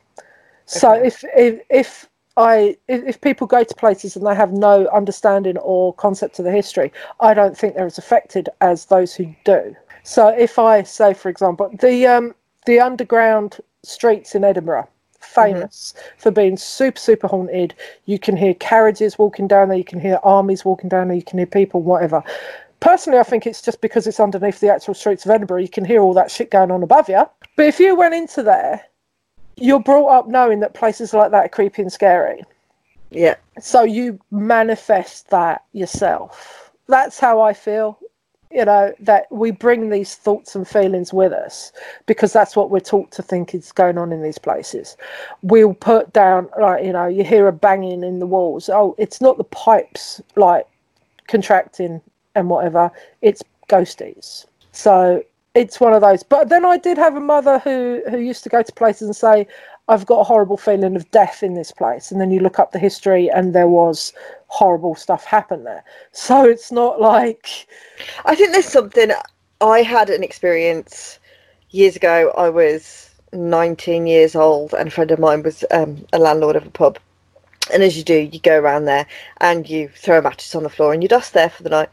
So 0.66 0.92
if 0.94 1.24
if 1.36 1.62
if 1.70 2.10
I 2.38 2.78
if, 2.88 3.22
people 3.22 3.48
go 3.48 3.64
to 3.64 3.76
places 3.76 4.16
and 4.16 4.26
they 4.26 4.36
have 4.36 4.52
no 4.52 4.88
understanding 4.88 5.58
or 5.58 5.94
concept 5.94 6.40
of 6.40 6.46
the 6.46 6.52
history, 6.52 6.92
I 7.20 7.34
don't 7.34 7.58
think 7.58 7.76
they're 7.76 7.86
as 7.86 7.98
affected 7.98 8.50
as 8.62 8.86
those 8.86 9.14
who 9.16 9.34
do. 9.46 9.76
So 10.04 10.28
if 10.28 10.60
I 10.60 10.84
say, 10.84 11.14
for 11.14 11.30
example, 11.30 11.74
the 11.80 12.06
um 12.08 12.36
the 12.66 12.80
underground 12.80 13.60
streets 13.84 14.36
in 14.36 14.44
Edinburgh, 14.44 14.88
famous 15.20 15.94
for 16.18 16.32
being 16.32 16.58
super 16.58 17.00
super 17.00 17.28
haunted. 17.28 17.74
You 18.06 18.20
can 18.20 18.38
hear 18.38 18.54
carriages 18.56 19.18
walking 19.18 19.48
down 19.48 19.70
there. 19.70 19.78
You 19.78 19.84
can 19.84 20.00
hear 20.00 20.20
armies 20.24 20.66
walking 20.66 20.90
down 20.90 21.08
there. 21.08 21.18
You 21.18 21.24
can 21.24 21.40
hear 21.40 21.48
people, 21.48 21.82
whatever. 21.82 22.24
Personally, 22.80 23.20
I 23.20 23.24
think 23.24 23.48
it's 23.48 23.62
just 23.62 23.82
because 23.82 24.06
it's 24.06 24.20
underneath 24.20 24.60
the 24.60 24.72
actual 24.72 24.94
streets 24.94 25.26
of 25.26 25.32
Edinburgh. 25.32 25.62
You 25.62 25.70
can 25.70 25.86
hear 25.86 26.02
all 26.02 26.14
that 26.14 26.30
shit 26.30 26.52
going 26.52 26.72
on 26.72 26.84
above 26.84 27.10
you. 27.10 27.26
But 27.56 27.66
if 27.66 27.80
you 27.80 27.96
went 27.96 28.14
into 28.14 28.44
there, 28.44 28.84
you're 29.58 29.80
brought 29.80 30.10
up 30.10 30.28
knowing 30.28 30.60
that 30.62 30.74
places 30.74 31.14
like 31.14 31.32
that 31.32 31.46
are 31.46 31.50
creepy 31.50 31.82
and 31.82 31.92
scary. 31.92 32.44
Yeah. 33.10 33.36
So 33.60 33.84
you 33.84 34.20
manifest 34.32 35.30
that 35.30 35.64
yourself. 35.74 36.72
That's 36.88 37.20
how 37.20 37.42
I 37.42 37.54
feel. 37.54 37.98
You 38.52 38.64
know, 38.64 38.94
that 39.02 39.26
we 39.32 39.52
bring 39.52 39.90
these 39.90 40.16
thoughts 40.16 40.56
and 40.56 40.66
feelings 40.66 41.12
with 41.12 41.34
us 41.34 41.74
because 42.06 42.32
that's 42.32 42.56
what 42.56 42.70
we're 42.70 42.80
taught 42.80 43.12
to 43.12 43.22
think 43.22 43.54
is 43.54 43.74
going 43.74 43.98
on 43.98 44.14
in 44.14 44.24
these 44.24 44.38
places. 44.38 44.96
We'll 45.42 45.74
put 45.74 46.14
down, 46.14 46.48
like, 46.58 46.86
you 46.86 46.94
know, 46.94 47.08
you 47.08 47.26
hear 47.26 47.50
a 47.50 47.52
banging 47.52 48.02
in 48.02 48.20
the 48.20 48.26
walls. 48.26 48.70
Oh, 48.70 48.96
it's 48.98 49.20
not 49.20 49.38
the 49.38 49.44
pipes 49.44 50.22
like 50.38 50.66
contracting 51.28 52.00
and 52.36 52.50
whatever, 52.50 52.92
it's 53.22 53.44
ghosties. 53.68 54.46
So 54.72 55.24
it's 55.56 55.80
one 55.80 55.94
of 55.94 56.02
those. 56.02 56.22
But 56.22 56.50
then 56.50 56.66
I 56.66 56.78
did 56.78 56.98
have 56.98 57.16
a 57.16 57.22
mother 57.22 57.60
who 57.60 58.02
who 58.10 58.18
used 58.20 58.44
to 58.44 58.50
go 58.50 58.62
to 58.62 58.74
places 58.74 59.08
and 59.08 59.16
say, 59.16 59.48
"I've 59.88 60.06
got 60.06 60.20
a 60.20 60.24
horrible 60.24 60.58
feeling 60.58 60.96
of 60.96 61.10
death 61.12 61.42
in 61.42 61.56
this 61.56 61.72
place," 61.72 62.12
and 62.12 62.22
then 62.22 62.30
you 62.32 62.42
look 62.42 62.60
up 62.60 62.72
the 62.72 62.80
history, 62.80 63.30
and 63.32 63.56
there 63.56 63.68
was 63.68 64.14
horrible 64.48 64.96
stuff 64.96 65.24
happen 65.24 65.64
there. 65.64 65.84
So 66.12 66.46
it's 66.46 66.72
not 66.72 67.02
like 67.02 67.68
I 68.26 68.36
think 68.36 68.52
there's 68.52 68.66
something. 68.66 69.12
I 69.62 69.82
had 69.82 70.10
an 70.10 70.24
experience 70.24 71.20
years 71.72 71.96
ago. 71.96 72.32
I 72.38 72.50
was 72.50 73.10
19 73.34 74.08
years 74.08 74.36
old, 74.36 74.74
and 74.74 74.90
a 74.90 74.92
friend 74.92 75.12
of 75.12 75.20
mine 75.20 75.44
was 75.44 75.64
um, 75.72 76.06
a 76.14 76.20
landlord 76.20 76.58
of 76.58 76.68
a 76.68 76.72
pub. 76.72 77.00
And 77.74 77.82
as 77.82 77.98
you 77.98 78.04
do, 78.04 78.16
you 78.32 78.40
go 78.40 78.60
around 78.60 78.86
there 78.86 79.08
and 79.42 79.68
you 79.68 79.90
throw 79.90 80.20
a 80.20 80.22
mattress 80.22 80.54
on 80.54 80.62
the 80.62 80.70
floor 80.70 80.94
and 80.94 81.02
you 81.02 81.10
dust 81.10 81.34
there 81.34 81.50
for 81.50 81.64
the 81.64 81.70
night, 81.70 81.90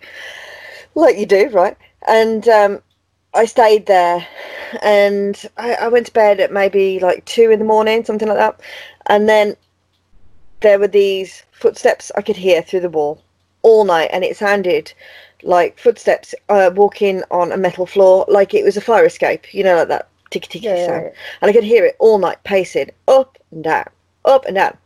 like 0.94 1.16
you 1.16 1.24
do, 1.24 1.48
right? 1.48 1.76
And 2.06 2.46
um, 2.48 2.82
I 3.34 3.46
stayed 3.46 3.86
there, 3.86 4.26
and 4.82 5.40
I, 5.56 5.74
I 5.74 5.88
went 5.88 6.06
to 6.06 6.12
bed 6.12 6.40
at 6.40 6.52
maybe 6.52 7.00
like 7.00 7.24
two 7.24 7.50
in 7.50 7.58
the 7.58 7.64
morning, 7.64 8.04
something 8.04 8.28
like 8.28 8.36
that. 8.36 8.60
And 9.06 9.28
then 9.28 9.56
there 10.60 10.78
were 10.78 10.88
these 10.88 11.42
footsteps 11.52 12.12
I 12.16 12.22
could 12.22 12.36
hear 12.36 12.62
through 12.62 12.80
the 12.80 12.90
wall 12.90 13.22
all 13.62 13.84
night, 13.84 14.10
and 14.12 14.22
it 14.24 14.36
sounded 14.36 14.92
like 15.42 15.78
footsteps 15.78 16.34
uh, 16.50 16.70
walking 16.74 17.22
on 17.30 17.50
a 17.52 17.56
metal 17.56 17.86
floor, 17.86 18.24
like 18.28 18.54
it 18.54 18.64
was 18.64 18.76
a 18.76 18.80
fire 18.80 19.04
escape, 19.04 19.52
you 19.54 19.64
know, 19.64 19.76
like 19.76 19.88
that 19.88 20.08
ticky 20.30 20.48
ticky 20.48 20.66
Yeah, 20.66 20.76
yeah, 20.76 20.86
sound. 20.86 21.04
yeah. 21.04 21.12
And 21.40 21.48
I 21.50 21.52
could 21.52 21.64
hear 21.64 21.84
it 21.84 21.96
all 21.98 22.18
night 22.18 22.42
pacing 22.44 22.90
up 23.08 23.38
and 23.50 23.64
down, 23.64 23.88
up 24.24 24.44
and 24.44 24.54
down. 24.54 24.76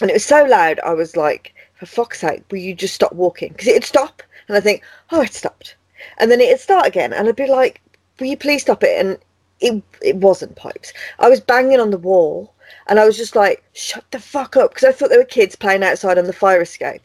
And 0.00 0.10
it 0.10 0.14
was 0.14 0.24
so 0.24 0.44
loud, 0.44 0.80
I 0.84 0.94
was 0.94 1.16
like, 1.16 1.54
for 1.74 1.86
fuck's 1.86 2.20
sake, 2.20 2.42
will 2.50 2.58
you 2.58 2.74
just 2.74 2.94
stop 2.94 3.12
walking? 3.12 3.52
Because 3.52 3.68
it'd 3.68 3.84
stop, 3.84 4.22
and 4.48 4.56
I 4.56 4.60
think, 4.60 4.82
oh, 5.12 5.20
it 5.20 5.34
stopped. 5.34 5.76
And 6.18 6.30
then 6.30 6.40
it'd 6.40 6.60
start 6.60 6.86
again, 6.86 7.12
and 7.12 7.28
I'd 7.28 7.36
be 7.36 7.46
like, 7.46 7.80
will 8.20 8.28
you 8.28 8.36
please 8.36 8.62
stop 8.62 8.82
it? 8.84 9.04
And 9.04 9.18
it, 9.60 9.82
it 10.02 10.16
wasn't 10.16 10.56
pipes. 10.56 10.92
I 11.18 11.28
was 11.28 11.40
banging 11.40 11.80
on 11.80 11.90
the 11.90 11.98
wall, 11.98 12.52
and 12.86 13.00
I 13.00 13.06
was 13.06 13.16
just 13.16 13.36
like, 13.36 13.62
shut 13.72 14.04
the 14.10 14.20
fuck 14.20 14.56
up, 14.56 14.70
because 14.70 14.84
I 14.84 14.92
thought 14.92 15.08
there 15.08 15.18
were 15.18 15.24
kids 15.24 15.56
playing 15.56 15.82
outside 15.82 16.18
on 16.18 16.24
the 16.24 16.32
fire 16.32 16.60
escape. 16.60 17.02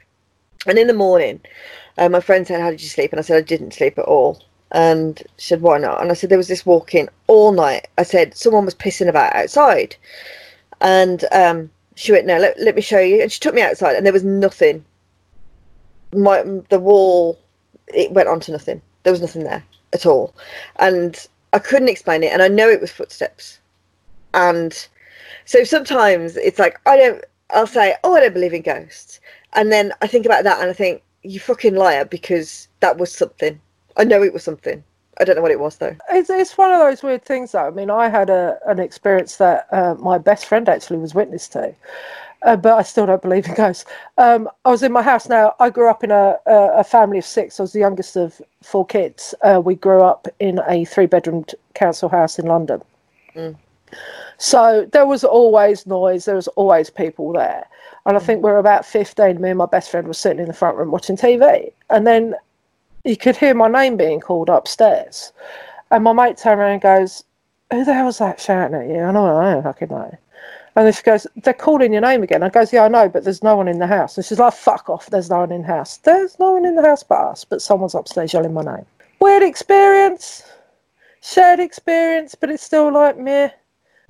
And 0.68 0.78
in 0.78 0.88
the 0.88 0.94
morning, 0.94 1.42
uh, 1.98 2.10
my 2.10 2.20
friend 2.20 2.46
said, 2.46 2.62
How 2.62 2.72
did 2.72 2.82
you 2.82 2.90
sleep? 2.90 3.12
And 3.12 3.20
I 3.20 3.24
said, 3.24 3.38
I 3.38 3.42
didn't 3.42 3.74
sleep 3.74 3.98
at 3.98 4.06
all. 4.06 4.42
And 4.72 5.22
she 5.38 5.48
said, 5.48 5.62
Why 5.62 5.78
not? 5.78 6.02
And 6.02 6.12
I 6.12 6.16
said, 6.16 6.30
There 6.30 6.38
was 6.38 6.48
this 6.48 6.66
walking 6.66 7.08
all 7.28 7.52
night. 7.52 7.88
I 7.98 8.04
said, 8.04 8.36
Someone 8.36 8.66
was 8.66 8.74
pissing 8.76 9.08
about 9.08 9.36
outside. 9.36 9.96
And 10.82 11.24
um, 11.32 11.70
she 11.96 12.12
went, 12.12 12.26
No, 12.26 12.40
let, 12.40 12.60
let 12.60 12.76
me 12.76 12.82
show 12.82 13.00
you. 13.00 13.22
And 13.22 13.32
she 13.32 13.40
took 13.40 13.54
me 13.54 13.62
outside, 13.62 13.96
and 13.96 14.06
there 14.06 14.14
was 14.14 14.24
nothing. 14.24 14.84
My 16.14 16.42
The 16.70 16.80
wall, 16.80 17.38
it 17.88 18.12
went 18.12 18.28
on 18.28 18.40
to 18.42 18.52
nothing. 18.52 18.82
There 19.04 19.14
was 19.14 19.22
nothing 19.22 19.44
there 19.44 19.64
at 19.96 20.06
all. 20.06 20.36
And 20.76 21.28
I 21.54 21.60
couldn't 21.60 21.90
explain 21.90 22.22
it. 22.22 22.32
And 22.32 22.44
I 22.44 22.48
know 22.48 22.70
it 22.70 22.82
was 22.82 22.92
footsteps. 22.92 23.60
And 24.34 24.88
so 25.46 25.64
sometimes 25.64 26.38
it's 26.38 26.60
like, 26.60 26.80
I 26.86 26.98
don't, 26.98 27.24
I'll 27.50 27.66
say, 27.68 27.96
Oh, 28.04 28.16
I 28.16 28.20
don't 28.20 28.34
believe 28.34 28.54
in 28.54 28.62
ghosts. 28.62 29.20
And 29.54 29.72
then 29.72 29.92
I 30.02 30.08
think 30.08 30.26
about 30.26 30.44
that 30.44 30.62
and 30.62 30.70
I 30.70 30.74
think, 30.74 31.02
you 31.26 31.40
fucking 31.40 31.76
liar 31.76 32.06
because 32.06 32.68
that 32.82 32.98
was 32.98 33.12
something. 33.12 33.60
I 33.98 34.04
know 34.04 34.22
it 34.22 34.34
was 34.34 34.44
something. 34.44 34.84
I 35.20 35.24
don't 35.24 35.38
know 35.38 35.42
what 35.42 35.52
it 35.52 35.60
was 35.60 35.78
though. 35.78 35.96
it's 36.12 36.30
it's 36.30 36.58
one 36.58 36.72
of 36.72 36.80
those 36.80 37.02
weird 37.02 37.24
things. 37.24 37.54
Though 37.54 37.68
I 37.68 37.70
mean, 37.72 37.90
I 37.90 38.10
had 38.10 38.30
a 38.30 38.58
an 38.68 38.80
experience 38.80 39.38
that 39.38 39.68
uh, 39.72 39.96
my 39.98 40.18
best 40.18 40.46
friend 40.46 40.68
actually 40.68 40.98
was 40.98 41.16
witness 41.16 41.48
to. 41.50 41.74
Uh, 42.46 42.56
but 42.56 42.78
I 42.78 42.84
still 42.84 43.08
don't 43.08 43.22
believe 43.22 43.48
in 43.48 43.56
ghosts. 43.56 43.86
Um, 44.18 44.48
I 44.64 44.70
was 44.70 44.84
in 44.84 44.92
my 44.92 45.02
house 45.02 45.28
now. 45.28 45.56
I 45.60 45.70
grew 45.70 45.90
up 45.90 46.04
in 46.04 46.12
a, 46.12 46.38
a, 46.46 46.80
a 46.80 46.84
family 46.84 47.18
of 47.18 47.26
six. 47.26 47.60
I 47.60 47.64
was 47.64 47.74
the 47.74 47.80
youngest 47.80 48.16
of 48.16 48.40
four 48.64 48.86
kids. 48.86 49.34
Uh, 49.42 49.60
we 49.64 49.76
grew 49.76 50.04
up 50.04 50.28
in 50.40 50.62
a 50.68 50.86
three 50.86 51.08
bedroomed 51.08 51.56
council 51.74 52.08
house 52.08 52.38
in 52.38 52.46
London. 52.46 52.82
Mm. 53.36 53.58
So 54.38 54.88
there 54.92 55.06
was 55.06 55.24
always 55.24 55.88
noise, 55.88 56.26
there 56.26 56.36
was 56.36 56.48
always 56.50 56.90
people 56.90 57.34
there. 57.34 57.66
And 58.06 58.16
I 58.16 58.20
think 58.20 58.44
we 58.44 58.52
were 58.52 58.60
about 58.60 58.86
15. 58.86 59.42
Me 59.42 59.50
and 59.50 59.58
my 59.58 59.66
best 59.66 59.90
friend 59.90 60.08
were 60.08 60.14
sitting 60.14 60.40
in 60.40 60.48
the 60.48 60.54
front 60.54 60.78
room 60.78 60.92
watching 60.92 61.18
TV. 61.18 61.72
And 61.90 62.06
then 62.06 62.36
you 63.04 63.18
could 63.18 63.36
hear 63.36 63.56
my 63.56 63.68
name 63.68 63.98
being 63.98 64.20
called 64.20 64.50
upstairs. 64.50 65.34
And 65.90 66.04
my 66.04 66.14
mate 66.14 66.38
turned 66.38 66.60
around 66.60 66.74
and 66.74 66.82
goes, 66.82 67.24
Who 67.72 67.84
the 67.84 67.94
hell's 67.94 68.20
that 68.20 68.40
shouting 68.40 68.76
at 68.76 68.88
you? 68.88 68.98
I 68.98 69.12
don't 69.12 69.14
know, 69.14 69.38
I 69.38 69.54
don't 69.54 69.64
fucking 69.64 69.90
know. 69.90 70.18
And 70.76 70.94
she 70.94 71.04
goes, 71.04 71.26
They're 71.36 71.54
calling 71.54 71.94
your 71.94 72.02
name 72.02 72.24
again. 72.24 72.44
I 72.44 72.50
goes, 72.50 72.74
Yeah, 72.74 72.86
I 72.86 72.88
know, 72.88 73.08
but 73.10 73.24
there's 73.24 73.44
no 73.44 73.56
one 73.56 73.68
in 73.68 73.80
the 73.80 73.88
house. 73.88 74.18
And 74.18 74.26
she's 74.26 74.40
like, 74.40 74.54
Fuck 74.54 74.90
off, 74.90 75.08
there's 75.08 75.30
no 75.30 75.40
one 75.40 75.52
in 75.52 75.62
the 75.62 75.68
house. 75.68 75.98
There's 75.98 76.38
no 76.40 76.54
one 76.54 76.66
in 76.66 76.76
the 76.76 76.82
house 76.82 77.04
but 77.04 77.20
us, 77.20 77.46
but 77.46 77.62
someone's 77.62 77.96
upstairs 77.96 78.34
yelling 78.34 78.54
my 78.54 78.64
name. 78.64 78.86
Weird 79.20 79.44
experience, 79.44 80.44
shared 81.22 81.60
experience, 81.60 82.36
but 82.36 82.50
it's 82.50 82.64
still 82.64 82.92
like, 82.92 83.18
meh, 83.18 83.50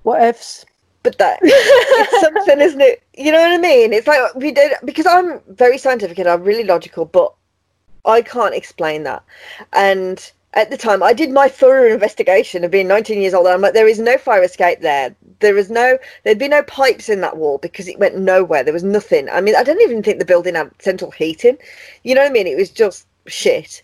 whatevs. 0.03 0.65
But 1.03 1.19
that 1.19 1.37
it's 1.43 2.21
something, 2.21 2.59
isn't 2.59 2.81
it? 2.81 3.03
You 3.15 3.31
know 3.31 3.39
what 3.39 3.51
I 3.51 3.57
mean? 3.59 3.93
It's 3.93 4.07
like 4.07 4.33
we 4.33 4.51
did 4.51 4.73
because 4.83 5.05
I'm 5.05 5.39
very 5.49 5.77
scientific 5.77 6.17
and 6.17 6.27
I'm 6.27 6.41
really 6.41 6.63
logical, 6.63 7.05
but 7.05 7.31
I 8.05 8.23
can't 8.23 8.55
explain 8.55 9.03
that. 9.03 9.23
And 9.73 10.31
at 10.55 10.69
the 10.69 10.77
time, 10.77 11.03
I 11.03 11.11
did 11.11 11.31
my 11.31 11.49
thorough 11.49 11.91
investigation 11.91 12.63
of 12.63 12.71
being 12.71 12.87
19 12.87 13.21
years 13.21 13.33
old. 13.33 13.45
I'm 13.45 13.61
like, 13.61 13.73
there 13.73 13.87
is 13.87 13.99
no 13.99 14.17
fire 14.17 14.41
escape 14.41 14.79
there. 14.79 15.13
There 15.39 15.57
is 15.57 15.69
no, 15.69 15.97
there'd 16.23 16.39
be 16.39 16.47
no 16.47 16.63
pipes 16.63 17.09
in 17.09 17.19
that 17.21 17.35
wall 17.35 17.57
because 17.57 17.89
it 17.89 17.99
went 17.99 18.17
nowhere. 18.17 18.63
There 18.63 18.73
was 18.73 18.83
nothing. 18.83 19.27
I 19.29 19.41
mean, 19.41 19.55
I 19.55 19.63
don't 19.63 19.81
even 19.81 20.01
think 20.01 20.19
the 20.19 20.25
building 20.25 20.55
had 20.55 20.71
central 20.79 21.11
heating. 21.11 21.57
You 22.03 22.15
know 22.15 22.21
what 22.21 22.29
I 22.29 22.33
mean? 22.33 22.47
It 22.47 22.55
was 22.55 22.69
just 22.69 23.05
shit. 23.27 23.81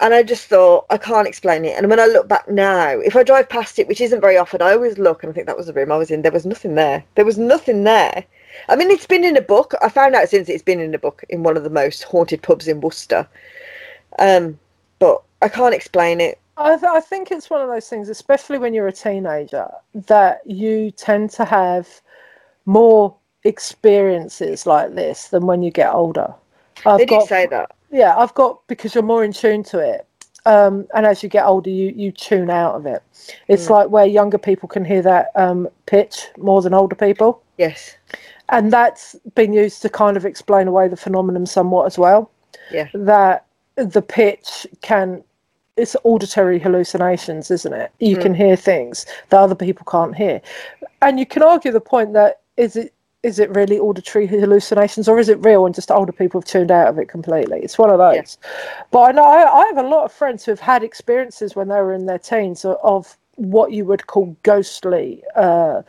And 0.00 0.12
I 0.12 0.22
just 0.22 0.48
thought, 0.48 0.84
I 0.90 0.98
can't 0.98 1.28
explain 1.28 1.64
it. 1.64 1.78
And 1.78 1.88
when 1.88 2.00
I 2.00 2.06
look 2.06 2.28
back 2.28 2.46
now, 2.46 2.88
if 2.88 3.16
I 3.16 3.22
drive 3.22 3.48
past 3.48 3.78
it, 3.78 3.88
which 3.88 4.00
isn't 4.00 4.20
very 4.20 4.36
often, 4.36 4.60
I 4.60 4.72
always 4.72 4.98
look 4.98 5.22
and 5.22 5.30
I 5.30 5.32
think 5.32 5.46
that 5.46 5.56
was 5.56 5.66
the 5.66 5.72
room 5.72 5.92
I 5.92 5.96
was 5.96 6.10
in. 6.10 6.22
There 6.22 6.32
was 6.32 6.44
nothing 6.44 6.74
there. 6.74 7.04
There 7.14 7.24
was 7.24 7.38
nothing 7.38 7.84
there. 7.84 8.24
I 8.68 8.76
mean, 8.76 8.90
it's 8.90 9.06
been 9.06 9.24
in 9.24 9.36
a 9.36 9.42
book. 9.42 9.72
I 9.80 9.88
found 9.88 10.14
out 10.14 10.28
since 10.28 10.50
it's 10.50 10.62
been 10.62 10.80
in 10.80 10.94
a 10.94 10.98
book 10.98 11.24
in 11.30 11.42
one 11.42 11.56
of 11.56 11.64
the 11.64 11.70
most 11.70 12.02
haunted 12.02 12.42
pubs 12.42 12.68
in 12.68 12.82
Worcester. 12.82 13.26
Um, 14.18 14.58
but 14.98 15.22
I 15.42 15.48
can't 15.48 15.74
explain 15.74 16.20
it. 16.20 16.38
I, 16.56 16.76
th- 16.76 16.84
I 16.90 17.00
think 17.00 17.30
it's 17.30 17.50
one 17.50 17.60
of 17.62 17.68
those 17.68 17.88
things, 17.88 18.08
especially 18.08 18.58
when 18.58 18.74
you're 18.74 18.86
a 18.88 18.92
teenager, 18.92 19.68
that 19.94 20.40
you 20.46 20.90
tend 20.90 21.30
to 21.30 21.44
have 21.44 21.88
more 22.66 23.14
experiences 23.44 24.66
like 24.66 24.94
this 24.94 25.28
than 25.28 25.46
when 25.46 25.62
you 25.62 25.70
get 25.70 25.92
older. 25.92 26.32
I've 26.86 26.98
they 26.98 27.06
got, 27.06 27.26
say 27.28 27.46
that. 27.46 27.72
yeah, 27.90 28.16
I've 28.16 28.34
got 28.34 28.66
because 28.66 28.94
you're 28.94 29.02
more 29.02 29.24
in 29.24 29.32
tune 29.32 29.62
to 29.64 29.78
it. 29.78 30.06
Um, 30.44 30.86
and 30.94 31.06
as 31.06 31.22
you 31.22 31.28
get 31.28 31.44
older, 31.46 31.70
you, 31.70 31.92
you 31.96 32.10
tune 32.12 32.50
out 32.50 32.74
of 32.74 32.84
it. 32.86 33.02
It's 33.48 33.66
Mm. 33.66 33.70
like 33.70 33.88
where 33.90 34.06
younger 34.06 34.38
people 34.38 34.68
can 34.68 34.84
hear 34.84 35.00
that 35.02 35.30
um, 35.36 35.68
pitch 35.86 36.26
more 36.36 36.60
than 36.62 36.74
older 36.74 36.96
people. 36.96 37.40
Yes. 37.58 37.96
And 38.48 38.72
that's 38.72 39.14
been 39.36 39.52
used 39.52 39.82
to 39.82 39.88
kind 39.88 40.16
of 40.16 40.24
explain 40.26 40.66
away 40.68 40.88
the 40.88 40.96
phenomenon 40.96 41.46
somewhat 41.46 41.86
as 41.86 41.96
well. 41.96 42.30
Yeah. 42.72 42.88
That 42.92 43.46
the 43.76 44.02
pitch 44.02 44.66
can, 44.80 45.22
it's 45.76 45.96
auditory 46.04 46.58
hallucinations, 46.58 47.50
isn't 47.50 47.72
it? 47.72 47.90
You 47.98 48.16
Mm. 48.16 48.22
can 48.22 48.34
hear 48.34 48.56
things 48.56 49.06
that 49.30 49.40
other 49.40 49.54
people 49.54 49.86
can't 49.90 50.14
hear. 50.14 50.40
And 51.00 51.18
you 51.18 51.26
can 51.26 51.42
argue 51.42 51.72
the 51.72 51.80
point 51.80 52.12
that 52.12 52.40
is 52.56 52.76
it 52.76 52.92
is 53.22 53.38
it 53.38 53.54
really 53.54 53.78
auditory 53.78 54.26
hallucinations 54.26 55.06
or 55.08 55.16
is 55.16 55.28
it 55.28 55.38
real 55.44 55.64
and 55.64 55.76
just 55.76 55.92
older 55.92 56.10
people 56.10 56.40
have 56.40 56.44
tuned 56.44 56.72
out 56.72 56.88
of 56.88 56.98
it 56.98 57.08
completely? 57.08 57.60
It's 57.62 57.78
one 57.78 57.88
of 57.88 57.98
those. 57.98 58.36
Yeah. 58.42 58.82
But 58.90 59.00
I 59.02 59.12
know 59.12 59.24
I, 59.24 59.60
I 59.60 59.66
have 59.66 59.78
a 59.78 59.88
lot 59.88 60.04
of 60.04 60.10
friends 60.12 60.44
who've 60.44 60.58
had 60.58 60.82
experiences 60.82 61.54
when 61.54 61.68
they 61.68 61.76
were 61.76 61.92
in 61.92 62.06
their 62.06 62.18
teens 62.18 62.64
of, 62.64 62.78
of 62.82 63.16
what 63.36 63.70
you 63.70 63.84
would 63.84 64.08
call 64.08 64.36
ghostly 64.42 65.22
uh, 65.36 65.82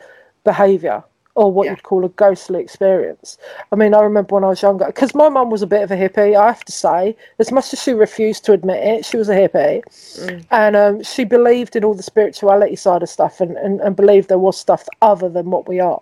behaviour 0.44 1.02
or 1.36 1.50
what 1.50 1.64
Yeah. 1.64 1.72
you'd 1.72 1.82
call 1.82 2.04
a 2.04 2.08
ghostly 2.10 2.60
experience. 2.60 3.38
I 3.72 3.76
mean, 3.76 3.94
I 3.94 4.00
remember 4.02 4.34
when 4.34 4.44
I 4.44 4.48
was 4.48 4.62
younger, 4.62 4.86
because 4.86 5.14
my 5.14 5.28
mum 5.28 5.50
was 5.50 5.62
a 5.62 5.66
bit 5.66 5.82
of 5.82 5.90
a 5.90 5.96
hippie, 5.96 6.36
I 6.36 6.46
have 6.46 6.64
to 6.64 6.72
say, 6.72 7.16
as 7.38 7.50
much 7.50 7.72
as 7.72 7.82
she 7.82 7.92
refused 7.92 8.44
to 8.44 8.52
admit 8.52 8.82
it, 8.84 9.04
she 9.04 9.16
was 9.16 9.28
a 9.28 9.34
hippie. 9.34 9.82
Mm. 10.20 10.44
And 10.50 10.76
um, 10.76 11.02
she 11.02 11.24
believed 11.24 11.74
in 11.76 11.84
all 11.84 11.94
the 11.94 12.02
spirituality 12.02 12.76
side 12.76 13.02
of 13.02 13.08
stuff 13.08 13.40
and, 13.40 13.56
and, 13.56 13.80
and 13.80 13.96
believed 13.96 14.28
there 14.28 14.38
was 14.38 14.56
stuff 14.56 14.88
other 15.02 15.28
than 15.28 15.50
what 15.50 15.68
we 15.68 15.80
are. 15.80 16.00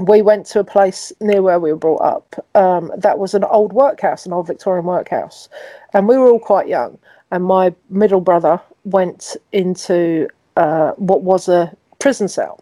We 0.00 0.22
went 0.22 0.46
to 0.46 0.60
a 0.60 0.64
place 0.64 1.12
near 1.20 1.40
where 1.40 1.60
we 1.60 1.70
were 1.70 1.78
brought 1.78 2.02
up 2.02 2.44
um, 2.56 2.90
that 2.96 3.18
was 3.18 3.32
an 3.32 3.44
old 3.44 3.72
workhouse, 3.72 4.26
an 4.26 4.32
old 4.32 4.48
Victorian 4.48 4.84
workhouse. 4.84 5.48
And 5.92 6.08
we 6.08 6.18
were 6.18 6.28
all 6.28 6.40
quite 6.40 6.66
young. 6.66 6.98
And 7.30 7.44
my 7.44 7.74
middle 7.90 8.20
brother 8.20 8.60
went 8.84 9.36
into 9.52 10.28
uh, 10.56 10.92
what 10.92 11.22
was 11.22 11.48
a 11.48 11.74
prison 12.00 12.28
cell. 12.28 12.60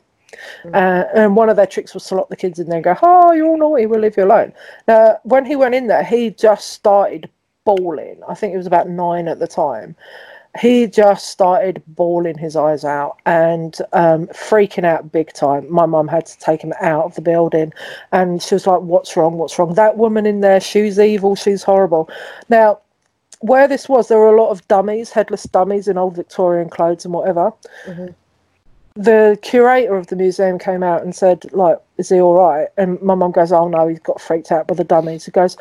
Uh, 0.73 1.05
and 1.15 1.37
one 1.37 1.49
of 1.49 1.57
their 1.57 1.67
tricks 1.67 1.95
was 1.95 2.05
to 2.07 2.15
lock 2.15 2.29
the 2.29 2.37
kids 2.37 2.59
in 2.59 2.67
there 2.67 2.77
and 2.77 2.85
go, 2.85 2.97
Oh, 3.03 3.33
you're 3.33 3.57
naughty, 3.57 3.87
we'll 3.87 4.01
leave 4.01 4.17
you 4.17 4.25
alone. 4.25 4.53
Now, 4.89 5.19
when 5.25 5.45
he 5.45 5.57
went 5.57 5.75
in 5.75 5.87
there, 5.87 6.05
he 6.05 6.31
just 6.31 6.73
started 6.73 7.29
bawling. 7.65 8.21
I 8.29 8.35
think 8.35 8.53
he 8.53 8.57
was 8.57 8.67
about 8.67 8.89
nine 8.89 9.29
at 9.29 9.39
the 9.39 9.47
time. 9.47 9.95
He 10.61 10.87
just 10.87 11.29
started 11.31 11.83
bawling 11.87 12.37
his 12.37 12.57
eyes 12.57 12.85
out 12.85 13.17
and 13.25 13.75
um, 13.95 14.27
freaking 14.29 14.85
out 14.85 15.11
big 15.11 15.33
time. 15.33 15.67
My 15.73 15.87
mum 15.87 16.09
had 16.09 16.27
to 16.27 16.39
take 16.39 16.61
him 16.61 16.75
out 16.81 17.05
of 17.07 17.15
the 17.15 17.23
building 17.23 17.73
and 18.13 18.43
she 18.43 18.55
was 18.55 18.67
like, 18.67 18.81
What's 18.83 19.17
wrong? 19.17 19.39
What's 19.39 19.59
wrong? 19.59 19.75
That 19.75 19.97
woman 19.97 20.27
in 20.27 20.41
there, 20.41 20.61
she's 20.61 20.99
evil, 20.99 21.37
she's 21.37 21.63
horrible. 21.63 22.11
Now, 22.51 22.81
where 23.41 23.67
this 23.67 23.89
was, 23.89 24.09
there 24.09 24.19
were 24.19 24.35
a 24.35 24.41
lot 24.41 24.51
of 24.51 24.67
dummies, 24.69 25.11
headless 25.11 25.45
dummies 25.45 25.89
in 25.89 25.99
old 25.99 26.15
Victorian 26.17 26.69
clothes 26.69 27.05
and 27.05 27.15
whatever 27.15 27.53
Mhm. 27.89 28.15
The 28.95 29.39
curator 29.43 29.97
of 29.97 30.09
the 30.09 30.17
museum 30.17 30.59
came 30.59 30.83
out 30.83 31.03
and 31.03 31.15
said, 31.15 31.51
like, 31.53 31.79
is 31.97 32.09
he 32.09 32.21
all 32.21 32.35
right? 32.35 32.69
And 32.77 33.01
my 33.03 33.15
mum 33.15 33.33
goes, 33.33 33.53
oh 33.53 33.69
no, 33.69 33.89
he's 33.89 34.01
got 34.01 34.21
freaked 34.21 34.53
out 34.53 34.67
by 34.67 34.75
the 34.75 34.85
dummies. 34.85 35.25
He 35.25 35.31
goes, 35.31 35.57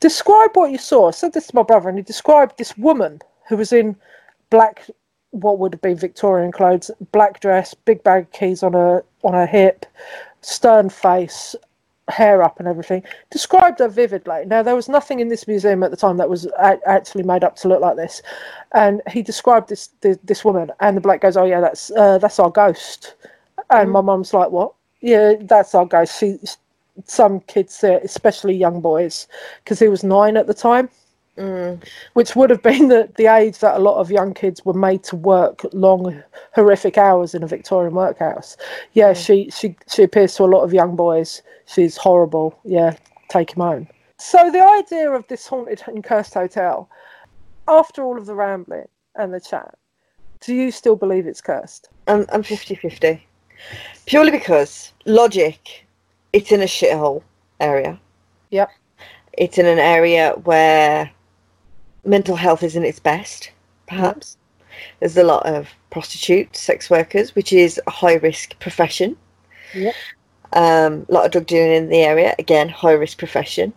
describe 0.00 0.50
what 0.54 0.70
you 0.70 0.78
saw. 0.78 1.08
I 1.08 1.12
said 1.12 1.32
this 1.32 1.48
to 1.48 1.56
my 1.56 1.62
brother, 1.62 1.88
and 1.88 1.98
he 1.98 2.02
described 2.02 2.58
this 2.58 2.76
woman 2.76 3.20
who 3.48 3.56
was 3.56 3.72
in 3.72 3.96
black, 4.50 4.88
what 5.30 5.58
would 5.58 5.74
have 5.74 5.82
been 5.82 5.96
Victorian 5.96 6.52
clothes, 6.52 6.90
black 7.12 7.40
dress, 7.40 7.74
big 7.74 8.02
bag 8.02 8.24
of 8.24 8.32
keys 8.32 8.62
on 8.62 8.72
her 8.72 9.04
on 9.22 9.34
her 9.34 9.46
hip, 9.46 9.86
stern 10.40 10.90
face, 10.90 11.54
hair 12.08 12.42
up 12.42 12.58
and 12.58 12.68
everything. 12.68 13.02
Described 13.30 13.78
her 13.78 13.88
vividly. 13.88 14.44
Now 14.46 14.62
there 14.62 14.76
was 14.76 14.88
nothing 14.88 15.20
in 15.20 15.28
this 15.28 15.46
museum 15.46 15.82
at 15.82 15.90
the 15.90 15.96
time 15.96 16.16
that 16.16 16.28
was 16.28 16.46
a- 16.58 16.80
actually 16.86 17.22
made 17.22 17.44
up 17.44 17.56
to 17.56 17.68
look 17.68 17.80
like 17.80 17.96
this, 17.96 18.22
and 18.72 19.02
he 19.10 19.22
described 19.22 19.68
this 19.68 19.88
this, 20.00 20.18
this 20.24 20.44
woman, 20.44 20.70
and 20.80 20.96
the 20.96 21.00
bloke 21.00 21.20
goes, 21.22 21.36
"Oh 21.36 21.44
yeah, 21.44 21.60
that's 21.60 21.90
uh, 21.92 22.18
that's 22.18 22.38
our 22.38 22.50
ghost," 22.50 23.14
and 23.70 23.90
my 23.90 24.00
mum's 24.00 24.34
like, 24.34 24.50
"What? 24.50 24.74
Yeah, 25.00 25.34
that's 25.40 25.74
our 25.74 25.86
ghost." 25.86 26.18
She, 26.18 26.38
some 27.04 27.40
kids, 27.40 27.74
say 27.74 28.00
especially 28.02 28.54
young 28.54 28.80
boys, 28.80 29.26
because 29.64 29.78
he 29.78 29.88
was 29.88 30.04
nine 30.04 30.36
at 30.36 30.46
the 30.46 30.54
time 30.54 30.90
Mm. 31.38 31.82
which 32.12 32.36
would 32.36 32.50
have 32.50 32.62
been 32.62 32.88
the, 32.88 33.10
the 33.16 33.24
age 33.24 33.60
that 33.60 33.76
a 33.76 33.78
lot 33.78 33.96
of 33.98 34.10
young 34.10 34.34
kids 34.34 34.66
were 34.66 34.74
made 34.74 35.02
to 35.04 35.16
work 35.16 35.64
long, 35.72 36.22
horrific 36.54 36.98
hours 36.98 37.34
in 37.34 37.42
a 37.42 37.46
Victorian 37.46 37.94
workhouse. 37.94 38.58
Yeah, 38.92 39.14
she, 39.14 39.48
she, 39.48 39.74
she 39.90 40.02
appears 40.02 40.34
to 40.34 40.44
a 40.44 40.44
lot 40.44 40.62
of 40.62 40.74
young 40.74 40.94
boys. 40.94 41.40
She's 41.64 41.96
horrible. 41.96 42.58
Yeah, 42.64 42.96
take 43.30 43.52
him 43.56 43.62
home. 43.62 43.88
So 44.18 44.50
the 44.50 44.62
idea 44.62 45.10
of 45.10 45.26
this 45.28 45.46
haunted 45.46 45.82
and 45.86 46.04
cursed 46.04 46.34
hotel, 46.34 46.90
after 47.66 48.04
all 48.04 48.18
of 48.18 48.26
the 48.26 48.34
rambling 48.34 48.88
and 49.16 49.32
the 49.32 49.40
chat, 49.40 49.74
do 50.40 50.54
you 50.54 50.70
still 50.70 50.96
believe 50.96 51.26
it's 51.26 51.40
cursed? 51.40 51.88
I'm 52.08 52.26
I'm 52.30 52.42
50-50. 52.42 53.20
Purely 54.06 54.32
because 54.32 54.92
logic, 55.06 55.86
it's 56.32 56.52
in 56.52 56.60
a 56.60 56.66
shithole 56.66 57.22
area. 57.58 57.98
Yep. 58.50 58.70
It's 59.32 59.56
in 59.56 59.66
an 59.66 59.78
area 59.78 60.32
where 60.44 61.10
mental 62.04 62.36
health 62.36 62.62
isn't 62.62 62.84
its 62.84 63.00
best, 63.00 63.50
perhaps. 63.86 64.36
There's 65.00 65.16
a 65.16 65.24
lot 65.24 65.46
of 65.46 65.68
prostitutes, 65.90 66.60
sex 66.60 66.90
workers, 66.90 67.34
which 67.34 67.52
is 67.52 67.80
a 67.86 67.90
high 67.90 68.14
risk 68.14 68.58
profession. 68.58 69.16
Yep. 69.74 69.94
Um, 70.54 71.06
a 71.08 71.12
lot 71.12 71.24
of 71.26 71.32
drug 71.32 71.46
dealing 71.46 71.72
in 71.72 71.88
the 71.88 72.02
area, 72.02 72.34
again, 72.38 72.68
high 72.68 72.92
risk 72.92 73.18
profession. 73.18 73.72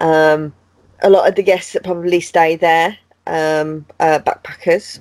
Um, 0.00 0.54
a 1.02 1.10
lot 1.10 1.28
of 1.28 1.34
the 1.34 1.42
guests 1.42 1.72
that 1.72 1.84
probably 1.84 2.20
stay 2.20 2.56
there, 2.56 2.98
um, 3.26 3.86
are 4.00 4.20
backpackers, 4.20 5.00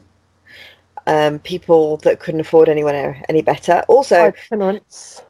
um, 1.08 1.40
people 1.40 1.98
that 1.98 2.20
couldn't 2.20 2.42
afford 2.42 2.70
anyone 2.70 2.96
any 3.30 3.42
better. 3.42 3.84
Also, 3.88 4.32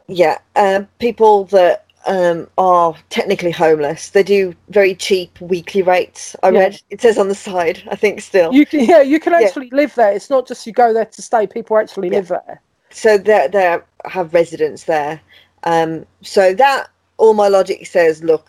yeah, 0.07 0.37
um, 0.55 0.87
people 0.99 1.45
that 1.45 1.85
um, 2.07 2.47
are 2.57 2.95
technically 3.09 3.51
homeless. 3.51 4.09
They 4.09 4.23
do 4.23 4.53
very 4.69 4.95
cheap 4.95 5.39
weekly 5.41 5.81
rates. 5.81 6.35
I 6.43 6.49
Yeah. 6.49 6.59
read 6.59 6.81
it 6.89 7.01
says 7.01 7.17
on 7.17 7.27
the 7.27 7.35
side. 7.35 7.83
I 7.91 7.95
think 7.95 8.21
still. 8.21 8.53
You 8.53 8.65
can, 8.65 8.85
yeah, 8.85 9.01
you 9.01 9.19
can 9.19 9.33
Yeah. 9.33 9.39
actually 9.41 9.69
live 9.71 9.93
there. 9.95 10.11
It's 10.11 10.29
not 10.29 10.47
just 10.47 10.65
you 10.65 10.73
go 10.73 10.93
there 10.93 11.05
to 11.05 11.21
stay. 11.21 11.45
People 11.47 11.77
actually 11.77 12.09
Yeah. 12.09 12.17
live 12.17 12.27
there. 12.29 12.61
so 12.89 13.17
they 13.17 13.47
they 13.51 13.77
have 14.05 14.33
residents 14.33 14.83
there. 14.85 15.19
Um, 15.65 16.05
so 16.21 16.53
that 16.53 16.87
all 17.17 17.33
my 17.33 17.47
logic 17.49 17.85
says, 17.85 18.23
look, 18.23 18.47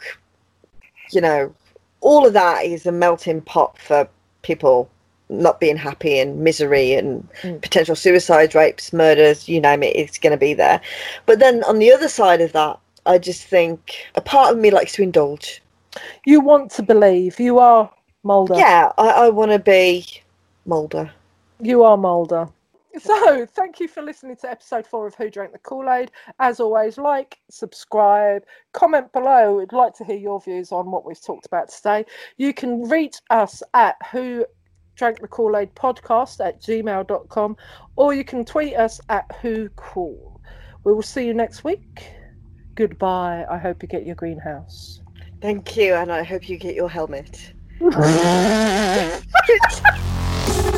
you 1.10 1.20
know, 1.20 1.52
all 2.00 2.24
of 2.26 2.32
that 2.34 2.64
is 2.64 2.86
a 2.86 2.92
melting 2.92 3.40
pot 3.40 3.76
for 3.78 4.08
people 4.42 4.88
not 5.30 5.58
being 5.60 5.76
happy 5.76 6.18
and 6.20 6.38
misery 6.40 6.94
and 6.94 7.28
Mm. 7.42 7.60
potential 7.60 7.96
suicides, 7.96 8.54
rapes, 8.54 8.92
murders, 8.92 9.48
you 9.48 9.60
name 9.60 9.82
it, 9.82 9.94
it's 9.96 10.18
going 10.18 10.30
to 10.30 10.36
be 10.38 10.54
there. 10.54 10.80
But 11.26 11.38
then 11.40 11.64
on 11.64 11.78
the 11.80 11.92
other 11.92 12.08
side 12.08 12.40
of 12.40 12.52
that, 12.52 12.78
I 13.06 13.18
just 13.18 13.44
think 13.44 14.06
a 14.14 14.20
part 14.20 14.52
of 14.52 14.58
me 14.58 14.70
likes 14.70 14.92
to 14.92 15.02
indulge. 15.02 15.62
You 16.24 16.40
want 16.40 16.70
to 16.72 16.82
believe. 16.82 17.40
You 17.40 17.58
are 17.58 17.90
Mulder. 18.22 18.54
Yeah, 18.54 18.92
I, 18.98 19.08
I 19.08 19.28
want 19.30 19.52
to 19.52 19.58
be 19.58 20.06
Mulder. 20.66 21.10
You 21.60 21.82
are 21.82 21.96
Mulder. 21.96 22.48
So, 22.98 23.46
thank 23.46 23.78
you 23.78 23.86
for 23.86 24.02
listening 24.02 24.36
to 24.36 24.50
episode 24.50 24.86
four 24.86 25.06
of 25.06 25.14
Who 25.14 25.30
Drank 25.30 25.52
the 25.52 25.58
Kool 25.58 25.88
Aid. 25.88 26.10
As 26.40 26.58
always, 26.58 26.98
like, 26.98 27.38
subscribe, 27.48 28.44
comment 28.72 29.12
below. 29.12 29.56
We'd 29.56 29.72
like 29.72 29.94
to 29.94 30.04
hear 30.04 30.16
your 30.16 30.40
views 30.40 30.72
on 30.72 30.90
what 30.90 31.04
we've 31.04 31.22
talked 31.22 31.46
about 31.46 31.68
today. 31.68 32.06
You 32.38 32.52
can 32.52 32.88
reach 32.88 33.16
us 33.30 33.62
at 33.74 33.96
Who 34.10 34.46
Drank 34.96 35.20
the 35.20 35.28
Kool 35.28 35.56
Aid 35.56 35.74
podcast 35.76 36.44
at 36.44 36.60
gmail.com 36.60 37.56
or 37.94 38.14
you 38.14 38.24
can 38.24 38.44
tweet 38.44 38.74
us 38.74 39.00
at 39.08 39.30
Who 39.40 39.68
Cool. 39.76 40.40
We 40.82 40.92
will 40.92 41.02
see 41.02 41.24
you 41.24 41.34
next 41.34 41.62
week. 41.62 42.12
Goodbye. 42.78 43.44
I 43.50 43.58
hope 43.58 43.82
you 43.82 43.88
get 43.88 44.06
your 44.06 44.14
greenhouse. 44.14 45.00
Thank 45.40 45.76
you, 45.76 45.94
and 45.94 46.12
I 46.12 46.22
hope 46.22 46.48
you 46.48 46.56
get 46.56 46.76
your 46.76 46.88
helmet. 46.88 47.52